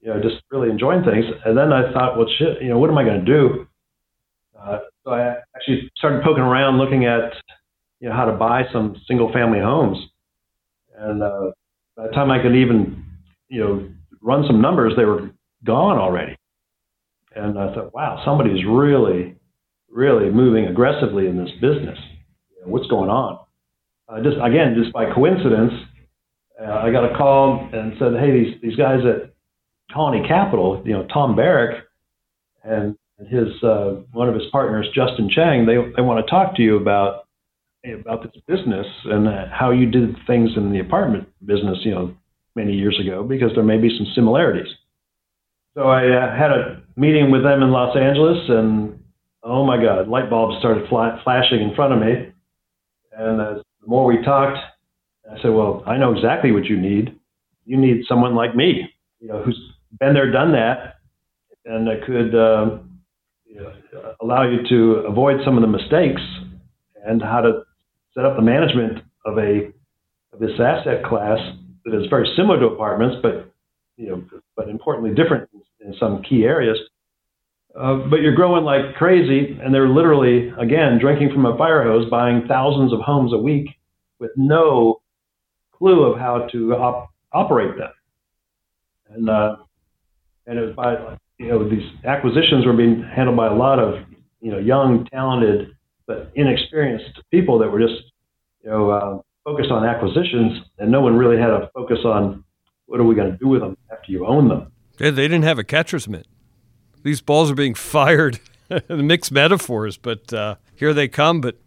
you 0.00 0.08
know, 0.08 0.20
just 0.20 0.42
really 0.50 0.70
enjoying 0.70 1.04
things. 1.04 1.24
And 1.44 1.56
then 1.56 1.72
I 1.72 1.92
thought, 1.92 2.16
well, 2.16 2.26
shit, 2.38 2.62
you 2.62 2.68
know, 2.68 2.78
what 2.78 2.90
am 2.90 2.98
I 2.98 3.04
going 3.04 3.24
to 3.24 3.26
do? 3.26 3.66
Uh, 4.58 4.78
so 5.04 5.10
I 5.12 5.36
actually 5.54 5.90
started 5.96 6.22
poking 6.22 6.42
around, 6.42 6.78
looking 6.78 7.04
at 7.06 7.32
you 8.00 8.08
know 8.08 8.14
how 8.14 8.24
to 8.24 8.32
buy 8.32 8.62
some 8.72 8.96
single-family 9.06 9.60
homes, 9.60 9.98
and 10.98 11.22
uh, 11.22 11.50
by 11.96 12.06
the 12.06 12.12
time 12.12 12.30
I 12.30 12.42
could 12.42 12.56
even 12.56 13.04
you 13.48 13.60
know 13.60 13.88
run 14.20 14.44
some 14.46 14.60
numbers, 14.60 14.94
they 14.96 15.04
were 15.04 15.30
gone 15.64 15.98
already. 15.98 16.36
And 17.34 17.58
I 17.58 17.74
thought, 17.74 17.94
wow, 17.94 18.22
somebody's 18.24 18.64
really, 18.64 19.36
really 19.90 20.30
moving 20.30 20.66
aggressively 20.66 21.26
in 21.26 21.36
this 21.36 21.50
business. 21.60 21.98
What's 22.64 22.86
going 22.86 23.10
on? 23.10 23.40
Uh, 24.08 24.22
just 24.22 24.36
again, 24.42 24.76
just 24.80 24.92
by 24.92 25.12
coincidence, 25.12 25.72
uh, 26.60 26.70
I 26.70 26.90
got 26.90 27.10
a 27.10 27.16
call 27.16 27.68
and 27.72 27.94
said, 27.98 28.12
hey, 28.20 28.30
these 28.32 28.60
these 28.62 28.76
guys 28.76 29.00
at 29.04 29.34
Colony 29.92 30.26
Capital, 30.26 30.82
you 30.84 30.92
know, 30.92 31.06
Tom 31.12 31.36
Barrack 31.36 31.84
and 32.62 32.96
his 33.28 33.48
uh, 33.62 34.02
one 34.12 34.28
of 34.28 34.34
his 34.34 34.44
partners, 34.52 34.86
Justin 34.94 35.28
Chang, 35.30 35.66
they 35.66 35.76
they 35.96 36.02
want 36.02 36.24
to 36.24 36.30
talk 36.30 36.56
to 36.56 36.62
you 36.62 36.76
about 36.76 37.26
about 37.84 38.22
this 38.22 38.42
business 38.46 38.86
and 39.04 39.26
how 39.50 39.70
you 39.70 39.90
did 39.90 40.16
things 40.26 40.50
in 40.56 40.72
the 40.72 40.80
apartment 40.80 41.28
business, 41.44 41.78
you 41.82 41.90
know, 41.90 42.14
many 42.54 42.72
years 42.72 42.98
ago, 43.00 43.22
because 43.22 43.50
there 43.54 43.64
may 43.64 43.78
be 43.78 43.90
some 43.96 44.06
similarities. 44.14 44.68
So 45.74 45.82
I 45.82 46.06
uh, 46.06 46.36
had 46.36 46.52
a 46.52 46.82
meeting 46.96 47.32
with 47.32 47.42
them 47.42 47.62
in 47.62 47.72
Los 47.72 47.96
Angeles, 47.96 48.38
and 48.48 49.00
oh 49.42 49.66
my 49.66 49.82
God, 49.82 50.06
light 50.06 50.30
bulbs 50.30 50.58
started 50.60 50.88
fla- 50.88 51.20
flashing 51.24 51.60
in 51.60 51.74
front 51.74 51.92
of 51.92 51.98
me. 51.98 52.32
And 53.16 53.40
the 53.40 53.62
more 53.84 54.06
we 54.06 54.22
talked, 54.24 54.58
uh, 55.28 55.34
I 55.34 55.42
said, 55.42 55.50
well, 55.50 55.82
I 55.84 55.96
know 55.96 56.12
exactly 56.12 56.52
what 56.52 56.66
you 56.66 56.80
need. 56.80 57.18
You 57.64 57.76
need 57.76 58.04
someone 58.08 58.36
like 58.36 58.54
me, 58.54 58.88
you 59.18 59.28
know, 59.28 59.42
who's 59.42 59.58
been 59.98 60.14
there, 60.14 60.30
done 60.30 60.52
that, 60.52 60.98
and 61.64 61.88
that 61.88 62.04
could 62.06 62.34
uh, 62.34 62.78
you 63.44 63.60
know, 63.60 64.14
allow 64.20 64.48
you 64.48 64.58
to 64.68 65.06
avoid 65.08 65.40
some 65.44 65.56
of 65.56 65.62
the 65.62 65.68
mistakes 65.68 66.22
and 67.04 67.20
how 67.20 67.40
to 67.40 67.62
set 68.14 68.24
up 68.24 68.36
the 68.36 68.42
management 68.42 69.02
of 69.24 69.38
a 69.38 69.72
of 70.32 70.40
this 70.40 70.58
asset 70.60 71.04
class 71.04 71.38
that 71.84 71.94
is 71.94 72.06
very 72.10 72.28
similar 72.36 72.58
to 72.60 72.66
apartments, 72.66 73.16
but 73.22 73.52
you 73.96 74.08
know, 74.08 74.24
but 74.56 74.68
importantly 74.68 75.14
different 75.14 75.48
in 75.84 75.94
some 75.98 76.22
key 76.22 76.44
areas. 76.44 76.78
Uh, 77.78 77.96
but 78.08 78.20
you're 78.20 78.34
growing 78.34 78.64
like 78.64 78.94
crazy, 78.96 79.58
and 79.60 79.74
they're 79.74 79.88
literally 79.88 80.52
again 80.60 80.98
drinking 81.00 81.30
from 81.32 81.44
a 81.44 81.56
fire 81.58 81.82
hose, 81.82 82.08
buying 82.08 82.46
thousands 82.46 82.92
of 82.92 83.00
homes 83.00 83.32
a 83.32 83.38
week 83.38 83.66
with 84.20 84.30
no 84.36 85.00
clue 85.72 86.04
of 86.04 86.18
how 86.18 86.46
to 86.52 86.72
op- 86.74 87.10
operate 87.32 87.76
them. 87.76 87.90
And 89.10 89.28
uh, 89.28 89.56
and 90.46 90.58
it 90.58 90.62
was 90.62 90.74
by 90.76 91.16
you 91.38 91.48
know 91.48 91.68
these 91.68 91.82
acquisitions 92.04 92.64
were 92.64 92.76
being 92.76 93.02
handled 93.14 93.36
by 93.36 93.48
a 93.48 93.54
lot 93.54 93.80
of 93.80 94.04
you 94.40 94.52
know 94.52 94.58
young, 94.58 95.06
talented, 95.06 95.70
but 96.06 96.30
inexperienced 96.36 97.20
people 97.32 97.58
that 97.58 97.70
were 97.70 97.80
just 97.80 98.02
you 98.62 98.70
know 98.70 98.90
uh, 98.90 99.18
focused 99.44 99.70
on 99.70 99.84
acquisitions, 99.84 100.64
and 100.78 100.92
no 100.92 101.00
one 101.00 101.16
really 101.16 101.38
had 101.38 101.50
a 101.50 101.70
focus 101.74 101.98
on 102.04 102.44
what 102.86 103.00
are 103.00 103.04
we 103.04 103.16
going 103.16 103.32
to 103.32 103.38
do 103.38 103.48
with 103.48 103.62
them 103.62 103.76
after 103.90 104.12
you 104.12 104.26
own 104.26 104.48
them. 104.48 104.70
They 104.98 105.10
didn't 105.10 105.42
have 105.42 105.58
a 105.58 105.64
catcher's 105.64 106.08
mitt. 106.08 106.26
These 107.02 107.20
balls 107.20 107.50
are 107.50 107.54
being 107.54 107.74
fired. 107.94 108.40
Mixed 108.88 109.30
metaphors, 109.30 109.98
but 109.98 110.32
uh, 110.32 110.56
here 110.74 110.94
they 110.94 111.06
come, 111.06 111.42
but 111.42 111.58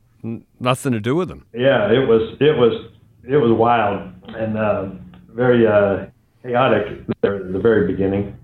nothing 0.60 0.94
to 0.94 1.00
do 1.00 1.16
with 1.16 1.30
them. 1.30 1.46
Yeah, 1.54 1.92
it 1.92 2.08
was 2.08 2.36
it 2.40 2.58
was 2.58 2.92
it 3.24 3.38
was 3.38 3.52
wild 3.56 4.14
and 4.36 4.58
uh, 4.58 4.90
very 5.30 5.68
uh, 5.68 6.08
chaotic 6.42 7.06
at 7.24 7.54
the 7.54 7.60
very 7.62 7.92
beginning. 7.92 8.36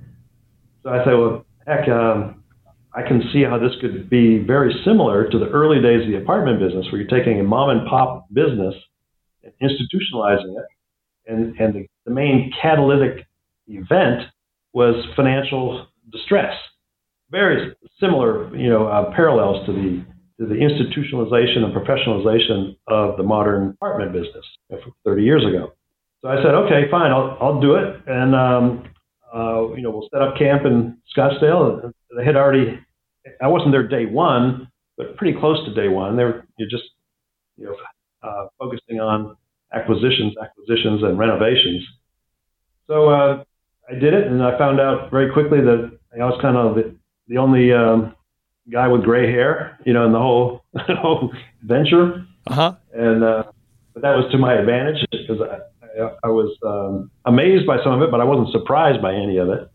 So 0.84 0.90
I 0.90 1.04
said, 1.04 1.14
well, 1.14 1.46
heck, 1.66 1.88
um, 1.88 2.44
I 2.94 3.02
can 3.02 3.24
see 3.34 3.44
how 3.44 3.58
this 3.58 3.72
could 3.82 4.10
be 4.10 4.38
very 4.38 4.74
similar 4.86 5.30
to 5.30 5.40
the 5.40 5.48
early 5.48 5.82
days 5.82 6.06
of 6.06 6.12
the 6.12 6.18
apartment 6.18 6.60
business, 6.60 6.86
where 6.92 7.02
you're 7.02 7.10
taking 7.10 7.40
a 7.40 7.44
mom 7.44 7.70
and 7.70 7.88
pop 7.88 8.28
business 8.32 8.76
and 9.44 9.54
institutionalizing 9.62 10.60
it, 10.60 10.66
and 11.26 11.56
and 11.60 11.74
the, 11.74 11.88
the 12.06 12.12
main 12.12 12.52
catalytic 12.62 13.26
event 13.68 14.22
was 14.74 14.96
financial 15.16 15.88
distress. 16.12 16.54
Very 17.32 17.76
similar, 18.00 18.56
you 18.56 18.70
know, 18.70 18.88
uh, 18.88 19.14
parallels 19.16 19.66
to 19.66 19.74
the 19.74 20.06
to 20.40 20.48
the 20.48 20.56
institutionalization 20.56 21.64
and 21.64 21.74
professionalization 21.74 22.76
of 22.88 23.18
the 23.18 23.24
modern 23.24 23.70
apartment 23.70 24.14
business 24.14 24.46
30 25.06 25.24
years 25.24 25.46
ago. 25.46 25.74
So 26.22 26.30
I 26.30 26.38
said, 26.38 26.56
okay, 26.56 26.90
fine, 26.90 27.12
I'll, 27.12 27.38
I'll 27.40 27.62
do 27.62 27.76
it. 27.76 28.02
And 28.08 28.34
um, 28.34 28.84
uh, 29.34 29.74
you 29.76 29.82
know, 29.82 29.92
we'll 29.92 30.10
set 30.12 30.22
up 30.22 30.38
camp 30.38 30.66
in 30.66 30.98
Scottsdale. 31.16 31.92
They 32.16 32.26
had 32.26 32.36
already, 32.36 32.80
I 33.42 33.48
wasn't 33.48 33.72
there 33.72 33.88
day 33.88 34.06
one, 34.06 34.68
but 34.98 35.18
pretty 35.18 35.38
close 35.40 35.64
to 35.66 35.74
day 35.74 35.88
one. 35.88 36.18
They 36.18 36.24
were 36.24 36.46
you 36.58 36.68
just, 36.70 36.84
you 37.58 37.66
know, 37.66 37.76
uh, 38.24 38.48
focusing 38.58 39.00
on 39.00 39.36
acquisitions, 39.74 40.34
acquisitions, 40.42 41.04
and 41.04 41.18
renovations. 41.18 41.84
So 42.88 43.10
uh, 43.10 43.44
I 43.90 43.94
did 43.94 44.14
it, 44.14 44.28
and 44.28 44.42
I 44.42 44.58
found 44.58 44.80
out 44.80 45.12
very 45.12 45.32
quickly 45.32 45.62
that 45.62 45.98
I 46.14 46.26
was 46.26 46.40
kind 46.42 46.56
of 46.56 46.76
the, 46.76 46.96
the 47.28 47.38
only 47.38 47.74
um, 47.74 48.16
guy 48.72 48.88
with 48.88 49.04
gray 49.04 49.32
hair, 49.32 49.78
you 49.86 49.94
know, 49.94 50.06
in 50.06 50.12
the 50.12 50.20
whole 50.20 50.64
whole 50.76 51.34
venture. 51.64 52.26
Uh-huh. 52.48 52.76
And 52.94 53.24
uh, 53.24 53.44
but 53.94 54.02
that 54.02 54.16
was 54.16 54.32
to 54.32 54.38
my 54.38 54.54
advantage 54.54 55.06
because 55.12 55.42
I, 55.42 56.10
I 56.24 56.28
was 56.28 56.56
um, 56.66 57.12
amazed 57.26 57.68
by 57.68 57.84
some 57.84 57.94
of 57.94 58.02
it, 58.02 58.12
but 58.12 58.22
I 58.22 58.24
wasn't 58.24 58.52
surprised 58.52 59.02
by 59.02 59.14
any 59.14 59.38
of 59.38 59.50
it. 59.50 59.70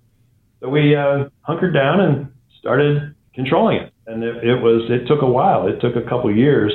So 0.60 0.68
we 0.68 0.96
uh, 0.96 1.28
hunkered 1.42 1.74
down 1.74 2.00
and 2.00 2.28
started 2.58 3.14
controlling 3.34 3.76
it, 3.78 3.92
and 4.06 4.24
it, 4.24 4.44
it, 4.44 4.56
was 4.56 4.90
it 4.90 5.06
took 5.06 5.22
a 5.22 5.26
while. 5.26 5.68
It 5.68 5.80
took 5.80 5.94
a 5.96 6.08
couple 6.08 6.34
years, 6.34 6.72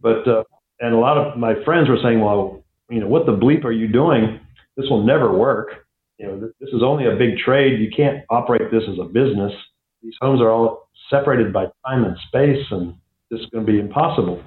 but 0.00 0.26
uh, 0.28 0.44
and 0.80 0.94
a 0.94 0.98
lot 0.98 1.16
of 1.16 1.38
my 1.38 1.54
friends 1.64 1.88
were 1.88 1.98
saying, 2.02 2.20
"Well, 2.20 2.64
you 2.90 3.00
know, 3.00 3.08
what 3.08 3.24
the 3.24 3.32
bleep 3.32 3.64
are 3.64 3.72
you 3.72 3.88
doing? 3.88 4.40
This 4.76 4.88
will 4.90 5.04
never 5.04 5.36
work. 5.36 5.81
You 6.22 6.28
know, 6.28 6.52
this 6.60 6.68
is 6.72 6.82
only 6.84 7.06
a 7.06 7.16
big 7.16 7.36
trade. 7.36 7.80
You 7.80 7.90
can't 7.94 8.24
operate 8.30 8.70
this 8.70 8.84
as 8.88 8.98
a 9.00 9.04
business. 9.04 9.52
These 10.02 10.14
homes 10.20 10.40
are 10.40 10.50
all 10.50 10.88
separated 11.10 11.52
by 11.52 11.66
time 11.84 12.04
and 12.04 12.16
space, 12.28 12.64
and 12.70 12.94
this 13.30 13.40
is 13.40 13.46
going 13.46 13.66
to 13.66 13.72
be 13.72 13.80
impossible." 13.80 14.40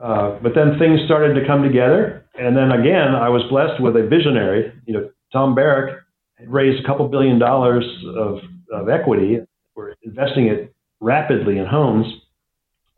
Uh, 0.00 0.38
but 0.42 0.54
then 0.54 0.78
things 0.78 1.00
started 1.06 1.34
to 1.34 1.46
come 1.46 1.62
together, 1.62 2.24
and 2.38 2.56
then 2.56 2.70
again, 2.70 3.14
I 3.14 3.28
was 3.30 3.42
blessed 3.50 3.82
with 3.82 3.96
a 3.96 4.06
visionary. 4.06 4.72
You 4.86 4.94
know, 4.94 5.10
Tom 5.32 5.54
Barrack 5.54 6.04
had 6.36 6.52
raised 6.52 6.84
a 6.84 6.86
couple 6.86 7.08
billion 7.08 7.38
dollars 7.38 7.84
of, 8.16 8.38
of 8.70 8.88
equity. 8.88 9.40
We're 9.74 9.94
investing 10.02 10.46
it 10.46 10.74
rapidly 11.00 11.58
in 11.58 11.66
homes. 11.66 12.06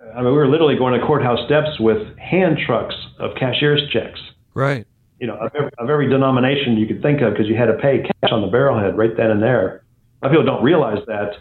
I 0.00 0.16
mean, 0.16 0.26
we 0.26 0.32
were 0.32 0.48
literally 0.48 0.76
going 0.76 0.98
to 0.98 1.06
courthouse 1.06 1.38
steps 1.46 1.78
with 1.80 2.16
hand 2.18 2.58
trucks 2.66 2.94
of 3.18 3.30
cashier's 3.38 3.82
checks. 3.92 4.20
Right. 4.54 4.86
You 5.18 5.26
know, 5.26 5.36
of 5.36 5.50
every, 5.54 5.70
of 5.78 5.90
every 5.90 6.08
denomination 6.08 6.76
you 6.76 6.86
could 6.86 7.02
think 7.02 7.20
of 7.20 7.32
because 7.32 7.48
you 7.48 7.56
had 7.56 7.66
to 7.66 7.74
pay 7.74 8.02
cash 8.02 8.30
on 8.30 8.40
the 8.40 8.48
barrelhead 8.48 8.96
right 8.96 9.16
then 9.16 9.30
and 9.30 9.42
there. 9.42 9.84
A 10.22 10.26
lot 10.26 10.30
of 10.30 10.30
people 10.32 10.46
don't 10.46 10.62
realize 10.62 10.98
that. 11.06 11.32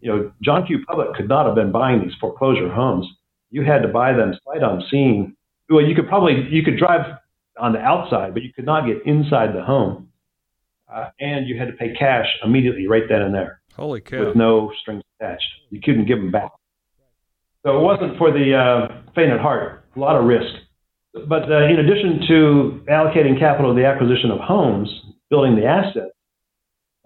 You 0.00 0.10
know, 0.10 0.32
John 0.42 0.66
Q. 0.66 0.84
Public 0.86 1.14
could 1.14 1.28
not 1.28 1.46
have 1.46 1.54
been 1.54 1.72
buying 1.72 2.02
these 2.02 2.12
foreclosure 2.20 2.68
homes. 2.72 3.06
You 3.50 3.64
had 3.64 3.82
to 3.82 3.88
buy 3.88 4.12
them 4.12 4.34
sight 4.44 4.62
unseen. 4.62 5.36
Well, 5.68 5.84
you 5.84 5.94
could 5.94 6.08
probably 6.08 6.46
you 6.50 6.62
could 6.62 6.78
drive 6.78 7.18
on 7.58 7.72
the 7.72 7.80
outside, 7.80 8.34
but 8.34 8.42
you 8.42 8.52
could 8.52 8.66
not 8.66 8.86
get 8.86 9.04
inside 9.06 9.54
the 9.54 9.62
home. 9.62 10.08
Uh, 10.92 11.10
and 11.18 11.48
you 11.48 11.58
had 11.58 11.66
to 11.66 11.72
pay 11.72 11.94
cash 11.94 12.26
immediately 12.44 12.86
right 12.86 13.04
then 13.08 13.22
and 13.22 13.34
there. 13.34 13.60
Holy 13.74 14.00
cow. 14.00 14.26
With 14.26 14.36
no 14.36 14.72
strings 14.82 15.02
attached. 15.18 15.42
You 15.70 15.80
couldn't 15.80 16.06
give 16.06 16.18
them 16.18 16.30
back. 16.30 16.50
So 17.64 17.78
it 17.78 17.82
wasn't 17.82 18.18
for 18.18 18.30
the 18.30 18.54
uh, 18.54 19.02
faint 19.14 19.32
at 19.32 19.40
heart, 19.40 19.86
a 19.96 19.98
lot 19.98 20.16
of 20.16 20.24
risk. 20.26 20.54
But 21.14 21.50
uh, 21.50 21.64
in 21.66 21.78
addition 21.78 22.26
to 22.26 22.84
allocating 22.90 23.38
capital 23.38 23.72
to 23.72 23.80
the 23.80 23.86
acquisition 23.86 24.32
of 24.32 24.40
homes, 24.40 24.88
building 25.30 25.54
the 25.54 25.64
asset, 25.64 26.10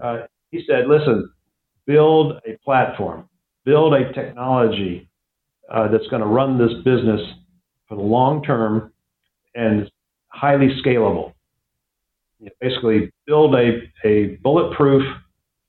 uh, 0.02 0.26
he 0.50 0.64
said, 0.66 0.88
listen, 0.88 1.30
build 1.86 2.40
a 2.46 2.56
platform, 2.64 3.28
build 3.64 3.92
a 3.92 4.10
technology 4.14 5.10
uh, 5.70 5.88
that's 5.88 6.06
going 6.08 6.22
to 6.22 6.28
run 6.28 6.58
this 6.58 6.72
business 6.84 7.20
for 7.86 7.96
the 7.96 8.02
long 8.02 8.42
term 8.42 8.92
and 9.54 9.90
highly 10.28 10.68
scalable. 10.82 11.34
You 12.38 12.46
know, 12.46 12.52
basically, 12.60 13.12
build 13.26 13.54
a, 13.54 13.90
a 14.04 14.38
bulletproof, 14.42 15.02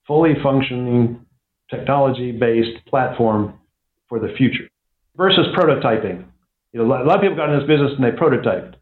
fully 0.07 0.35
functioning, 0.41 1.25
technology 1.69 2.31
based 2.31 2.85
platform 2.87 3.59
for 4.07 4.19
the 4.19 4.33
future 4.37 4.69
versus 5.17 5.47
prototyping. 5.57 6.25
You 6.71 6.83
know, 6.83 6.85
a 6.85 7.05
lot 7.05 7.15
of 7.15 7.21
people 7.21 7.35
got 7.35 7.49
in 7.49 7.59
this 7.59 7.67
business 7.67 7.91
and 7.95 8.03
they 8.03 8.11
prototyped. 8.11 8.75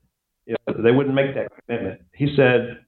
You 0.46 0.56
know, 0.68 0.84
they 0.84 0.92
wouldn't 0.92 1.16
make 1.16 1.36
that 1.36 1.52
commitment. 1.68 2.02
He 2.14 2.34
said, 2.36 2.80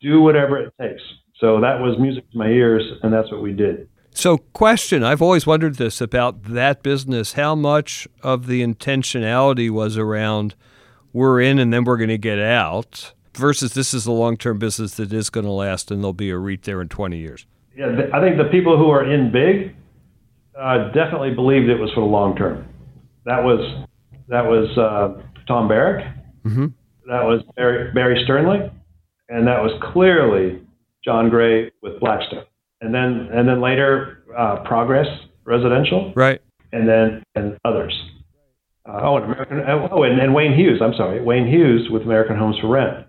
do 0.00 0.20
whatever 0.20 0.58
it 0.58 0.72
takes. 0.80 1.02
So 1.40 1.60
that 1.60 1.80
was 1.80 1.98
music 1.98 2.30
to 2.30 2.38
my 2.38 2.48
ears, 2.48 2.82
and 3.02 3.12
that's 3.12 3.30
what 3.30 3.42
we 3.42 3.52
did. 3.52 3.88
So, 4.12 4.38
question 4.38 5.04
I've 5.04 5.20
always 5.20 5.46
wondered 5.46 5.74
this 5.74 6.00
about 6.00 6.44
that 6.44 6.82
business. 6.82 7.34
How 7.34 7.54
much 7.54 8.08
of 8.22 8.46
the 8.46 8.62
intentionality 8.62 9.70
was 9.70 9.98
around 9.98 10.54
we're 11.12 11.40
in 11.40 11.58
and 11.58 11.72
then 11.72 11.84
we're 11.84 11.98
going 11.98 12.08
to 12.08 12.18
get 12.18 12.38
out 12.38 13.12
versus 13.34 13.74
this 13.74 13.92
is 13.92 14.06
a 14.06 14.12
long 14.12 14.36
term 14.38 14.58
business 14.58 14.94
that 14.94 15.12
is 15.12 15.28
going 15.28 15.44
to 15.44 15.52
last 15.52 15.90
and 15.90 16.02
there'll 16.02 16.14
be 16.14 16.30
a 16.30 16.38
REIT 16.38 16.62
there 16.62 16.80
in 16.80 16.88
20 16.88 17.18
years? 17.18 17.46
Yeah, 17.76 17.88
I 18.12 18.20
think 18.20 18.38
the 18.38 18.48
people 18.50 18.78
who 18.78 18.88
are 18.90 19.04
in 19.04 19.30
big 19.30 19.76
uh, 20.58 20.90
definitely 20.92 21.34
believed 21.34 21.68
it 21.68 21.78
was 21.78 21.90
for 21.92 22.00
the 22.00 22.06
long 22.06 22.36
term. 22.36 22.66
That 23.26 23.44
was 23.44 23.86
that 24.28 24.44
was 24.44 24.76
uh, 24.76 25.22
Tom 25.46 25.68
Barrack, 25.68 26.14
mm-hmm. 26.44 26.66
that 27.08 27.24
was 27.24 27.42
Barry, 27.56 27.92
Barry 27.92 28.24
Sternlicht, 28.28 28.72
and 29.28 29.46
that 29.46 29.62
was 29.62 29.72
clearly 29.92 30.62
John 31.04 31.30
Gray 31.30 31.70
with 31.82 32.00
Blackstone. 32.00 32.44
And 32.80 32.94
then 32.94 33.28
and 33.32 33.48
then 33.48 33.60
later 33.60 34.24
uh, 34.36 34.62
Progress 34.64 35.06
Residential, 35.44 36.12
right, 36.14 36.40
and 36.72 36.88
then 36.88 37.22
and 37.34 37.56
others. 37.64 37.94
Uh, 38.86 39.00
oh, 39.02 39.16
and 39.16 39.24
American. 39.24 39.62
Oh, 39.90 40.02
and, 40.02 40.20
and, 40.20 40.34
Wayne 40.34 40.54
Hughes. 40.54 40.80
I'm 40.82 40.94
sorry, 40.94 41.22
Wayne 41.22 41.48
Hughes 41.48 41.88
with 41.90 42.02
American 42.02 42.36
Homes 42.36 42.56
for 42.60 42.68
Rent. 42.68 43.06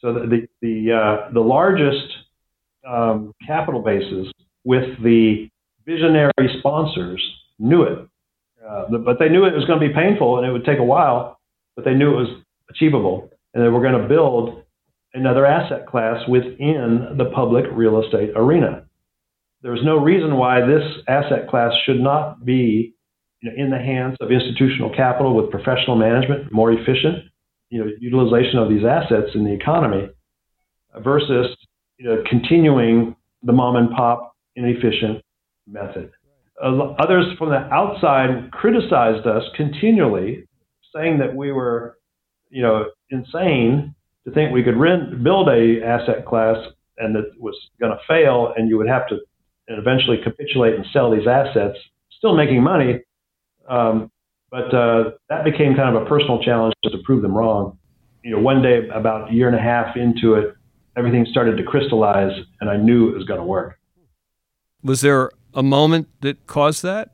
So 0.00 0.12
the 0.12 0.20
the 0.20 0.48
the, 0.60 0.92
uh, 0.92 1.32
the 1.32 1.40
largest 1.40 2.06
um, 2.86 3.32
capital 3.46 3.82
bases 3.82 4.32
with 4.64 5.02
the 5.02 5.48
visionary 5.86 6.56
sponsors 6.58 7.22
knew 7.58 7.82
it, 7.82 8.06
uh, 8.66 8.84
but 9.04 9.18
they 9.18 9.28
knew 9.28 9.44
it 9.44 9.54
was 9.54 9.64
going 9.64 9.80
to 9.80 9.88
be 9.88 9.94
painful 9.94 10.38
and 10.38 10.46
it 10.46 10.52
would 10.52 10.64
take 10.64 10.78
a 10.78 10.84
while. 10.84 11.38
But 11.76 11.84
they 11.84 11.94
knew 11.94 12.12
it 12.12 12.16
was 12.16 12.42
achievable, 12.68 13.30
and 13.54 13.64
they 13.64 13.68
were 13.68 13.80
going 13.80 14.00
to 14.00 14.08
build 14.08 14.62
another 15.14 15.46
asset 15.46 15.86
class 15.86 16.20
within 16.28 17.16
the 17.16 17.30
public 17.34 17.64
real 17.72 18.02
estate 18.02 18.30
arena. 18.36 18.84
There's 19.62 19.84
no 19.84 19.96
reason 19.96 20.36
why 20.36 20.60
this 20.60 20.82
asset 21.08 21.48
class 21.48 21.72
should 21.84 22.00
not 22.00 22.44
be 22.44 22.94
you 23.40 23.50
know, 23.50 23.64
in 23.64 23.70
the 23.70 23.78
hands 23.78 24.16
of 24.20 24.30
institutional 24.30 24.94
capital 24.94 25.34
with 25.34 25.50
professional 25.50 25.96
management, 25.96 26.52
more 26.52 26.72
efficient, 26.72 27.30
you 27.70 27.82
know 27.82 27.90
utilization 28.00 28.58
of 28.58 28.68
these 28.68 28.84
assets 28.84 29.30
in 29.34 29.44
the 29.44 29.52
economy 29.52 30.08
versus 30.98 31.46
you 31.98 32.06
know 32.06 32.22
continuing 32.28 33.16
the 33.42 33.52
mom 33.52 33.76
and 33.76 33.90
pop 33.92 34.34
inefficient 34.56 35.22
method. 35.66 36.10
Others 36.62 37.38
from 37.38 37.50
the 37.50 37.60
outside 37.72 38.50
criticized 38.52 39.26
us 39.26 39.44
continually, 39.56 40.46
saying 40.94 41.18
that 41.18 41.34
we 41.34 41.52
were 41.52 41.98
you 42.50 42.62
know 42.62 42.86
insane 43.10 43.94
to 44.24 44.30
think 44.32 44.52
we 44.52 44.62
could 44.62 44.76
rent, 44.76 45.22
build 45.22 45.48
a 45.48 45.82
asset 45.82 46.26
class 46.26 46.56
and 46.98 47.14
that 47.16 47.32
was 47.38 47.54
going 47.80 47.92
to 47.92 47.98
fail, 48.06 48.52
and 48.56 48.68
you 48.68 48.76
would 48.76 48.88
have 48.88 49.08
to 49.08 49.18
eventually 49.68 50.18
capitulate 50.22 50.74
and 50.74 50.84
sell 50.92 51.10
these 51.10 51.26
assets, 51.26 51.78
still 52.16 52.36
making 52.36 52.62
money. 52.62 53.00
Um, 53.68 54.10
but 54.50 54.74
uh, 54.74 55.12
that 55.28 55.44
became 55.44 55.74
kind 55.76 55.96
of 55.96 56.02
a 56.02 56.06
personal 56.06 56.42
challenge 56.42 56.74
to 56.84 56.90
prove 57.04 57.22
them 57.22 57.36
wrong. 57.36 57.78
You 58.22 58.32
know, 58.32 58.40
one 58.40 58.62
day, 58.62 58.88
about 58.92 59.30
a 59.30 59.34
year 59.34 59.48
and 59.48 59.56
a 59.56 59.62
half 59.62 59.96
into 59.96 60.34
it, 60.34 60.54
everything 60.96 61.26
started 61.30 61.56
to 61.56 61.62
crystallize, 61.62 62.32
and 62.60 62.68
I 62.68 62.76
knew 62.76 63.08
it 63.08 63.16
was 63.16 63.24
going 63.24 63.40
to 63.40 63.46
work. 63.46 63.78
Was 64.82 65.00
there 65.00 65.30
a 65.54 65.62
moment 65.62 66.08
that 66.20 66.46
caused 66.46 66.82
that? 66.82 67.10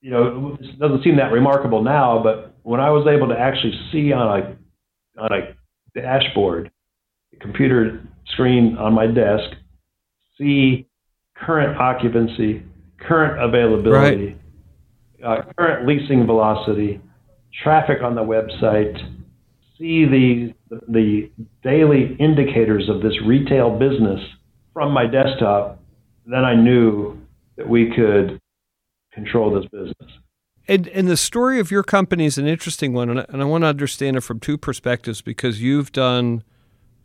You 0.00 0.10
know, 0.10 0.56
it 0.60 0.78
doesn't 0.78 1.02
seem 1.02 1.16
that 1.16 1.32
remarkable 1.32 1.82
now, 1.82 2.22
but 2.22 2.54
when 2.62 2.80
I 2.80 2.90
was 2.90 3.06
able 3.06 3.28
to 3.28 3.38
actually 3.38 3.78
see 3.92 4.12
on 4.12 4.40
a 4.40 4.56
on 5.20 5.32
a 5.32 6.00
dashboard, 6.00 6.70
the 7.32 7.38
computer 7.38 8.06
screen 8.26 8.76
on 8.76 8.92
my 8.92 9.06
desk, 9.06 9.56
see 10.38 10.86
current 11.36 11.78
occupancy, 11.78 12.62
current 12.98 13.42
availability, 13.42 14.36
right. 15.22 15.40
uh, 15.40 15.52
current 15.56 15.86
leasing 15.88 16.26
velocity, 16.26 17.00
traffic 17.62 18.02
on 18.02 18.14
the 18.14 18.22
website, 18.22 18.94
see 19.78 20.04
the, 20.04 20.54
the 20.88 21.30
daily 21.62 22.16
indicators 22.18 22.88
of 22.88 23.02
this 23.02 23.14
retail 23.26 23.78
business 23.78 24.20
from 24.72 24.92
my 24.92 25.06
desktop, 25.06 25.82
then 26.26 26.44
I 26.44 26.54
knew 26.54 27.15
that 27.56 27.68
we 27.68 27.90
could 27.90 28.40
control 29.12 29.54
this 29.54 29.68
business. 29.70 30.18
And, 30.68 30.88
and 30.88 31.08
the 31.08 31.16
story 31.16 31.60
of 31.60 31.70
your 31.70 31.82
company 31.82 32.26
is 32.26 32.38
an 32.38 32.46
interesting 32.46 32.92
one, 32.92 33.08
and 33.08 33.20
I, 33.20 33.26
and 33.28 33.40
I 33.40 33.44
want 33.44 33.62
to 33.62 33.68
understand 33.68 34.16
it 34.16 34.22
from 34.22 34.40
two 34.40 34.58
perspectives 34.58 35.22
because 35.22 35.62
you've 35.62 35.92
done 35.92 36.42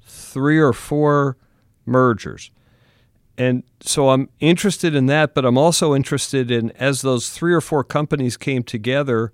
three 0.04 0.60
or 0.60 0.74
four 0.74 1.38
mergers. 1.86 2.52
And 3.38 3.64
so 3.80 4.10
I'm 4.10 4.30
interested 4.39 4.93
in 4.93 5.06
that, 5.08 5.34
but 5.34 5.45
I'm 5.45 5.58
also 5.58 5.95
interested 5.95 6.52
in 6.52 6.72
as 6.72 7.02
those 7.02 7.30
three 7.30 7.54
or 7.54 7.62
four 7.62 7.84
companies 7.84 8.36
came 8.36 8.64
together, 8.64 9.32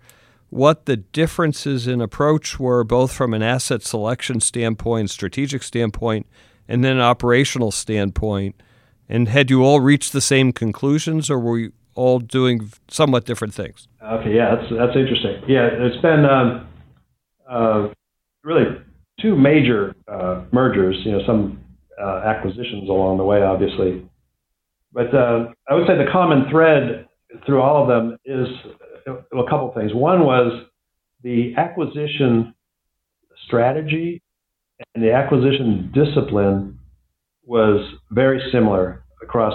what 0.50 0.86
the 0.86 0.98
differences 0.98 1.88
in 1.88 2.00
approach 2.00 2.60
were, 2.60 2.84
both 2.84 3.12
from 3.12 3.34
an 3.34 3.42
asset 3.42 3.82
selection 3.84 4.40
standpoint, 4.40 5.10
strategic 5.10 5.64
standpoint, 5.64 6.28
and 6.68 6.84
then 6.84 7.00
operational 7.00 7.72
standpoint. 7.72 8.62
And 9.10 9.30
had 9.30 9.50
you 9.50 9.64
all 9.64 9.80
reached 9.80 10.14
the 10.14 10.22
same 10.22 10.52
conclusions, 10.52 11.30
or 11.30 11.40
were 11.40 11.58
you 11.58 11.72
all 11.96 12.20
doing 12.20 12.72
somewhat 12.90 13.26
different 13.26 13.54
things? 13.54 13.88
Okay, 14.04 14.36
yeah, 14.36 14.56
that's 14.56 14.70
that's 14.70 14.96
interesting. 14.96 15.42
Yeah, 15.48 15.70
it's 15.72 16.02
been 16.02 16.26
um, 16.26 16.68
uh, 17.50 17.88
really 18.44 18.66
two 19.22 19.36
major 19.36 19.96
uh, 20.08 20.44
mergers. 20.52 20.98
You 21.06 21.14
know, 21.14 21.22
some 21.26 21.60
uh, 22.02 22.22
acquisitions 22.26 22.90
along 22.90 23.18
the 23.18 23.24
way, 23.24 23.42
obviously, 23.42 24.08
but 24.92 25.14
uh, 25.14 25.48
I 25.70 25.74
would 25.74 25.88
say 25.88 25.98
the 25.98 26.10
common 26.12 26.50
thread 26.52 27.08
through 27.46 27.62
all 27.62 27.82
of 27.82 27.88
them 27.88 28.18
is 28.26 28.48
a 29.08 29.44
couple 29.50 29.72
things. 29.74 29.94
One 29.94 30.26
was 30.26 30.66
the 31.24 31.54
acquisition 31.58 32.54
strategy 33.46 34.22
and 34.94 35.04
the 35.04 35.14
acquisition 35.14 35.92
discipline 35.94 36.80
was 37.48 37.82
very 38.12 38.42
similar 38.52 39.04
across 39.24 39.54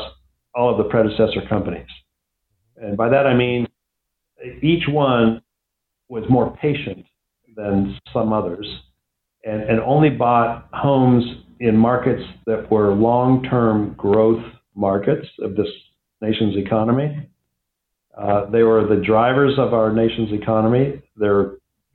all 0.54 0.70
of 0.70 0.78
the 0.78 0.90
predecessor 0.90 1.46
companies. 1.48 1.86
And 2.76 2.96
by 2.96 3.08
that 3.10 3.26
I 3.26 3.34
mean 3.34 3.68
each 4.60 4.88
one 4.88 5.42
was 6.08 6.24
more 6.28 6.56
patient 6.56 7.04
than 7.54 7.98
some 8.12 8.32
others 8.32 8.66
and, 9.44 9.62
and 9.62 9.80
only 9.80 10.10
bought 10.10 10.68
homes 10.72 11.24
in 11.60 11.76
markets 11.76 12.22
that 12.46 12.70
were 12.70 12.92
long 12.94 13.42
term 13.44 13.94
growth 13.94 14.42
markets 14.74 15.26
of 15.40 15.54
this 15.54 15.68
nation's 16.20 16.56
economy. 16.56 17.28
Uh, 18.16 18.46
they 18.50 18.62
were 18.62 18.86
the 18.86 19.02
drivers 19.02 19.54
of 19.58 19.72
our 19.72 19.92
nation's 19.92 20.32
economy. 20.32 21.02
They're 21.16 21.52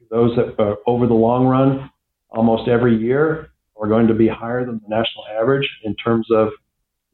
those 0.09 0.35
that 0.37 0.59
uh, 0.61 0.75
over 0.85 1.05
the 1.05 1.13
long 1.13 1.47
run, 1.47 1.89
almost 2.29 2.69
every 2.69 2.97
year, 2.97 3.49
are 3.81 3.87
going 3.87 4.07
to 4.07 4.13
be 4.13 4.27
higher 4.27 4.65
than 4.65 4.81
the 4.83 4.89
national 4.89 5.25
average 5.39 5.67
in 5.83 5.95
terms 5.95 6.27
of 6.31 6.49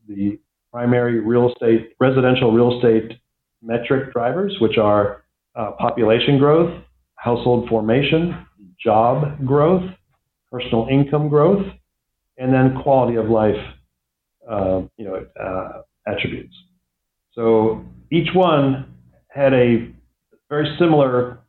the 0.08 0.40
primary 0.72 1.20
real 1.20 1.52
estate, 1.52 1.94
residential 2.00 2.52
real 2.52 2.78
estate 2.78 3.20
metric 3.62 4.12
drivers, 4.12 4.56
which 4.60 4.78
are 4.78 5.24
uh, 5.56 5.72
population 5.78 6.38
growth, 6.40 6.82
household 7.16 7.70
formation, 7.70 8.46
job 8.84 9.46
growth, 9.46 9.84
personal 10.52 10.88
income 10.92 11.30
growth, 11.30 11.66
and 12.38 12.54
then 12.54 12.82
quality 12.82 13.18
of 13.18 13.30
life, 13.30 13.56
uh, 14.50 14.82
you 14.98 15.06
know, 15.06 15.26
uh, 15.40 15.82
attributes. 16.08 16.56
So 17.34 17.86
each 18.12 18.30
one 18.34 18.94
had 19.30 19.54
a 19.54 19.90
very 20.50 20.76
similar 20.78 21.40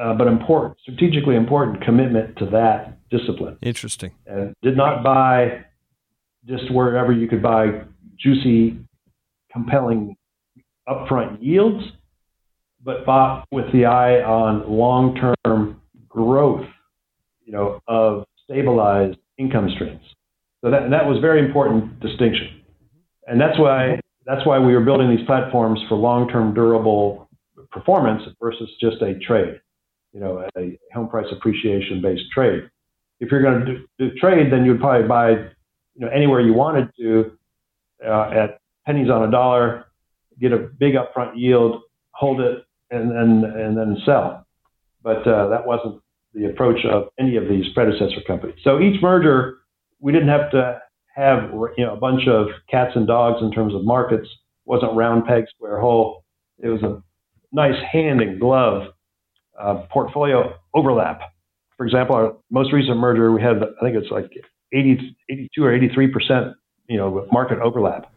uh, 0.00 0.14
but 0.14 0.26
important, 0.26 0.78
strategically 0.80 1.36
important 1.36 1.82
commitment 1.84 2.36
to 2.38 2.46
that 2.46 2.98
discipline. 3.12 3.58
Interesting. 3.62 4.12
And 4.26 4.54
did 4.62 4.76
not 4.76 5.04
buy 5.04 5.64
just 6.46 6.72
wherever 6.72 7.12
you 7.12 7.28
could 7.28 7.42
buy 7.42 7.82
juicy, 8.18 8.78
compelling 9.52 10.16
upfront 10.88 11.38
yields, 11.40 11.84
but 12.82 13.06
bought 13.06 13.46
with 13.52 13.66
the 13.72 13.84
eye 13.84 14.22
on 14.22 14.68
long-term 14.68 15.80
growth, 16.08 16.66
you 17.44 17.52
know, 17.52 17.80
of 17.86 18.24
stabilized 18.44 19.18
income 19.38 19.68
streams. 19.74 20.02
So 20.64 20.70
that, 20.70 20.90
that 20.90 21.06
was 21.06 21.20
very 21.20 21.44
important 21.44 22.00
distinction. 22.00 22.62
And 23.26 23.40
that's 23.40 23.58
why 23.58 24.00
that's 24.24 24.46
why 24.46 24.58
we 24.58 24.72
were 24.72 24.84
building 24.84 25.14
these 25.14 25.26
platforms 25.26 25.80
for 25.88 25.96
long-term 25.96 26.54
durable 26.54 27.28
performance 27.72 28.22
versus 28.40 28.70
just 28.80 29.02
a 29.02 29.18
trade, 29.18 29.60
you 30.12 30.20
know, 30.20 30.46
a 30.56 30.78
home 30.94 31.08
price 31.08 31.26
appreciation 31.32 32.00
based 32.00 32.22
trade. 32.32 32.62
If 33.22 33.30
you're 33.30 33.40
going 33.40 33.64
to 33.64 33.64
do, 33.64 33.86
do 34.00 34.10
trade, 34.16 34.52
then 34.52 34.64
you'd 34.64 34.80
probably 34.80 35.06
buy, 35.06 35.30
you 35.30 36.00
know, 36.00 36.08
anywhere 36.08 36.40
you 36.40 36.54
wanted 36.54 36.90
to 36.98 37.38
uh, 38.04 38.30
at 38.30 38.60
pennies 38.84 39.10
on 39.10 39.28
a 39.28 39.30
dollar, 39.30 39.84
get 40.40 40.52
a 40.52 40.58
big 40.58 40.94
upfront 40.94 41.34
yield, 41.36 41.82
hold 42.10 42.40
it, 42.40 42.64
and 42.90 43.12
then 43.12 43.48
and 43.48 43.78
then 43.78 43.96
sell. 44.04 44.44
But 45.04 45.24
uh, 45.24 45.46
that 45.50 45.64
wasn't 45.64 46.02
the 46.34 46.46
approach 46.46 46.84
of 46.84 47.10
any 47.16 47.36
of 47.36 47.44
these 47.48 47.72
predecessor 47.74 48.22
companies. 48.26 48.56
So 48.64 48.80
each 48.80 49.00
merger, 49.00 49.58
we 50.00 50.10
didn't 50.10 50.28
have 50.28 50.50
to 50.50 50.80
have 51.14 51.52
you 51.76 51.86
know 51.86 51.94
a 51.94 51.96
bunch 51.96 52.26
of 52.26 52.48
cats 52.68 52.90
and 52.96 53.06
dogs 53.06 53.40
in 53.40 53.52
terms 53.52 53.72
of 53.72 53.84
markets. 53.84 54.26
It 54.26 54.66
wasn't 54.68 54.96
round 54.96 55.26
peg 55.26 55.44
square 55.54 55.78
hole. 55.78 56.24
It 56.58 56.70
was 56.70 56.82
a 56.82 57.00
nice 57.52 57.80
hand 57.92 58.20
and 58.20 58.40
glove 58.40 58.88
uh, 59.56 59.86
portfolio 59.92 60.54
overlap. 60.74 61.20
For 61.76 61.86
example, 61.86 62.16
our 62.16 62.36
most 62.50 62.72
recent 62.72 62.98
merger, 62.98 63.32
we 63.32 63.42
had 63.42 63.56
I 63.56 63.84
think 63.84 63.96
it's 63.96 64.10
like 64.10 64.30
80, 64.72 65.16
82 65.30 65.64
or 65.64 65.74
83 65.74 66.08
percent, 66.08 66.46
you 66.88 66.96
know, 66.96 67.26
market 67.32 67.58
overlap. 67.58 68.12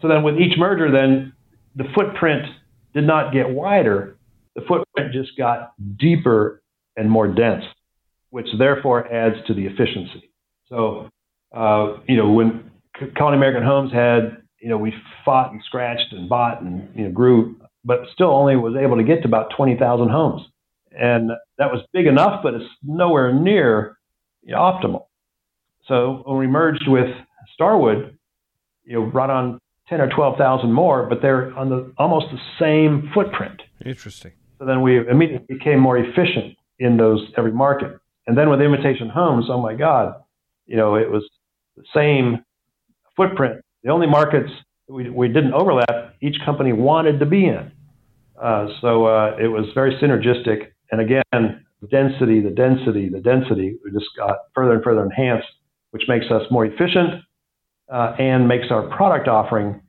So 0.00 0.08
then 0.08 0.22
with 0.22 0.36
each 0.36 0.58
merger, 0.58 0.90
then 0.90 1.32
the 1.76 1.84
footprint 1.94 2.46
did 2.92 3.06
not 3.06 3.32
get 3.32 3.48
wider. 3.50 4.16
The 4.54 4.62
footprint 4.68 5.12
just 5.12 5.36
got 5.36 5.72
deeper 5.98 6.62
and 6.96 7.10
more 7.10 7.26
dense, 7.26 7.64
which 8.30 8.46
therefore 8.58 9.12
adds 9.12 9.36
to 9.46 9.54
the 9.54 9.66
efficiency. 9.66 10.30
So, 10.68 11.08
uh, 11.54 11.98
you 12.06 12.16
know, 12.16 12.30
when 12.30 12.70
Colony 13.16 13.36
American 13.36 13.64
Homes 13.64 13.92
had, 13.92 14.42
you 14.60 14.68
know, 14.68 14.78
we 14.78 14.94
fought 15.24 15.52
and 15.52 15.60
scratched 15.66 16.12
and 16.12 16.28
bought 16.28 16.62
and 16.62 16.88
you 16.94 17.04
know 17.04 17.10
grew, 17.10 17.56
but 17.84 18.00
still 18.12 18.30
only 18.30 18.56
was 18.56 18.74
able 18.76 18.96
to 18.96 19.04
get 19.04 19.22
to 19.22 19.28
about 19.28 19.52
20,000 19.56 20.08
homes, 20.08 20.42
and 20.98 21.30
that 21.58 21.70
was 21.72 21.82
big 21.92 22.06
enough, 22.06 22.42
but 22.42 22.54
it's 22.54 22.64
nowhere 22.82 23.32
near 23.32 23.98
optimal. 24.48 25.06
So 25.86 26.22
when 26.24 26.38
we 26.38 26.46
merged 26.46 26.86
with 26.86 27.08
Starwood, 27.54 28.16
you 28.84 28.94
know, 28.94 29.06
brought 29.10 29.30
on 29.30 29.60
10 29.88 30.00
or 30.00 30.08
12,000 30.08 30.72
more, 30.72 31.06
but 31.06 31.20
they're 31.20 31.56
on 31.56 31.68
the 31.68 31.92
almost 31.98 32.26
the 32.32 32.38
same 32.58 33.10
footprint. 33.14 33.60
Interesting. 33.84 34.32
So 34.58 34.64
then 34.64 34.82
we 34.82 34.98
immediately 35.08 35.56
became 35.56 35.78
more 35.78 35.98
efficient 35.98 36.56
in 36.78 36.96
those 36.96 37.20
every 37.36 37.52
market. 37.52 37.98
And 38.26 38.36
then 38.36 38.48
with 38.48 38.60
Invitation 38.60 39.08
Homes, 39.08 39.46
oh 39.50 39.60
my 39.60 39.74
God, 39.74 40.14
you 40.66 40.76
know, 40.76 40.94
it 40.94 41.10
was 41.10 41.28
the 41.76 41.84
same 41.94 42.44
footprint. 43.16 43.60
The 43.82 43.90
only 43.90 44.06
markets 44.06 44.50
we, 44.88 45.10
we 45.10 45.28
didn't 45.28 45.52
overlap, 45.52 46.14
each 46.20 46.36
company 46.44 46.72
wanted 46.72 47.20
to 47.20 47.26
be 47.26 47.46
in. 47.46 47.72
Uh, 48.40 48.68
so 48.80 49.06
uh, 49.06 49.36
it 49.40 49.48
was 49.48 49.66
very 49.74 49.96
synergistic 49.96 50.72
and 50.90 51.00
again, 51.00 51.64
density, 51.90 52.40
the 52.40 52.50
density, 52.50 53.08
the 53.08 53.20
density. 53.20 53.76
We 53.84 53.90
just 53.90 54.10
got 54.16 54.36
further 54.54 54.74
and 54.74 54.84
further 54.84 55.02
enhanced, 55.02 55.48
which 55.90 56.04
makes 56.08 56.26
us 56.30 56.42
more 56.50 56.66
efficient 56.66 57.22
uh, 57.92 58.14
and 58.18 58.48
makes 58.48 58.66
our 58.70 58.94
product 58.96 59.28
offering 59.28 59.80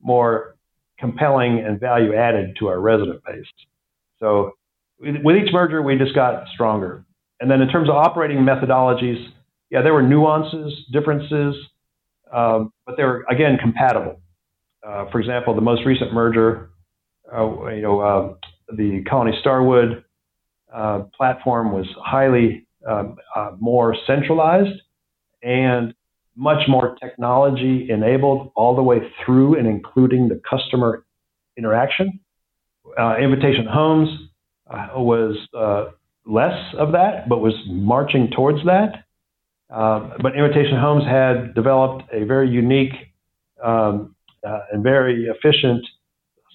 more 0.00 0.56
compelling 0.98 1.60
and 1.60 1.80
value 1.80 2.14
added 2.14 2.56
to 2.58 2.68
our 2.68 2.80
resident 2.80 3.22
base. 3.24 3.46
So 4.18 4.52
with 5.00 5.36
each 5.36 5.52
merger, 5.52 5.82
we 5.82 5.96
just 5.98 6.14
got 6.14 6.46
stronger. 6.54 7.04
And 7.40 7.50
then 7.50 7.60
in 7.60 7.68
terms 7.68 7.88
of 7.88 7.96
operating 7.96 8.38
methodologies, 8.38 9.26
yeah, 9.70 9.82
there 9.82 9.92
were 9.92 10.02
nuances, 10.02 10.72
differences, 10.92 11.56
um, 12.32 12.72
but 12.86 12.96
they 12.96 13.02
were 13.02 13.24
again 13.28 13.58
compatible. 13.60 14.20
Uh, 14.86 15.10
for 15.10 15.20
example, 15.20 15.54
the 15.54 15.60
most 15.60 15.84
recent 15.84 16.12
merger, 16.12 16.70
uh, 17.34 17.68
you 17.70 17.82
know, 17.82 18.00
uh, 18.00 18.34
the 18.76 19.02
Colony 19.08 19.36
Starwood 19.40 20.03
uh, 20.74 21.02
platform 21.16 21.72
was 21.72 21.86
highly 21.96 22.66
um, 22.88 23.16
uh, 23.34 23.52
more 23.58 23.96
centralized 24.06 24.80
and 25.42 25.94
much 26.36 26.68
more 26.68 26.96
technology 26.96 27.88
enabled 27.90 28.50
all 28.56 28.74
the 28.74 28.82
way 28.82 28.98
through 29.24 29.56
and 29.56 29.66
including 29.68 30.28
the 30.28 30.40
customer 30.48 31.04
interaction. 31.56 32.18
Uh, 32.98 33.16
Invitation 33.16 33.66
Homes 33.66 34.08
was 34.96 35.36
less 36.26 36.74
of 36.78 36.92
that, 36.92 37.28
but 37.28 37.38
was 37.38 37.54
marching 37.68 38.30
towards 38.34 38.64
that. 38.64 39.04
Uh, 39.70 40.10
but 40.22 40.36
Invitation 40.36 40.78
Homes 40.78 41.04
had 41.04 41.54
developed 41.54 42.04
a 42.12 42.24
very 42.24 42.48
unique 42.48 42.92
um, 43.62 44.14
uh, 44.46 44.60
and 44.72 44.82
very 44.82 45.26
efficient 45.26 45.84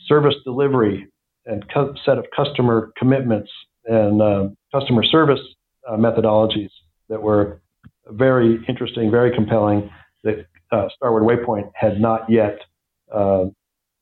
service 0.08 0.36
delivery 0.44 1.08
and 1.46 1.66
co- 1.74 1.94
set 2.06 2.18
of 2.18 2.26
customer 2.36 2.92
commitments 2.98 3.50
and 3.86 4.22
uh, 4.22 4.48
customer 4.74 5.04
service 5.04 5.40
uh, 5.88 5.96
methodologies 5.96 6.70
that 7.10 7.22
were 7.22 7.62
very 8.08 8.64
interesting, 8.68 9.12
very 9.12 9.34
compelling. 9.34 9.90
That 10.24 10.46
uh, 10.72 10.88
Starwood 10.96 11.24
Waypoint 11.24 11.72
had 11.74 12.00
not 12.00 12.30
yet, 12.30 12.60
uh, 13.14 13.46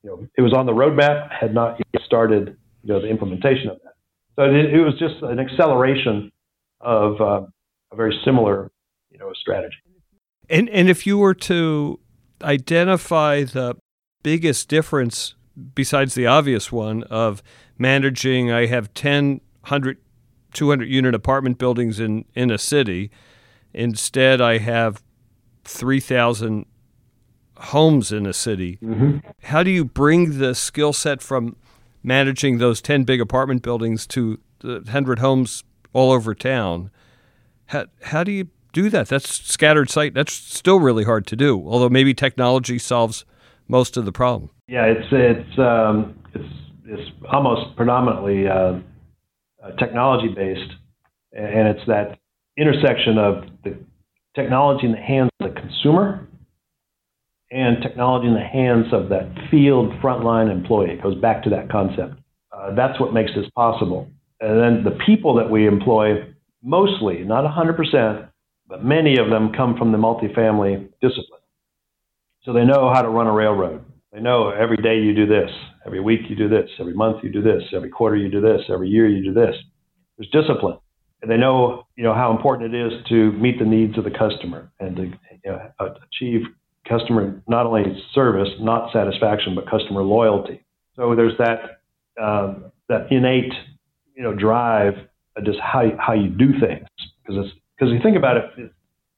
you 0.03 0.09
know, 0.09 0.27
it 0.37 0.41
was 0.41 0.53
on 0.53 0.65
the 0.65 0.71
roadmap, 0.71 1.31
had 1.31 1.53
not 1.53 1.79
yet 1.93 2.03
started, 2.03 2.57
you 2.83 2.93
know, 2.93 3.01
the 3.01 3.07
implementation 3.07 3.69
of 3.69 3.77
that. 3.83 3.93
So 4.35 4.43
it, 4.43 4.73
it 4.73 4.81
was 4.81 4.93
just 4.99 5.21
an 5.21 5.39
acceleration 5.39 6.31
of 6.81 7.21
uh, 7.21 7.41
a 7.91 7.95
very 7.95 8.19
similar, 8.25 8.71
you 9.11 9.19
know, 9.19 9.31
strategy. 9.33 9.75
And 10.49 10.69
and 10.69 10.89
if 10.89 11.05
you 11.05 11.17
were 11.17 11.33
to 11.33 11.99
identify 12.41 13.43
the 13.43 13.75
biggest 14.23 14.69
difference 14.69 15.35
besides 15.73 16.13
the 16.13 16.27
obvious 16.27 16.71
one 16.71 17.03
of 17.03 17.41
managing, 17.77 18.51
I 18.51 18.67
have 18.67 18.93
10, 18.93 19.41
100, 19.67 19.97
200 20.53 20.89
unit 20.89 21.15
apartment 21.15 21.57
buildings 21.57 21.99
in, 21.99 22.25
in 22.33 22.51
a 22.51 22.57
city. 22.57 23.11
Instead, 23.73 24.41
I 24.41 24.57
have 24.57 25.03
3,000 25.65 26.65
homes 27.57 28.11
in 28.11 28.25
a 28.25 28.33
city. 28.33 28.77
Mm-hmm. 28.81 29.17
How 29.43 29.63
do 29.63 29.71
you 29.71 29.85
bring 29.85 30.39
the 30.39 30.55
skill 30.55 30.93
set 30.93 31.21
from 31.21 31.55
managing 32.03 32.57
those 32.57 32.81
10 32.81 33.03
big 33.03 33.19
apartment 33.19 33.61
buildings 33.61 34.07
to 34.07 34.39
the 34.59 34.75
100 34.75 35.19
homes 35.19 35.63
all 35.93 36.11
over 36.11 36.33
town. 36.33 36.89
How, 37.67 37.85
how 38.01 38.23
do 38.23 38.31
you 38.31 38.47
do 38.73 38.89
that? 38.89 39.09
That's 39.09 39.29
scattered 39.29 39.89
site. 39.89 40.13
That's 40.13 40.33
still 40.33 40.79
really 40.79 41.03
hard 41.03 41.27
to 41.27 41.35
do, 41.35 41.67
although 41.67 41.89
maybe 41.89 42.13
technology 42.13 42.79
solves 42.79 43.25
most 43.67 43.97
of 43.97 44.05
the 44.05 44.11
problem. 44.11 44.49
Yeah, 44.67 44.85
it's 44.85 45.07
it's 45.11 45.59
um, 45.59 46.17
it's 46.33 46.53
it's 46.85 47.11
almost 47.29 47.75
predominantly 47.75 48.47
uh, 48.47 48.53
uh, 48.53 48.79
technology 49.77 50.27
based, 50.33 50.71
and 51.33 51.67
it's 51.67 51.85
that 51.87 52.19
intersection 52.57 53.17
of 53.17 53.43
the 53.63 53.77
technology 54.35 54.85
in 54.85 54.91
the 54.91 54.97
hands 54.97 55.29
of 55.39 55.53
the 55.53 55.59
consumer 55.59 56.27
and 57.51 57.81
technology 57.81 58.27
in 58.27 58.33
the 58.33 58.39
hands 58.39 58.87
of 58.91 59.09
that 59.09 59.29
field 59.49 59.91
frontline 60.01 60.51
employee. 60.51 60.91
It 60.91 61.01
goes 61.01 61.19
back 61.19 61.43
to 61.43 61.49
that 61.51 61.69
concept. 61.69 62.15
Uh, 62.51 62.75
that's 62.75 62.99
what 62.99 63.13
makes 63.13 63.31
this 63.35 63.49
possible. 63.55 64.09
And 64.39 64.59
then 64.59 64.83
the 64.83 64.97
people 65.05 65.35
that 65.35 65.49
we 65.49 65.67
employ, 65.67 66.33
mostly, 66.61 67.23
not 67.23 67.43
100%, 67.45 68.29
but 68.67 68.83
many 68.83 69.17
of 69.17 69.29
them 69.29 69.53
come 69.55 69.77
from 69.77 69.91
the 69.91 69.97
multifamily 69.97 70.89
discipline. 71.01 71.41
So 72.43 72.53
they 72.53 72.65
know 72.65 72.91
how 72.93 73.01
to 73.01 73.09
run 73.09 73.27
a 73.27 73.33
railroad. 73.33 73.83
They 74.17 74.23
know 74.23 74.49
every 74.49 74.77
day 74.77 74.97
you 74.97 75.13
do 75.13 75.27
this, 75.27 75.51
every 75.85 75.99
week 75.99 76.21
you 76.27 76.35
do 76.35 76.49
this, 76.49 76.67
every 76.79 76.95
month 76.95 77.23
you 77.23 77.31
do 77.31 77.39
this, 77.39 77.61
every 77.71 77.89
quarter 77.89 78.15
you 78.15 78.31
do 78.31 78.41
this, 78.41 78.61
every 78.67 78.89
year 78.89 79.07
you 79.07 79.23
do 79.23 79.31
this. 79.31 79.55
There's 80.17 80.31
discipline. 80.31 80.79
And 81.21 81.29
they 81.29 81.37
know, 81.37 81.85
you 81.95 82.03
know, 82.03 82.15
how 82.15 82.35
important 82.35 82.73
it 82.73 82.87
is 82.87 82.93
to 83.09 83.31
meet 83.33 83.59
the 83.59 83.65
needs 83.65 83.95
of 83.95 84.05
the 84.05 84.09
customer 84.09 84.71
and 84.79 84.95
to 84.95 85.03
you 85.03 85.11
know, 85.45 85.71
achieve 85.79 86.47
customer 86.89 87.43
not 87.47 87.67
only 87.67 87.83
service, 88.15 88.49
not 88.59 88.91
satisfaction, 88.91 89.53
but 89.53 89.69
customer 89.69 90.01
loyalty. 90.01 90.65
So 90.95 91.13
there's 91.13 91.37
that 91.37 91.81
um, 92.19 92.71
that 92.89 93.11
innate 93.11 93.53
you 94.15 94.23
know 94.23 94.33
drive, 94.33 94.95
just 95.45 95.59
how 95.59 95.91
how 95.99 96.13
you 96.13 96.29
do 96.29 96.59
things 96.59 96.87
because 97.21 97.45
it's 97.45 97.55
because 97.77 97.93
you 97.93 97.99
think 98.01 98.17
about 98.17 98.37
it, 98.37 98.71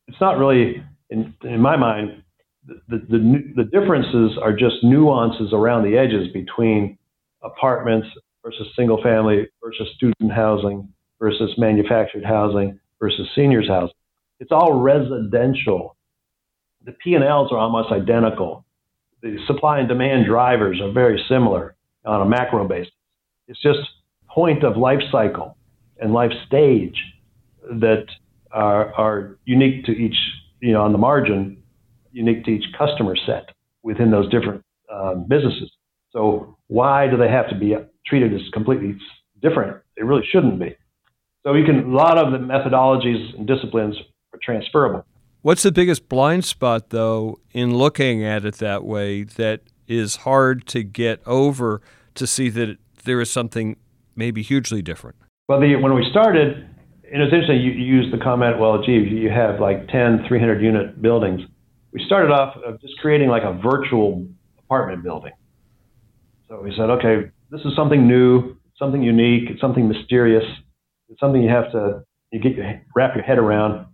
it's 0.10 0.20
not 0.20 0.38
really 0.38 0.84
in 1.10 1.34
in 1.46 1.62
my 1.62 1.78
mind 1.78 2.22
the, 2.66 2.98
the 3.10 3.54
the 3.56 3.64
differences 3.64 4.38
are 4.42 4.54
just 4.54 4.84
nuances 4.84 5.54
around 5.54 5.84
the 5.84 5.98
edges 5.98 6.28
between 6.34 6.98
apartments 7.42 8.08
versus 8.44 8.68
single 8.76 9.02
family 9.02 9.48
versus 9.64 9.88
student 9.96 10.32
housing 10.32 10.88
versus 11.20 11.52
manufactured 11.58 12.24
housing 12.24 12.80
versus 13.00 13.28
seniors 13.36 13.68
housing. 13.68 13.96
It's 14.40 14.52
all 14.52 14.74
residential 14.74 15.98
the 16.86 16.94
P&Ls 16.94 17.52
are 17.52 17.58
almost 17.58 17.92
identical. 17.92 18.66
The 19.22 19.38
supply 19.48 19.80
and 19.80 19.88
demand 19.88 20.26
drivers 20.26 20.80
are 20.82 20.92
very 20.92 21.24
similar 21.28 21.76
on 22.06 22.22
a 22.22 22.26
macro 22.26 22.68
basis. 22.68 22.94
It's 23.48 23.62
just 23.62 23.80
point 24.28 24.64
of 24.64 24.78
life 24.78 25.02
cycle 25.12 25.58
and 26.00 26.14
life 26.14 26.32
stage 26.48 26.96
that 27.70 28.06
are, 28.52 28.94
are 28.94 29.38
unique 29.46 29.86
to 29.86 29.92
each, 29.92 30.16
you 30.62 30.72
know, 30.72 30.82
on 30.82 30.94
the 30.94 30.98
margin, 30.98 31.59
unique 32.12 32.46
to 32.46 32.52
each 32.52 32.66
customer 32.78 33.16
set 33.26 33.50
within 33.84 34.12
those 34.12 34.30
different 34.30 34.64
um, 34.92 35.26
businesses. 35.28 35.72
So 36.12 36.58
why 36.68 37.08
do 37.08 37.18
they 37.18 37.30
have 37.30 37.50
to 37.50 37.56
be 37.56 37.76
treated 38.06 38.34
as 38.34 38.42
completely 38.54 38.98
different? 39.42 39.78
They 39.96 40.04
really 40.04 40.26
shouldn't 40.32 40.60
be. 40.60 40.76
So 41.44 41.54
you 41.54 41.66
can 41.66 41.92
a 41.92 41.96
lot 41.96 42.18
of 42.18 42.32
the 42.32 42.38
methodologies 42.38 43.38
and 43.38 43.48
disciplines 43.48 43.96
are 44.34 44.40
transferable. 44.44 45.06
What's 45.42 45.64
the 45.64 45.72
biggest 45.72 46.10
blind 46.10 46.44
spot, 46.44 46.90
though, 46.90 47.40
in 47.52 47.78
looking 47.78 48.26
at 48.26 48.44
it 48.44 48.56
that 48.56 48.84
way 48.84 49.24
that 49.24 49.62
is 49.88 50.18
hard 50.18 50.68
to 50.68 50.84
get 50.84 51.22
over 51.26 51.82
to 52.16 52.28
see 52.28 52.50
that 52.50 52.78
there 53.06 53.22
is 53.22 53.32
something 53.32 53.78
maybe 54.16 54.42
hugely 54.42 54.82
different? 54.82 55.16
Well, 55.48 55.62
the, 55.62 55.78
when 55.78 55.94
we 55.94 56.06
started, 56.12 56.58
and 57.12 57.22
it's 57.24 57.34
interesting, 57.34 57.62
you, 57.62 57.72
you 57.72 57.86
used 57.86 58.14
the 58.14 58.22
comment, 58.22 58.60
well, 58.60 58.84
gee, 58.84 59.00
you 59.00 59.30
have 59.30 59.62
like 59.62 59.88
10 59.88 60.26
300 60.28 60.62
unit 60.62 61.02
buildings. 61.02 61.42
We 61.92 62.04
started 62.06 62.32
off 62.32 62.56
of 62.64 62.80
just 62.82 62.98
creating 63.00 63.30
like 63.30 63.44
a 63.44 63.54
virtual 63.54 64.28
apartment 64.60 65.04
building. 65.04 65.32
So 66.48 66.62
we 66.62 66.72
said, 66.72 66.90
okay, 66.90 67.32
this 67.52 67.62
is 67.62 67.76
something 67.76 68.08
new, 68.08 68.58
something 68.78 69.02
unique, 69.02 69.50
it's 69.50 69.62
something 69.62 69.88
mysterious, 69.88 70.46
it's 71.10 71.20
something 71.20 71.42
you 71.42 71.50
have 71.50 71.72
to 71.72 72.04
you 72.32 72.40
get 72.40 72.56
your, 72.56 72.82
wrap 72.96 73.16
your 73.16 73.24
head 73.24 73.38
around. 73.38 73.88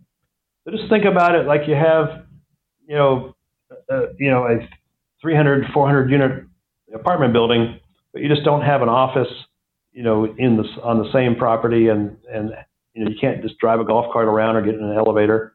So 0.64 0.72
just 0.72 0.90
think 0.90 1.06
about 1.06 1.36
it 1.36 1.46
like 1.46 1.62
you 1.68 1.76
have, 1.76 2.26
you 2.88 2.96
know, 2.96 3.36
uh, 3.90 4.08
you 4.18 4.30
know, 4.30 4.46
a 4.46 4.68
300, 5.22 5.66
400 5.74 6.10
unit 6.10 6.44
apartment 6.94 7.34
building, 7.34 7.80
but 8.14 8.22
you 8.22 8.30
just 8.30 8.44
don't 8.44 8.62
have 8.62 8.82
an 8.82 8.90
office, 8.90 9.32
you 9.92 10.04
know, 10.04 10.26
in 10.26 10.58
the 10.58 10.64
on 10.84 11.00
the 11.00 11.12
same 11.14 11.36
property, 11.36 11.88
and 11.88 12.18
and 12.32 12.52
you 12.94 13.04
know 13.04 13.10
you 13.10 13.18
can't 13.20 13.42
just 13.42 13.58
drive 13.58 13.80
a 13.80 13.86
golf 13.86 14.12
cart 14.12 14.28
around 14.28 14.56
or 14.56 14.62
get 14.62 14.76
in 14.76 14.84
an 14.84 14.96
elevator, 14.96 15.55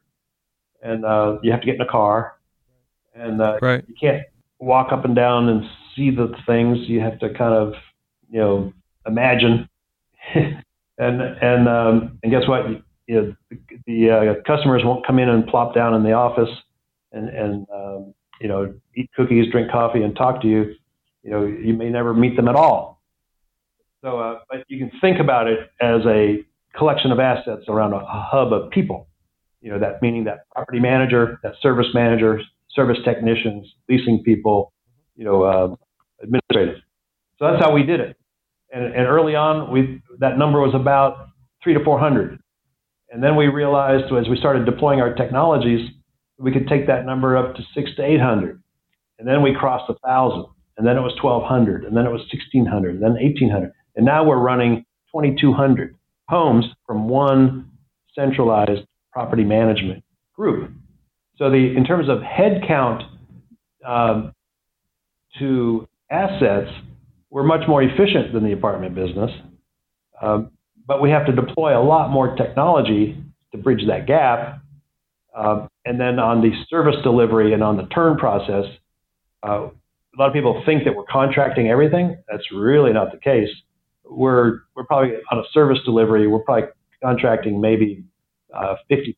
and 0.81 1.05
uh, 1.05 1.37
you 1.43 1.51
have 1.51 1.61
to 1.61 1.65
get 1.65 1.75
in 1.75 1.81
a 1.81 1.87
car, 1.87 2.37
and 3.15 3.41
uh, 3.41 3.57
right. 3.61 3.83
you 3.87 3.95
can't 3.99 4.23
walk 4.59 4.91
up 4.91 5.05
and 5.05 5.15
down 5.15 5.49
and 5.49 5.63
see 5.95 6.11
the 6.11 6.33
things. 6.45 6.77
You 6.87 7.01
have 7.01 7.19
to 7.19 7.29
kind 7.33 7.53
of, 7.53 7.73
you 8.29 8.39
know, 8.39 8.73
imagine, 9.05 9.69
and 10.35 11.21
and 11.21 11.67
um, 11.67 12.19
and 12.23 12.31
guess 12.31 12.47
what? 12.47 12.65
you 13.07 13.21
know, 13.21 13.35
the, 13.49 13.57
the 13.85 14.09
uh, 14.09 14.33
customers 14.47 14.83
won't 14.85 15.05
come 15.05 15.19
in 15.19 15.27
and 15.27 15.45
plop 15.45 15.75
down 15.75 15.93
in 15.93 16.03
the 16.03 16.13
office 16.13 16.49
and, 17.11 17.27
and 17.27 17.67
um, 17.73 18.13
you 18.39 18.47
know, 18.47 18.73
eat 18.95 19.09
cookies, 19.15 19.51
drink 19.51 19.69
coffee, 19.69 20.01
and 20.01 20.15
talk 20.15 20.41
to 20.41 20.47
you. 20.47 20.73
You 21.21 21.31
know, 21.31 21.45
you 21.45 21.73
may 21.73 21.89
never 21.89 22.13
meet 22.13 22.37
them 22.37 22.47
at 22.47 22.55
all. 22.55 23.01
So, 24.01 24.19
uh, 24.19 24.39
but 24.49 24.63
you 24.69 24.79
can 24.79 24.97
think 25.01 25.19
about 25.19 25.47
it 25.47 25.59
as 25.81 26.01
a 26.05 26.43
collection 26.75 27.11
of 27.11 27.19
assets 27.19 27.65
around 27.67 27.93
a, 27.93 27.97
a 27.97 28.27
hub 28.31 28.53
of 28.53 28.71
people. 28.71 29.07
You 29.61 29.71
know, 29.71 29.79
that 29.79 30.01
meaning 30.01 30.23
that 30.25 30.49
property 30.51 30.79
manager, 30.79 31.39
that 31.43 31.53
service 31.61 31.87
manager, 31.93 32.41
service 32.73 32.97
technicians, 33.05 33.67
leasing 33.89 34.23
people, 34.23 34.73
you 35.15 35.25
know, 35.25 35.43
uh, 35.43 35.75
administrative. 36.23 36.81
So 37.37 37.45
that's 37.51 37.63
how 37.63 37.73
we 37.73 37.83
did 37.83 37.99
it. 37.99 38.17
And, 38.71 38.85
and 38.85 39.07
early 39.07 39.35
on, 39.35 39.71
we 39.71 40.01
that 40.19 40.37
number 40.37 40.59
was 40.59 40.73
about 40.73 41.27
three 41.63 41.73
to 41.73 41.83
400. 41.83 42.39
And 43.11 43.21
then 43.23 43.35
we 43.35 43.47
realized 43.47 44.05
as 44.13 44.29
we 44.29 44.37
started 44.37 44.65
deploying 44.65 45.01
our 45.01 45.13
technologies, 45.13 45.89
we 46.39 46.51
could 46.51 46.67
take 46.67 46.87
that 46.87 47.05
number 47.05 47.37
up 47.37 47.55
to 47.55 47.61
six 47.75 47.91
to 47.97 48.03
800. 48.03 48.61
And 49.19 49.27
then 49.27 49.43
we 49.43 49.53
crossed 49.53 49.89
a 49.89 49.95
thousand. 50.05 50.45
And 50.77 50.87
then 50.87 50.97
it 50.97 51.01
was 51.01 51.13
1200. 51.21 51.83
And 51.83 51.95
then 51.95 52.05
it 52.05 52.09
was 52.09 52.21
1600. 52.31 52.95
And 52.95 53.03
then 53.03 53.13
1800. 53.13 53.71
And 53.95 54.05
now 54.05 54.23
we're 54.23 54.39
running 54.39 54.85
2200 55.13 55.95
homes 56.29 56.65
from 56.87 57.09
one 57.09 57.69
centralized 58.15 58.87
property 59.11 59.43
management 59.43 60.03
group. 60.35 60.71
So 61.37 61.49
the 61.49 61.73
in 61.75 61.85
terms 61.85 62.07
of 62.09 62.19
headcount 62.19 63.03
um, 63.85 64.33
to 65.39 65.87
assets, 66.09 66.69
we're 67.29 67.43
much 67.43 67.67
more 67.67 67.81
efficient 67.81 68.33
than 68.33 68.43
the 68.43 68.53
apartment 68.53 68.95
business. 68.95 69.31
Um, 70.21 70.51
but 70.85 71.01
we 71.01 71.09
have 71.09 71.25
to 71.27 71.31
deploy 71.31 71.79
a 71.79 71.83
lot 71.83 72.09
more 72.11 72.35
technology 72.35 73.23
to 73.51 73.57
bridge 73.57 73.81
that 73.87 74.07
gap. 74.07 74.61
Uh, 75.35 75.67
and 75.85 75.99
then 75.99 76.19
on 76.19 76.41
the 76.41 76.51
service 76.69 76.95
delivery 77.03 77.53
and 77.53 77.63
on 77.63 77.77
the 77.77 77.85
turn 77.87 78.17
process, 78.17 78.65
uh, 79.43 79.69
a 79.69 80.17
lot 80.19 80.27
of 80.27 80.33
people 80.33 80.61
think 80.65 80.83
that 80.83 80.95
we're 80.95 81.05
contracting 81.09 81.69
everything. 81.69 82.17
That's 82.29 82.43
really 82.53 82.91
not 82.91 83.11
the 83.11 83.17
case. 83.17 83.49
We're 84.03 84.59
we're 84.75 84.85
probably 84.85 85.13
on 85.31 85.39
a 85.39 85.43
service 85.53 85.79
delivery. 85.85 86.27
We're 86.27 86.39
probably 86.39 86.69
contracting 87.01 87.61
maybe 87.61 88.03
uh, 88.55 88.75
50%. 88.89 89.15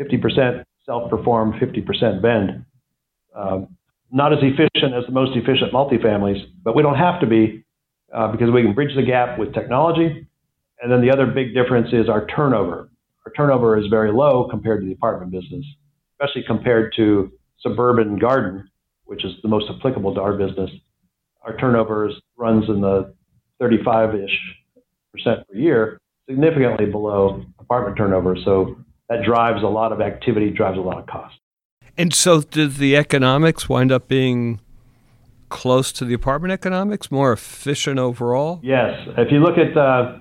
50% 0.00 0.64
self-perform, 0.86 1.52
50% 1.60 2.22
bend. 2.22 2.64
Um, 3.36 3.76
not 4.10 4.32
as 4.32 4.40
efficient 4.42 4.94
as 4.94 5.04
the 5.06 5.12
most 5.12 5.36
efficient 5.36 5.72
multifamilies, 5.72 6.42
but 6.64 6.74
we 6.74 6.82
don't 6.82 6.96
have 6.96 7.20
to 7.20 7.26
be 7.26 7.64
uh, 8.12 8.32
because 8.32 8.50
we 8.50 8.62
can 8.62 8.74
bridge 8.74 8.94
the 8.96 9.02
gap 9.02 9.38
with 9.38 9.54
technology. 9.54 10.26
And 10.82 10.90
then 10.90 11.00
the 11.00 11.12
other 11.12 11.26
big 11.26 11.54
difference 11.54 11.88
is 11.92 12.08
our 12.08 12.26
turnover. 12.26 12.90
Our 13.26 13.32
turnover 13.32 13.78
is 13.78 13.86
very 13.88 14.12
low 14.12 14.48
compared 14.50 14.80
to 14.80 14.86
the 14.86 14.92
apartment 14.92 15.30
business, 15.30 15.64
especially 16.14 16.42
compared 16.46 16.92
to 16.96 17.30
suburban 17.60 18.18
garden, 18.18 18.68
which 19.04 19.24
is 19.24 19.32
the 19.42 19.48
most 19.48 19.66
applicable 19.70 20.14
to 20.14 20.20
our 20.20 20.32
business. 20.32 20.70
Our 21.42 21.56
turnover 21.56 22.10
runs 22.36 22.68
in 22.68 22.80
the 22.80 23.14
35-ish 23.62 24.38
percent 25.12 25.46
per 25.46 25.54
year, 25.54 26.00
significantly 26.28 26.86
below 26.86 27.44
apartment 27.70 27.96
turnover. 27.96 28.36
So 28.44 28.76
that 29.08 29.22
drives 29.24 29.62
a 29.62 29.68
lot 29.68 29.92
of 29.92 30.00
activity, 30.00 30.50
drives 30.50 30.76
a 30.76 30.80
lot 30.80 30.98
of 30.98 31.06
cost. 31.06 31.36
And 31.96 32.14
so, 32.14 32.40
did 32.40 32.76
the 32.76 32.96
economics 32.96 33.68
wind 33.68 33.92
up 33.92 34.08
being 34.08 34.60
close 35.48 35.92
to 35.92 36.04
the 36.04 36.14
apartment 36.14 36.52
economics, 36.52 37.10
more 37.10 37.32
efficient 37.32 37.98
overall? 37.98 38.60
Yes. 38.62 39.08
If 39.18 39.32
you 39.32 39.40
look 39.40 39.58
at 39.58 39.76
uh, 39.76 40.18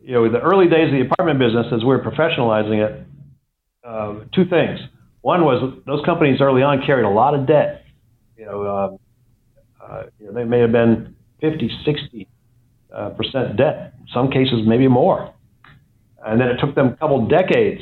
you 0.00 0.12
know 0.12 0.30
the 0.30 0.40
early 0.40 0.68
days 0.68 0.88
of 0.88 0.92
the 0.92 1.06
apartment 1.06 1.38
business, 1.38 1.66
as 1.72 1.84
we 1.84 1.94
are 1.94 2.00
professionalizing 2.00 2.84
it, 2.84 3.06
uh, 3.84 4.24
two 4.34 4.44
things. 4.44 4.78
One 5.22 5.44
was 5.44 5.80
those 5.86 6.04
companies 6.04 6.40
early 6.40 6.62
on 6.62 6.84
carried 6.84 7.04
a 7.04 7.10
lot 7.10 7.34
of 7.34 7.46
debt. 7.46 7.84
You 8.36 8.46
know, 8.46 8.66
um, 8.66 8.98
uh, 9.80 10.02
you 10.18 10.26
know 10.26 10.32
they 10.32 10.44
may 10.44 10.60
have 10.60 10.72
been 10.72 11.14
50, 11.40 11.70
60 11.84 12.28
uh, 12.94 13.10
percent 13.10 13.56
debt. 13.56 13.94
In 14.00 14.06
some 14.12 14.30
cases, 14.30 14.60
maybe 14.66 14.88
more. 14.88 15.32
And 16.26 16.40
then 16.40 16.48
it 16.48 16.56
took 16.58 16.74
them 16.74 16.88
a 16.88 16.96
couple 16.96 17.26
decades, 17.28 17.80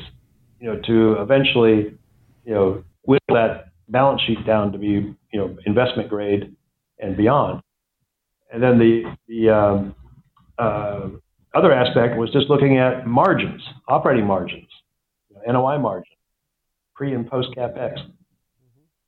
you 0.60 0.68
know, 0.68 0.80
to 0.86 1.22
eventually, 1.22 1.96
you 2.44 2.54
know, 2.54 2.84
whittle 3.06 3.34
that 3.34 3.72
balance 3.88 4.20
sheet 4.26 4.46
down 4.46 4.72
to 4.72 4.78
be, 4.78 4.86
you 4.86 5.16
know, 5.34 5.56
investment 5.66 6.08
grade 6.10 6.54
and 6.98 7.16
beyond. 7.16 7.62
And 8.52 8.62
then 8.62 8.78
the 8.78 9.16
the 9.26 9.50
um, 9.50 9.94
uh, 10.58 11.08
other 11.54 11.72
aspect 11.72 12.18
was 12.18 12.30
just 12.32 12.48
looking 12.50 12.78
at 12.78 13.06
margins, 13.06 13.62
operating 13.88 14.26
margins, 14.26 14.68
you 15.30 15.36
know, 15.36 15.52
NOI 15.52 15.78
margin, 15.78 16.14
pre 16.94 17.14
and 17.14 17.28
post 17.28 17.48
capex. 17.56 17.98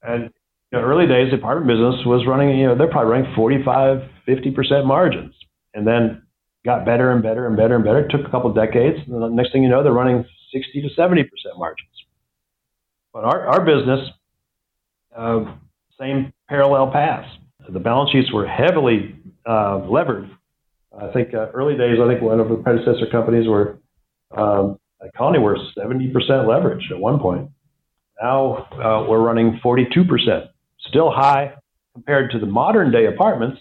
And 0.03 0.30
you 0.72 0.78
know, 0.78 0.84
early 0.84 1.07
days, 1.07 1.30
the 1.30 1.37
apartment 1.37 1.68
business 1.68 2.07
was 2.07 2.26
running, 2.26 2.59
you 2.59 2.66
know, 2.66 2.76
they're 2.76 2.91
probably 2.91 3.12
running 3.12 3.34
45, 3.34 4.03
50% 4.26 4.87
margins. 4.87 5.34
And 5.74 5.87
then 5.87 6.22
got 6.67 6.85
better 6.85 7.12
and 7.12 7.23
better 7.23 7.47
and 7.47 7.57
better 7.57 7.77
and 7.77 7.85
better. 7.85 8.01
It 8.01 8.11
took 8.11 8.27
a 8.27 8.31
couple 8.31 8.53
decades. 8.53 8.99
And 9.07 9.23
the 9.23 9.29
next 9.29 9.53
thing 9.53 9.62
you 9.62 9.69
know, 9.69 9.83
they're 9.83 9.93
running 9.93 10.25
60 10.53 10.83
to 10.83 10.89
70% 11.01 11.25
margins. 11.57 11.89
But 13.12 13.25
our, 13.25 13.47
our 13.47 13.64
business, 13.64 14.11
uh, 15.17 15.45
same 15.99 16.33
parallel 16.49 16.91
paths. 16.91 17.29
The 17.69 17.81
balance 17.81 18.11
sheets 18.11 18.33
were 18.33 18.47
heavily 18.47 19.17
uh, 19.49 19.79
levered. 19.89 20.29
I 20.99 21.12
think 21.12 21.33
uh, 21.33 21.49
early 21.55 21.77
days, 21.77 21.99
I 22.03 22.09
think 22.09 22.21
one 22.21 22.41
of 22.41 22.49
the 22.49 22.57
predecessor 22.57 23.07
companies 23.11 23.49
were, 23.49 23.79
um, 24.37 24.79
at 25.03 25.41
were 25.41 25.59
70% 25.79 26.49
leverage 26.49 26.91
at 26.91 26.99
one 26.99 27.19
point. 27.19 27.51
Now 28.21 28.67
uh, 28.73 29.07
we're 29.09 29.21
running 29.21 29.61
42%, 29.64 30.49
still 30.89 31.11
high 31.11 31.55
compared 31.95 32.31
to 32.33 32.39
the 32.39 32.47
modern 32.47 32.91
day 32.91 33.07
apartments, 33.07 33.61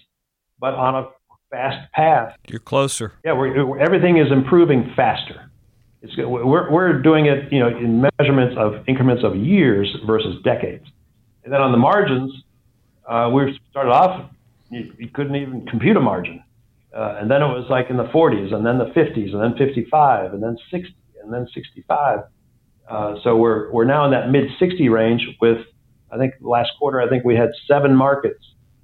but 0.59 0.73
on 0.73 0.95
a 0.95 1.07
fast 1.55 1.91
path. 1.93 2.35
You're 2.49 2.59
closer. 2.59 3.13
Yeah, 3.23 3.33
we're, 3.33 3.79
everything 3.79 4.17
is 4.17 4.31
improving 4.31 4.91
faster. 4.95 5.49
It's, 6.01 6.15
we're, 6.17 6.69
we're 6.69 7.01
doing 7.01 7.27
it, 7.27 7.51
you 7.51 7.59
know, 7.59 7.67
in 7.67 8.05
measurements 8.19 8.55
of 8.59 8.83
increments 8.87 9.23
of 9.23 9.35
years 9.37 9.95
versus 10.05 10.35
decades. 10.43 10.85
And 11.43 11.53
then 11.53 11.61
on 11.61 11.71
the 11.71 11.77
margins, 11.77 12.31
uh, 13.07 13.29
we 13.33 13.57
started 13.71 13.91
off, 13.91 14.29
you, 14.69 14.93
you, 14.97 15.07
couldn't 15.07 15.35
even 15.35 15.65
compute 15.67 15.95
a 15.95 16.01
margin. 16.01 16.43
Uh, 16.93 17.17
and 17.19 17.31
then 17.31 17.41
it 17.41 17.47
was 17.47 17.65
like 17.69 17.89
in 17.89 17.97
the 17.97 18.05
40s, 18.05 18.53
and 18.53 18.65
then 18.65 18.77
the 18.77 18.85
50s, 18.85 19.33
and 19.33 19.41
then 19.41 19.57
55, 19.57 20.33
and 20.33 20.43
then 20.43 20.57
60, 20.71 20.95
and 21.23 21.33
then 21.33 21.47
65. 21.53 22.19
Uh, 22.87 23.15
so 23.23 23.37
we're, 23.37 23.71
we're 23.71 23.85
now 23.85 24.05
in 24.05 24.11
that 24.11 24.29
mid 24.29 24.49
60 24.59 24.89
range 24.89 25.25
with, 25.41 25.59
I 26.11 26.17
think 26.17 26.33
last 26.41 26.71
quarter, 26.79 27.01
I 27.01 27.07
think 27.07 27.23
we 27.23 27.35
had 27.35 27.49
seven 27.67 27.95
markets 27.95 28.43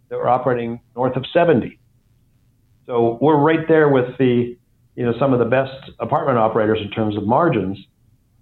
that 0.10 0.18
were 0.18 0.30
operating 0.30 0.80
north 0.96 1.16
of 1.16 1.26
70. 1.34 1.80
So 2.86 3.18
we're 3.22 3.38
right 3.38 3.68
there 3.68 3.90
with 3.90 4.18
the, 4.18 4.58
you 4.96 5.06
know, 5.06 5.14
some 5.20 5.34
of 5.34 5.40
the 5.40 5.46
best 5.46 5.92
apartment 6.00 6.38
operators 6.38 6.80
in 6.82 6.90
terms 6.92 7.16
of 7.18 7.26
margins. 7.26 7.78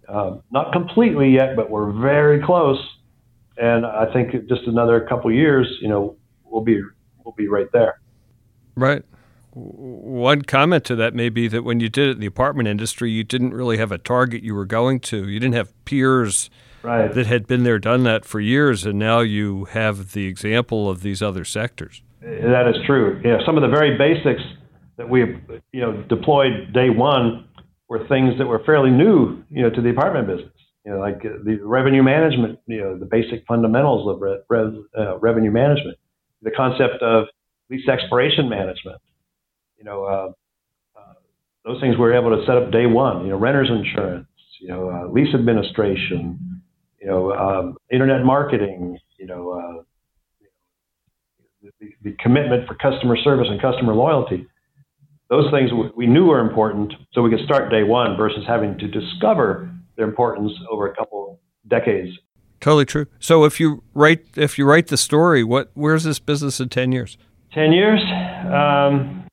Uh, 0.08 0.38
not 0.52 0.74
completely 0.74 1.32
yet, 1.32 1.56
but 1.56 1.70
we're 1.70 1.92
very 1.92 2.42
close. 2.44 2.80
And 3.58 3.86
I 3.86 4.12
think 4.12 4.32
just 4.48 4.64
another 4.66 5.02
couple 5.02 5.32
years, 5.32 5.68
you 5.82 5.88
know, 5.88 6.16
we'll 6.44 6.64
be 6.64 6.82
we'll 7.24 7.36
be 7.36 7.48
right 7.48 7.68
there. 7.72 8.00
Right. 8.76 9.04
One 9.52 10.44
comment 10.44 10.86
to 10.86 10.96
that 10.96 11.14
may 11.14 11.30
be 11.30 11.48
that 11.48 11.64
when 11.64 11.80
you 11.80 11.90
did 11.90 12.10
it 12.10 12.12
in 12.12 12.20
the 12.20 12.28
apartment 12.28 12.68
industry, 12.68 13.12
you 13.12 13.24
didn't 13.24 13.54
really 13.54 13.78
have 13.78 13.92
a 13.92 13.98
target 13.98 14.44
you 14.44 14.56
were 14.56 14.66
going 14.66 15.00
to. 15.02 15.28
You 15.28 15.40
didn't 15.40 15.56
have 15.56 15.74
peers 15.86 16.50
right. 16.82 17.14
that 17.14 17.28
had 17.28 17.48
been 17.48 17.64
there, 17.64 17.80
done 17.80 18.04
that 18.04 18.26
for 18.26 18.40
years, 18.40 18.86
and 18.86 18.98
now 18.98 19.20
you 19.20 19.66
have 19.66 20.14
the 20.14 20.28
example 20.28 20.90
of 20.90 21.02
these 21.02 21.22
other 21.22 21.44
sectors. 21.44 22.02
That 22.22 22.67
is 22.67 22.76
true. 22.86 23.22
Yeah, 23.24 23.38
some 23.45 23.57
of 23.57 23.61
the 23.61 23.70
very 23.70 23.97
basics 23.97 24.41
that 24.97 25.07
we 25.09 25.22
you 25.72 25.82
know 25.82 26.03
deployed 26.09 26.74
day 26.74 26.89
one 26.89 27.47
were 27.88 28.07
things 28.07 28.38
that 28.38 28.45
were 28.45 28.61
fairly 28.65 28.91
new, 28.91 29.43
you 29.49 29.63
know, 29.63 29.70
to 29.70 29.82
the 29.82 29.89
apartment 29.89 30.28
business. 30.28 30.53
You 30.86 30.93
know, 30.93 30.99
like 30.99 31.22
the 31.22 31.59
revenue 31.63 32.03
management, 32.03 32.59
you 32.67 32.80
know, 32.82 32.97
the 32.97 33.05
basic 33.05 33.45
fundamentals 33.47 34.07
of 34.13 34.22
re- 34.22 34.39
re- 34.49 34.84
uh, 34.97 35.17
revenue 35.20 35.51
management, 35.51 35.97
the 36.41 36.51
concept 36.51 37.01
of 37.01 37.26
lease 37.70 37.88
expiration 37.88 38.49
management. 38.49 38.97
You 39.78 39.86
know, 39.86 40.05
uh, 40.05 40.32
uh, 40.99 41.13
those 41.65 41.82
things 41.82 41.95
we 41.95 42.01
were 42.01 42.13
able 42.13 42.36
to 42.38 42.45
set 42.45 42.57
up 42.57 42.72
day 42.72 42.86
one. 42.88 43.24
You 43.26 43.32
know, 43.32 43.38
renters 43.38 43.70
insurance, 43.70 44.28
you 44.61 44.70
know, 44.70 44.89
uh, 44.89 45.07
lease 45.11 45.34
administration, 45.36 46.61
you 47.01 47.07
know, 47.07 47.34
um, 47.34 47.78
internet 47.91 48.24
marketing, 48.26 48.97
you 49.20 49.28
know, 49.28 49.51
uh, 49.51 49.84
the, 51.62 51.89
the, 52.03 52.16
commitment 52.20 52.68
for 52.68 52.76
customer 52.76 53.18
service 53.18 53.47
and 53.49 53.62
customer 53.62 53.93
loyalty. 53.93 54.47
Those 55.30 55.51
things 55.51 55.70
we 55.95 56.07
knew 56.07 56.26
were 56.26 56.39
important, 56.39 56.93
so 57.14 57.22
we 57.22 57.30
could 57.30 57.45
start 57.45 57.70
day 57.70 57.84
one 57.84 58.18
versus 58.18 58.43
having 58.47 58.78
to 58.80 58.88
discover 58.88 59.70
their 59.95 60.07
importance 60.07 60.51
over 60.72 60.88
a 60.88 60.95
couple 60.95 61.39
decades. 61.68 62.18
Totally 62.62 62.86
true. 62.86 63.05
So 63.20 63.45
if 63.45 63.60
you 63.60 63.84
write 63.93 64.26
if 64.36 64.57
you 64.57 64.66
write 64.66 64.88
the 64.88 64.97
story, 64.97 65.43
what 65.43 65.72
where's 65.76 66.03
this 66.03 66.20
business 66.20 66.60
in 66.60 66.70
ten 66.70 66.91
years? 66.91 67.18
Ten 67.53 67.72
years, 67.72 68.01
um, 68.51 69.28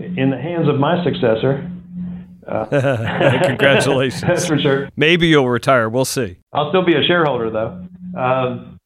in 0.00 0.30
the 0.30 0.38
hands 0.38 0.68
of 0.68 0.78
my 0.78 1.02
successor. 1.04 1.70
Uh, 2.46 2.64
Congratulations. 3.46 4.22
That's 4.26 4.46
for 4.46 4.58
sure. 4.58 4.88
Maybe 4.96 5.28
you'll 5.28 5.48
retire. 5.48 5.88
We'll 5.88 6.04
see. 6.04 6.38
I'll 6.52 6.70
still 6.70 6.84
be 6.84 6.94
a 6.94 7.02
shareholder, 7.06 7.50
though. 7.50 7.86
Um, 8.18 8.79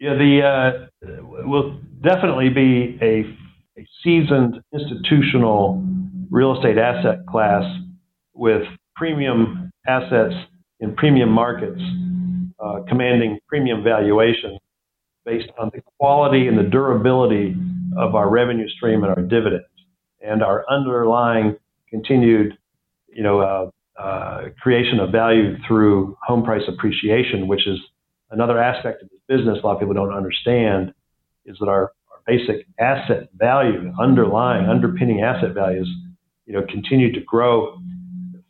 yeah, 0.00 0.14
the 0.14 0.42
uh, 0.42 1.46
will 1.46 1.78
definitely 2.02 2.48
be 2.48 2.98
a, 3.00 3.24
a 3.80 3.86
seasoned 4.02 4.60
institutional 4.72 5.84
real 6.30 6.56
estate 6.56 6.78
asset 6.78 7.26
class 7.28 7.64
with 8.34 8.62
premium 8.94 9.70
assets 9.86 10.34
in 10.80 10.94
premium 10.94 11.30
markets, 11.30 11.80
uh, 12.58 12.80
commanding 12.88 13.38
premium 13.48 13.82
valuation 13.82 14.58
based 15.24 15.48
on 15.58 15.70
the 15.74 15.80
quality 15.98 16.46
and 16.46 16.58
the 16.58 16.62
durability 16.62 17.54
of 17.96 18.14
our 18.14 18.28
revenue 18.28 18.68
stream 18.68 19.02
and 19.02 19.12
our 19.12 19.22
dividends 19.22 19.64
and 20.20 20.42
our 20.42 20.64
underlying 20.70 21.56
continued 21.88 22.56
you 23.16 23.22
know, 23.22 23.40
uh, 23.40 24.00
uh, 24.00 24.42
creation 24.60 25.00
of 25.00 25.10
value 25.10 25.56
through 25.66 26.16
home 26.22 26.44
price 26.44 26.62
appreciation, 26.68 27.48
which 27.48 27.66
is 27.66 27.78
another 28.30 28.58
aspect 28.58 29.02
of 29.02 29.08
this 29.10 29.20
business. 29.28 29.58
A 29.62 29.66
lot 29.66 29.74
of 29.74 29.80
people 29.80 29.94
don't 29.94 30.12
understand 30.12 30.92
is 31.44 31.56
that 31.60 31.68
our, 31.68 31.92
our 32.10 32.20
basic 32.26 32.66
asset 32.78 33.28
value, 33.34 33.92
underlying, 34.00 34.68
underpinning 34.68 35.20
asset 35.22 35.54
values, 35.54 35.88
you 36.46 36.54
know, 36.54 36.62
continue 36.68 37.12
to 37.12 37.20
grow 37.20 37.78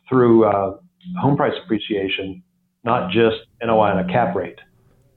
through 0.09 0.45
uh, 0.45 0.77
home 1.19 1.35
price 1.35 1.53
appreciation, 1.63 2.43
not 2.83 3.11
just 3.11 3.37
NOI 3.61 3.97
and 3.97 4.09
a 4.09 4.13
cap 4.13 4.35
rate. 4.35 4.59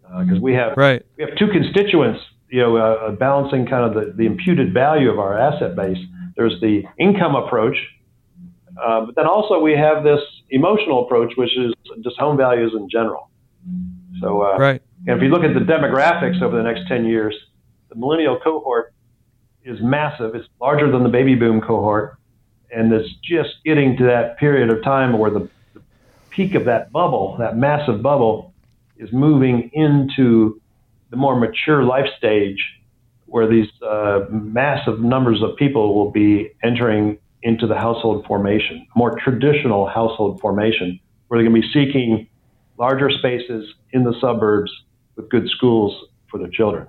Because 0.02 0.38
uh, 0.38 0.42
we 0.42 0.54
have 0.54 0.76
right. 0.76 1.04
we 1.16 1.24
have 1.24 1.36
two 1.38 1.46
constituents, 1.52 2.20
you 2.48 2.60
know, 2.60 2.76
uh, 2.76 3.12
balancing 3.12 3.66
kind 3.66 3.84
of 3.84 3.94
the, 3.94 4.12
the 4.16 4.26
imputed 4.26 4.74
value 4.74 5.10
of 5.10 5.18
our 5.18 5.38
asset 5.38 5.76
base. 5.76 5.98
There's 6.36 6.60
the 6.60 6.82
income 6.98 7.36
approach, 7.36 7.76
uh, 8.82 9.06
but 9.06 9.14
then 9.14 9.26
also 9.26 9.60
we 9.60 9.72
have 9.72 10.02
this 10.02 10.20
emotional 10.50 11.04
approach, 11.04 11.32
which 11.36 11.56
is 11.56 11.72
just 12.02 12.18
home 12.18 12.36
values 12.36 12.72
in 12.74 12.88
general. 12.90 13.30
So, 14.20 14.42
uh, 14.42 14.58
right. 14.58 14.82
And 15.06 15.16
if 15.16 15.22
you 15.22 15.28
look 15.28 15.44
at 15.44 15.54
the 15.54 15.60
demographics 15.60 16.42
over 16.42 16.56
the 16.56 16.62
next 16.62 16.86
10 16.88 17.06
years, 17.06 17.34
the 17.88 17.96
millennial 17.96 18.38
cohort 18.38 18.92
is 19.64 19.78
massive. 19.80 20.34
It's 20.34 20.48
larger 20.60 20.90
than 20.90 21.02
the 21.02 21.08
baby 21.08 21.34
boom 21.34 21.60
cohort, 21.60 22.18
and 22.70 22.92
it's 22.92 23.12
just 23.22 23.50
getting 23.64 23.96
to 23.98 24.04
that 24.04 24.38
period 24.38 24.70
of 24.70 24.82
time 24.82 25.18
where 25.18 25.30
the, 25.30 25.48
the 25.74 25.82
peak 26.30 26.54
of 26.54 26.66
that 26.66 26.92
bubble, 26.92 27.36
that 27.38 27.56
massive 27.56 28.02
bubble, 28.02 28.54
is 28.96 29.12
moving 29.12 29.70
into 29.72 30.60
the 31.10 31.16
more 31.16 31.38
mature 31.38 31.82
life 31.82 32.06
stage 32.16 32.58
where 33.26 33.46
these 33.46 33.68
uh, 33.82 34.26
massive 34.30 35.00
numbers 35.00 35.40
of 35.42 35.56
people 35.56 35.94
will 35.94 36.10
be 36.10 36.50
entering 36.62 37.16
into 37.42 37.66
the 37.66 37.76
household 37.76 38.26
formation, 38.26 38.86
more 38.96 39.16
traditional 39.18 39.86
household 39.86 40.40
formation, 40.40 40.98
where 41.28 41.38
they're 41.38 41.48
going 41.48 41.62
to 41.62 41.66
be 41.66 41.72
seeking 41.72 42.28
larger 42.80 43.10
spaces 43.10 43.74
in 43.92 44.04
the 44.04 44.14
suburbs 44.20 44.72
with 45.14 45.28
good 45.28 45.46
schools 45.50 45.94
for 46.30 46.38
their 46.38 46.48
children. 46.48 46.88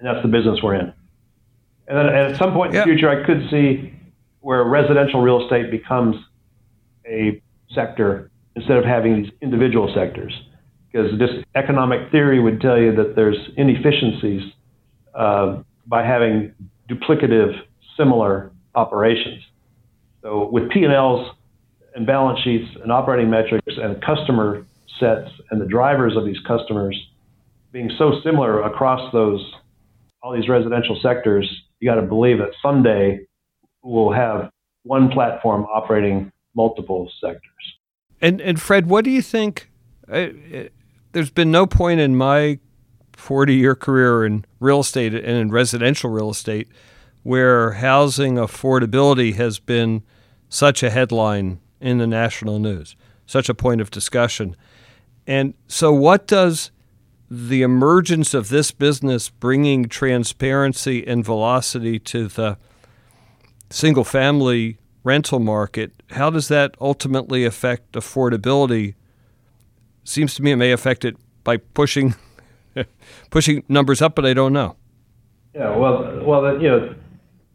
And 0.00 0.08
that's 0.08 0.22
the 0.22 0.28
business 0.28 0.58
we're 0.60 0.74
in. 0.74 0.92
And 1.86 1.96
then 1.96 2.06
at 2.08 2.36
some 2.36 2.52
point 2.52 2.74
in 2.74 2.80
the 2.80 2.84
future, 2.84 3.08
I 3.08 3.24
could 3.24 3.48
see 3.48 3.94
where 4.40 4.64
residential 4.64 5.20
real 5.20 5.44
estate 5.44 5.70
becomes 5.70 6.16
a 7.06 7.40
sector 7.72 8.30
instead 8.56 8.76
of 8.76 8.84
having 8.84 9.22
these 9.22 9.32
individual 9.40 9.92
sectors. 9.94 10.32
Because 10.90 11.16
just 11.18 11.44
economic 11.54 12.10
theory 12.10 12.40
would 12.40 12.60
tell 12.60 12.78
you 12.78 12.94
that 12.96 13.14
there's 13.14 13.38
inefficiencies 13.56 14.52
uh, 15.14 15.62
by 15.86 16.02
having 16.04 16.52
duplicative, 16.90 17.56
similar 17.96 18.50
operations. 18.74 19.44
So 20.22 20.48
with 20.50 20.70
P&Ls 20.70 21.35
and 21.96 22.06
balance 22.06 22.38
sheets 22.40 22.68
and 22.82 22.92
operating 22.92 23.30
metrics 23.30 23.74
and 23.76 24.00
customer 24.02 24.64
sets 25.00 25.30
and 25.50 25.60
the 25.60 25.66
drivers 25.66 26.16
of 26.16 26.24
these 26.24 26.38
customers 26.46 26.96
being 27.72 27.90
so 27.98 28.20
similar 28.22 28.62
across 28.62 29.12
those 29.12 29.40
all 30.22 30.34
these 30.34 30.48
residential 30.48 30.98
sectors, 31.02 31.48
you 31.78 31.88
got 31.88 31.96
to 31.96 32.02
believe 32.02 32.38
that 32.38 32.50
someday 32.60 33.20
we'll 33.82 34.12
have 34.12 34.50
one 34.82 35.08
platform 35.08 35.64
operating 35.64 36.32
multiple 36.54 37.10
sectors. 37.20 37.42
And 38.20 38.40
and 38.40 38.60
Fred, 38.60 38.86
what 38.86 39.04
do 39.04 39.10
you 39.10 39.22
think? 39.22 39.70
Uh, 40.10 40.28
there's 41.12 41.30
been 41.30 41.50
no 41.50 41.66
point 41.66 42.00
in 42.00 42.16
my 42.16 42.58
40 43.14 43.54
year 43.54 43.74
career 43.74 44.24
in 44.26 44.44
real 44.60 44.80
estate 44.80 45.14
and 45.14 45.24
in 45.24 45.50
residential 45.50 46.10
real 46.10 46.30
estate 46.30 46.68
where 47.22 47.72
housing 47.72 48.34
affordability 48.34 49.34
has 49.34 49.58
been 49.58 50.02
such 50.48 50.82
a 50.82 50.90
headline 50.90 51.58
in 51.80 51.98
the 51.98 52.06
national 52.06 52.58
news, 52.58 52.96
such 53.26 53.48
a 53.48 53.54
point 53.54 53.80
of 53.80 53.90
discussion. 53.90 54.56
And 55.26 55.54
so, 55.66 55.92
what 55.92 56.26
does 56.26 56.70
the 57.28 57.62
emergence 57.62 58.34
of 58.34 58.48
this 58.48 58.70
business 58.70 59.30
bringing 59.30 59.88
transparency 59.88 61.06
and 61.06 61.24
velocity 61.24 61.98
to 61.98 62.28
the 62.28 62.56
single 63.70 64.04
family 64.04 64.78
rental 65.06 65.38
market, 65.38 65.92
how 66.10 66.28
does 66.30 66.48
that 66.48 66.74
ultimately 66.80 67.44
affect 67.44 67.92
affordability? 67.92 68.94
Seems 70.04 70.34
to 70.34 70.42
me 70.42 70.50
it 70.50 70.56
may 70.56 70.72
affect 70.72 71.04
it 71.04 71.16
by 71.44 71.58
pushing 71.58 72.14
pushing 73.30 73.62
numbers 73.68 74.02
up, 74.02 74.16
but 74.16 74.26
I 74.26 74.34
don't 74.34 74.52
know. 74.52 74.76
Yeah, 75.54 75.74
well, 75.76 76.22
well, 76.24 76.60
you 76.60 76.68
know, 76.68 76.94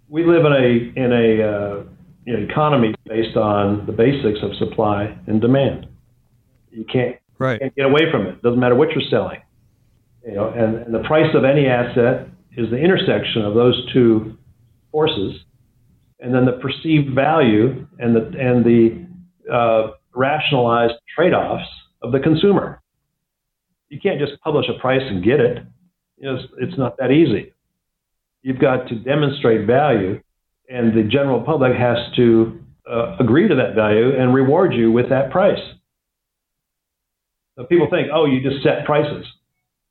we 0.08 0.26
live 0.26 0.46
in 0.46 0.54
a 0.54 1.04
in 1.06 1.12
a 1.12 1.44
uh, 1.44 1.84
you 2.26 2.34
know, 2.34 2.44
economy 2.44 2.94
based 3.06 3.38
on 3.38 3.86
the 3.86 3.92
basics 3.92 4.40
of 4.44 4.56
supply 4.58 5.18
and 5.28 5.42
demand. 5.42 5.88
You 6.72 6.86
can't, 6.92 7.18
right. 7.40 7.60
can't 7.60 7.76
get 7.76 7.86
away 7.86 8.12
from 8.12 8.28
it. 8.28 8.42
Doesn't 8.42 8.60
matter 8.60 8.76
what 8.76 8.90
you're 8.92 9.10
selling. 9.10 9.42
You 10.26 10.36
know, 10.36 10.50
and, 10.50 10.78
and 10.78 10.94
the 10.94 11.04
price 11.08 11.34
of 11.36 11.44
any 11.44 11.68
asset 11.68 12.28
is 12.56 12.70
the 12.70 12.78
intersection 12.78 13.44
of 13.44 13.56
those 13.56 13.92
two 13.92 14.38
forces, 14.92 15.42
and 16.20 16.34
then 16.34 16.46
the 16.46 16.60
perceived 16.62 17.16
value 17.16 17.88
and 17.98 18.16
the 18.16 18.32
and 18.40 18.64
the 18.64 19.08
uh, 19.52 19.92
rationalized 20.14 20.94
trade-offs 21.16 21.68
of 22.04 22.12
the 22.12 22.20
consumer. 22.20 22.82
You 23.90 24.00
can't 24.00 24.20
just 24.20 24.40
publish 24.42 24.68
a 24.70 24.80
price 24.80 25.02
and 25.04 25.24
get 25.24 25.40
it. 25.40 25.64
You 26.18 26.26
know, 26.26 26.36
it's, 26.36 26.54
it's 26.60 26.78
not 26.78 26.98
that 26.98 27.10
easy 27.10 27.54
you've 28.42 28.60
got 28.60 28.88
to 28.88 28.96
demonstrate 28.96 29.68
value, 29.68 30.22
and 30.72 30.94
the 30.98 31.04
general 31.04 31.42
public 31.42 31.74
has 31.76 31.98
to 32.16 32.60
uh, 32.90 33.18
agree 33.20 33.48
to 33.48 33.56
that 33.56 33.76
value 33.76 34.16
and 34.18 34.34
reward 34.34 34.74
you 34.74 34.92
with 34.92 35.10
that 35.10 35.32
price. 35.32 35.60
So 37.58 37.66
people 37.66 37.88
think, 37.92 38.08
oh, 38.14 38.26
you 38.26 38.42
just 38.42 38.64
set 38.64 38.86
prices. 38.86 39.26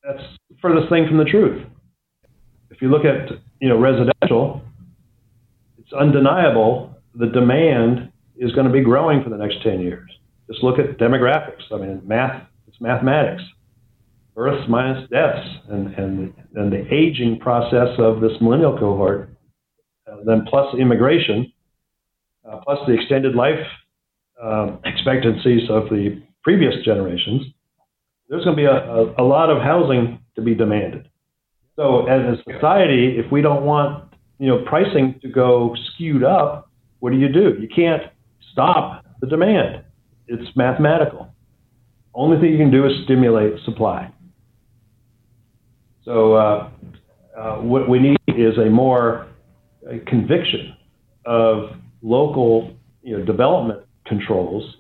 That's 0.02 0.22
furthest 0.62 0.88
thing 0.88 1.06
from 1.06 1.18
the 1.18 1.24
truth. 1.24 1.66
If 2.70 2.80
you 2.80 2.88
look 2.88 3.04
at 3.04 3.30
you 3.60 3.68
know 3.68 3.78
residential, 3.78 4.62
it's 5.78 5.92
undeniable 5.92 6.96
the 7.14 7.26
demand 7.26 8.12
is 8.36 8.52
going 8.52 8.66
to 8.66 8.72
be 8.72 8.82
growing 8.82 9.22
for 9.22 9.30
the 9.30 9.36
next 9.36 9.62
10 9.62 9.80
years. 9.80 10.08
Just 10.50 10.62
look 10.62 10.78
at 10.78 10.98
demographics. 10.98 11.62
I 11.72 11.76
mean, 11.76 12.00
math, 12.04 12.46
it's 12.66 12.80
mathematics 12.80 13.42
births 14.34 14.64
minus 14.68 15.08
deaths 15.10 15.46
and, 15.68 15.88
and, 15.94 16.32
and 16.54 16.72
the 16.72 16.84
aging 16.92 17.38
process 17.40 17.88
of 17.98 18.20
this 18.20 18.32
millennial 18.40 18.78
cohort, 18.78 19.29
uh, 20.10 20.16
then 20.24 20.44
plus 20.48 20.74
immigration, 20.78 21.52
uh, 22.48 22.58
plus 22.64 22.78
the 22.86 22.94
extended 22.94 23.34
life 23.34 23.60
uh, 24.42 24.76
expectancies 24.84 25.68
of 25.70 25.84
the 25.84 26.22
previous 26.42 26.74
generations, 26.84 27.42
there's 28.28 28.44
going 28.44 28.56
to 28.56 28.62
be 28.62 28.66
a, 28.66 28.70
a, 28.70 29.22
a, 29.22 29.24
lot 29.24 29.50
of 29.50 29.58
housing 29.62 30.18
to 30.36 30.42
be 30.42 30.54
demanded. 30.54 31.08
So 31.76 32.06
as 32.06 32.20
a 32.20 32.52
society, 32.52 33.16
if 33.18 33.30
we 33.30 33.42
don't 33.42 33.64
want 33.64 34.12
you 34.38 34.48
know 34.48 34.64
pricing 34.64 35.18
to 35.22 35.28
go 35.28 35.74
skewed 35.92 36.24
up, 36.24 36.70
what 37.00 37.10
do 37.10 37.18
you 37.18 37.28
do? 37.28 37.56
You 37.60 37.68
can't 37.68 38.02
stop 38.52 39.04
the 39.20 39.26
demand. 39.26 39.84
It's 40.26 40.56
mathematical. 40.56 41.28
Only 42.14 42.40
thing 42.40 42.52
you 42.52 42.58
can 42.58 42.70
do 42.70 42.86
is 42.86 42.92
stimulate 43.04 43.54
supply. 43.64 44.12
So 46.04 46.34
uh, 46.34 46.70
uh, 47.36 47.56
what 47.56 47.88
we 47.88 47.98
need 47.98 48.18
is 48.28 48.58
a 48.58 48.70
more 48.70 49.26
conviction 49.98 50.74
of 51.26 51.70
local 52.02 52.76
you 53.02 53.18
know, 53.18 53.24
development 53.24 53.84
controls, 54.06 54.76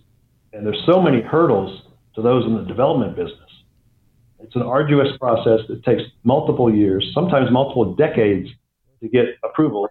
and 0.52 0.66
there's 0.66 0.82
so 0.86 1.00
many 1.00 1.20
hurdles 1.20 1.82
to 2.14 2.22
those 2.22 2.44
in 2.44 2.54
the 2.54 2.64
development 2.64 3.16
business. 3.16 3.36
It's 4.42 4.56
an 4.56 4.62
arduous 4.62 5.08
process 5.18 5.60
that 5.68 5.84
takes 5.84 6.02
multiple 6.24 6.74
years, 6.74 7.10
sometimes 7.14 7.50
multiple 7.50 7.94
decades, 7.94 8.48
to 9.02 9.08
get 9.08 9.26
approval. 9.44 9.88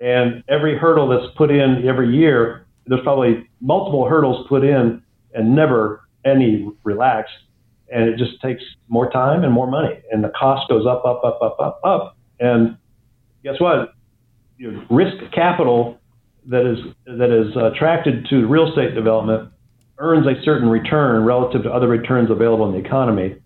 And 0.00 0.42
every 0.48 0.76
hurdle 0.76 1.08
that's 1.08 1.34
put 1.36 1.50
in 1.50 1.86
every 1.86 2.14
year, 2.14 2.66
there's 2.86 3.02
probably 3.02 3.48
multiple 3.60 4.08
hurdles 4.08 4.46
put 4.48 4.64
in 4.64 5.02
and 5.34 5.54
never 5.54 6.08
any 6.24 6.68
relaxed 6.84 7.32
and 7.90 8.08
it 8.08 8.18
just 8.18 8.40
takes 8.40 8.62
more 8.88 9.10
time 9.10 9.44
and 9.44 9.52
more 9.52 9.70
money, 9.70 10.00
and 10.10 10.22
the 10.22 10.30
cost 10.30 10.68
goes 10.68 10.86
up, 10.86 11.04
up, 11.04 11.22
up, 11.24 11.38
up, 11.40 11.56
up, 11.60 11.80
up. 11.84 12.16
And 12.40 12.76
guess 13.44 13.60
what? 13.60 13.94
You 14.58 14.72
know, 14.72 14.84
risk 14.90 15.16
capital 15.34 15.98
that 16.48 16.64
is 16.64 16.78
that 17.06 17.30
is 17.30 17.54
attracted 17.56 18.26
to 18.30 18.46
real 18.46 18.68
estate 18.68 18.94
development 18.94 19.50
earns 19.98 20.26
a 20.26 20.42
certain 20.44 20.68
return 20.68 21.24
relative 21.24 21.62
to 21.64 21.70
other 21.70 21.88
returns 21.88 22.30
available 22.30 22.66
in 22.66 22.72
the 22.72 22.86
economy. 22.86 23.36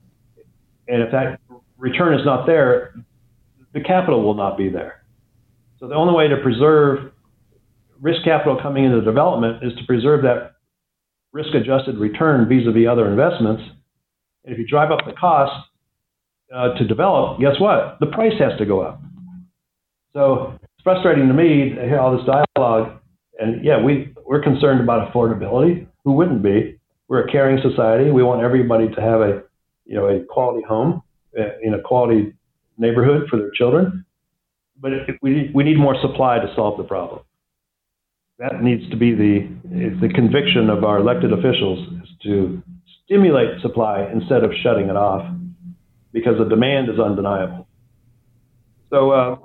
And 0.88 1.02
if 1.02 1.12
that 1.12 1.40
return 1.78 2.18
is 2.18 2.24
not 2.24 2.46
there, 2.46 2.94
the 3.72 3.80
capital 3.80 4.22
will 4.22 4.34
not 4.34 4.58
be 4.58 4.68
there. 4.68 5.04
So 5.78 5.88
the 5.88 5.94
only 5.94 6.14
way 6.14 6.28
to 6.28 6.36
preserve 6.42 7.12
risk 8.00 8.24
capital 8.24 8.58
coming 8.60 8.84
into 8.84 9.00
development 9.00 9.62
is 9.62 9.72
to 9.78 9.84
preserve 9.86 10.22
that 10.22 10.56
risk 11.32 11.54
adjusted 11.54 11.96
return 11.98 12.48
vis-a-vis 12.48 12.88
other 12.90 13.08
investments 13.08 13.62
and 14.44 14.54
if 14.54 14.58
you 14.58 14.66
drive 14.66 14.90
up 14.90 15.00
the 15.06 15.12
cost 15.12 15.68
uh, 16.54 16.74
to 16.74 16.86
develop, 16.86 17.40
guess 17.40 17.60
what? 17.60 17.98
The 18.00 18.06
price 18.06 18.32
has 18.38 18.58
to 18.58 18.64
go 18.64 18.80
up. 18.80 19.00
So 20.12 20.58
it's 20.80 20.84
frustrating 20.84 21.28
to 21.28 21.34
me 21.34 21.74
to 21.74 21.82
hear 21.82 21.98
all 21.98 22.16
this 22.16 22.26
dialogue 22.26 22.98
And 23.38 23.62
yeah, 23.62 23.82
we, 23.82 24.14
we're 24.24 24.42
concerned 24.42 24.80
about 24.80 25.12
affordability. 25.12 25.86
Who 26.04 26.12
wouldn't 26.12 26.42
be? 26.42 26.78
We're 27.08 27.26
a 27.26 27.30
caring 27.30 27.60
society. 27.60 28.10
We 28.10 28.22
want 28.22 28.42
everybody 28.42 28.88
to 28.88 29.00
have 29.00 29.20
a, 29.20 29.42
you 29.84 29.96
know, 29.96 30.06
a 30.06 30.24
quality 30.24 30.64
home 30.66 31.02
uh, 31.38 31.58
in 31.62 31.74
a 31.74 31.82
quality 31.82 32.32
neighborhood 32.78 33.28
for 33.28 33.36
their 33.36 33.50
children. 33.50 34.06
But 34.80 34.92
we, 35.20 35.50
we 35.54 35.64
need 35.64 35.76
more 35.78 36.00
supply 36.00 36.38
to 36.38 36.50
solve 36.54 36.78
the 36.78 36.84
problem. 36.84 37.20
That 38.38 38.62
needs 38.62 38.88
to 38.88 38.96
be 38.96 39.14
the, 39.14 39.48
the 40.00 40.08
conviction 40.14 40.70
of 40.70 40.82
our 40.82 40.98
elected 40.98 41.32
officials 41.34 41.86
is 42.02 42.08
to 42.22 42.62
stimulate 43.04 43.60
supply 43.60 44.08
instead 44.10 44.44
of 44.44 44.52
shutting 44.62 44.88
it 44.88 44.96
off 44.96 45.30
because 46.12 46.38
the 46.38 46.48
demand 46.48 46.88
is 46.88 46.98
undeniable. 46.98 47.68
So, 48.88 49.10
uh, 49.10 49.36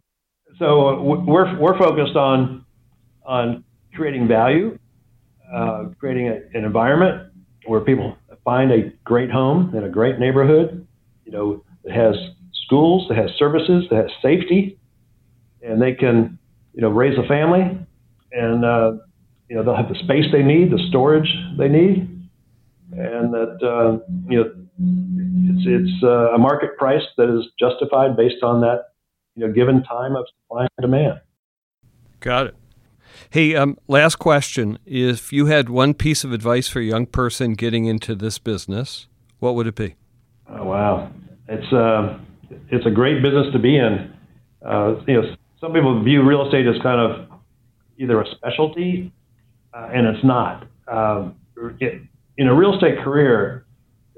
so 0.60 1.02
we're, 1.02 1.60
we're 1.60 1.78
focused 1.78 2.16
on, 2.16 2.66
on 3.26 3.64
creating 3.94 4.28
value, 4.28 4.78
uh, 5.54 5.86
creating 6.00 6.28
a, 6.28 6.58
an 6.58 6.66
environment 6.66 7.32
where 7.66 7.82
people 7.82 8.18
find 8.44 8.72
a 8.72 8.92
great 9.04 9.32
home 9.32 9.76
in 9.76 9.84
a 9.84 9.90
great 9.90 10.20
neighborhood, 10.20 10.88
you 11.26 11.32
know, 11.32 11.64
that 11.84 11.94
has 11.94 12.16
schools, 12.66 13.08
that 13.10 13.18
has 13.18 13.32
services, 13.38 13.86
that 13.90 13.98
has 13.98 14.12
safety, 14.22 14.78
and 15.62 15.82
they 15.82 15.94
can, 15.94 16.38
you 16.74 16.82
know, 16.82 16.90
raise 16.90 17.18
a 17.18 17.28
family, 17.28 17.78
and 18.32 18.66
uh, 18.66 18.94
you 19.50 19.56
know 19.56 19.64
they'll 19.64 19.76
have 19.76 19.90
the 19.90 20.00
space 20.04 20.26
they 20.32 20.44
need, 20.44 20.72
the 20.72 20.84
storage 20.90 21.32
they 21.58 21.68
need, 21.68 22.30
and 22.92 23.34
that 23.34 23.58
uh, 23.64 23.98
you 24.30 24.38
know 24.38 24.52
it's 24.78 25.66
it's 25.66 26.04
uh, 26.04 26.34
a 26.34 26.38
market 26.38 26.78
price 26.78 27.04
that 27.18 27.30
is 27.30 27.46
justified 27.60 28.16
based 28.16 28.44
on 28.44 28.62
that 28.62 28.95
you 29.36 29.48
know 29.48 29.54
given 29.54 29.84
time 29.84 30.16
of 30.16 30.26
supply 30.44 30.68
and 30.78 30.82
demand. 30.82 31.22
Got 32.20 32.48
it. 32.48 32.56
Hey, 33.30 33.56
um, 33.56 33.78
last 33.88 34.18
question: 34.18 34.80
If 34.86 35.32
you 35.32 35.48
had 35.48 35.70
one 35.70 35.94
piece 35.94 36.24
of 36.24 36.32
advice 36.32 36.68
for 36.68 36.80
a 36.80 36.84
young 36.84 37.06
person 37.06 37.54
getting 37.54 37.86
into 37.86 38.16
this 38.16 38.38
business, 38.40 39.08
what 39.40 39.56
would 39.56 39.68
it 39.68 39.76
be? 39.76 39.96
Oh, 40.50 40.66
wow, 40.66 41.12
it's 41.48 41.74
uh, 41.74 42.20
it's 42.70 42.86
a 42.86 42.92
great 42.92 43.22
business 43.22 43.48
to 43.54 43.60
be 43.60 43.78
in. 43.78 44.14
Uh, 44.66 44.96
you 45.08 45.22
know, 45.22 45.36
some 45.60 45.74
people 45.74 46.04
view 46.04 46.24
real 46.24 46.46
estate 46.46 46.68
as 46.68 46.82
kind 46.82 47.00
of 47.00 47.30
either 47.98 48.22
a 48.22 48.26
specialty, 48.36 49.12
uh, 49.74 49.90
and 49.94 50.08
it's 50.08 50.24
not. 50.24 50.68
Um, 50.88 51.36
it, 51.80 52.02
in 52.38 52.48
a 52.48 52.54
real 52.54 52.76
estate 52.76 53.00
career, 53.04 53.66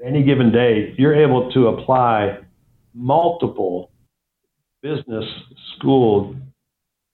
any 0.04 0.22
given 0.22 0.52
day, 0.52 0.94
you're 0.98 1.14
able 1.14 1.50
to 1.52 1.68
apply 1.68 2.38
multiple 2.94 3.90
business 4.88 5.24
school 5.76 6.34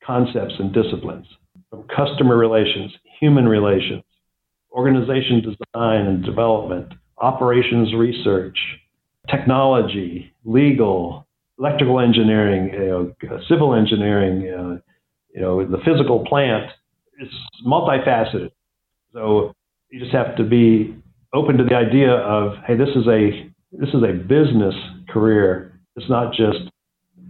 concepts 0.05 0.55
and 0.59 0.73
disciplines 0.73 1.27
from 1.71 1.85
customer 1.85 2.37
relations, 2.37 2.93
human 3.21 3.49
relations, 3.49 4.03
organization 4.73 5.41
design 5.41 6.07
and 6.07 6.25
development, 6.25 6.93
operations 7.19 7.95
research, 7.95 8.59
technology, 9.31 10.33
legal, 10.45 11.27
electrical 11.59 12.01
engineering, 12.01 12.71
you 12.73 13.25
know, 13.29 13.41
civil 13.49 13.75
engineering, 13.75 14.49
uh, 14.49 14.79
you 15.35 15.41
know, 15.41 15.65
the 15.65 15.79
physical 15.85 16.25
plant. 16.27 16.71
It's 17.19 17.33
multifaceted. 17.67 18.51
So 19.13 19.53
you 19.91 20.01
just 20.01 20.13
have 20.13 20.37
to 20.37 20.45
be 20.45 20.97
open 21.33 21.57
to 21.59 21.65
the 21.65 21.75
idea 21.75 22.11
of, 22.11 22.55
hey, 22.67 22.77
this 22.77 22.89
is 22.89 23.07
a 23.07 23.51
this 23.73 23.89
is 23.89 24.03
a 24.03 24.13
business 24.13 24.75
career. 25.09 25.81
It's 25.97 26.09
not 26.09 26.33
just 26.33 26.71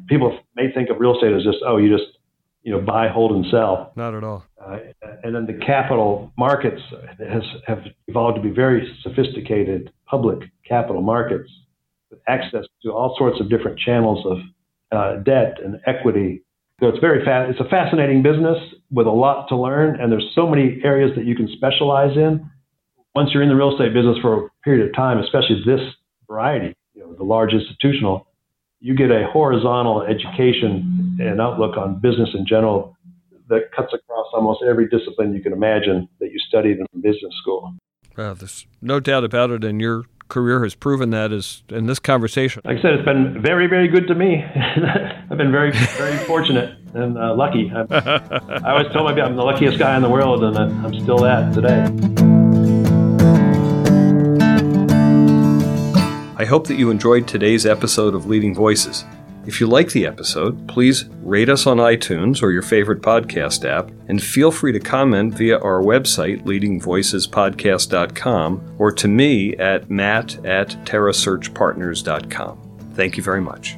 people 0.08 0.38
may 0.56 0.72
think 0.72 0.90
of 0.90 0.98
real 0.98 1.14
estate 1.14 1.32
as 1.32 1.42
just 1.42 1.58
oh, 1.66 1.76
you 1.76 1.96
just 1.96 2.18
you 2.62 2.72
know 2.72 2.80
buy, 2.80 3.08
hold, 3.08 3.32
and 3.32 3.44
sell. 3.50 3.92
Not 3.96 4.14
at 4.14 4.24
all. 4.24 4.44
Uh, 4.60 4.78
and 5.22 5.34
then 5.34 5.46
the 5.46 5.64
capital 5.64 6.32
markets 6.38 6.80
has 7.18 7.42
have 7.66 7.80
evolved 8.08 8.36
to 8.36 8.42
be 8.42 8.50
very 8.50 8.96
sophisticated 9.02 9.92
public 10.06 10.50
capital 10.66 11.02
markets 11.02 11.50
with 12.10 12.20
access 12.28 12.64
to 12.82 12.92
all 12.92 13.14
sorts 13.18 13.40
of 13.40 13.50
different 13.50 13.78
channels 13.78 14.24
of 14.26 14.38
uh, 14.92 15.22
debt 15.22 15.56
and 15.62 15.80
equity. 15.86 16.42
So 16.80 16.88
it's 16.88 16.98
very 16.98 17.24
fa- 17.24 17.46
it's 17.48 17.60
a 17.60 17.68
fascinating 17.68 18.22
business 18.22 18.58
with 18.90 19.06
a 19.06 19.10
lot 19.10 19.48
to 19.48 19.56
learn, 19.56 20.00
and 20.00 20.10
there's 20.10 20.30
so 20.34 20.46
many 20.46 20.80
areas 20.84 21.12
that 21.16 21.24
you 21.24 21.36
can 21.36 21.48
specialize 21.56 22.16
in 22.16 22.50
once 23.14 23.30
you're 23.32 23.42
in 23.42 23.48
the 23.48 23.54
real 23.54 23.72
estate 23.72 23.94
business 23.94 24.18
for 24.20 24.46
a 24.46 24.48
period 24.64 24.88
of 24.88 24.94
time, 24.94 25.18
especially 25.18 25.62
this 25.64 25.80
variety, 26.26 26.74
you 26.94 27.02
know, 27.02 27.14
the 27.14 27.22
large 27.22 27.52
institutional, 27.52 28.26
you 28.84 28.94
get 28.94 29.10
a 29.10 29.26
horizontal 29.32 30.02
education 30.02 31.16
and 31.18 31.40
outlook 31.40 31.78
on 31.78 31.98
business 32.00 32.28
in 32.34 32.46
general 32.46 32.94
that 33.48 33.72
cuts 33.74 33.94
across 33.94 34.26
almost 34.34 34.62
every 34.68 34.86
discipline 34.88 35.32
you 35.32 35.40
can 35.40 35.54
imagine 35.54 36.06
that 36.20 36.30
you 36.30 36.38
studied 36.46 36.76
in 36.76 36.86
business 37.00 37.32
school. 37.40 37.74
There's 38.14 38.66
no 38.82 39.00
doubt 39.00 39.24
about 39.24 39.50
it, 39.50 39.64
and 39.64 39.80
your 39.80 40.04
career 40.28 40.62
has 40.64 40.74
proven 40.74 41.08
that 41.10 41.32
is 41.32 41.62
in 41.70 41.86
this 41.86 41.98
conversation. 41.98 42.60
Like 42.66 42.78
I 42.78 42.82
said, 42.82 42.92
it's 42.92 43.04
been 43.06 43.40
very, 43.40 43.68
very 43.68 43.88
good 43.88 44.06
to 44.08 44.14
me. 44.14 44.44
I've 45.30 45.38
been 45.38 45.50
very, 45.50 45.72
very 45.96 46.18
fortunate 46.18 46.76
and 46.92 47.16
uh, 47.16 47.34
lucky. 47.34 47.72
I 47.90 48.70
always 48.70 48.92
tell 48.92 49.04
my 49.04 49.12
I'm 49.12 49.34
the 49.34 49.42
luckiest 49.42 49.78
guy 49.78 49.96
in 49.96 50.02
the 50.02 50.10
world, 50.10 50.44
and 50.44 50.58
I'm 50.58 51.00
still 51.00 51.18
that 51.20 51.54
today. 51.54 52.53
I 56.36 56.44
hope 56.44 56.66
that 56.66 56.78
you 56.78 56.90
enjoyed 56.90 57.28
today's 57.28 57.66
episode 57.66 58.14
of 58.14 58.26
Leading 58.26 58.54
Voices. 58.54 59.04
If 59.46 59.60
you 59.60 59.66
like 59.66 59.90
the 59.90 60.06
episode, 60.06 60.66
please 60.66 61.04
rate 61.22 61.48
us 61.48 61.66
on 61.66 61.76
iTunes 61.76 62.42
or 62.42 62.50
your 62.50 62.62
favorite 62.62 63.02
podcast 63.02 63.68
app, 63.68 63.90
and 64.08 64.22
feel 64.22 64.50
free 64.50 64.72
to 64.72 64.80
comment 64.80 65.34
via 65.34 65.58
our 65.58 65.82
website, 65.82 66.42
leadingvoicespodcast.com, 66.44 68.76
or 68.78 68.90
to 68.90 69.06
me 69.06 69.54
at 69.56 69.90
matt 69.90 70.44
at 70.46 70.70
terrasearchpartners.com. 70.86 72.60
Thank 72.94 73.16
you 73.16 73.22
very 73.22 73.42
much. 73.42 73.76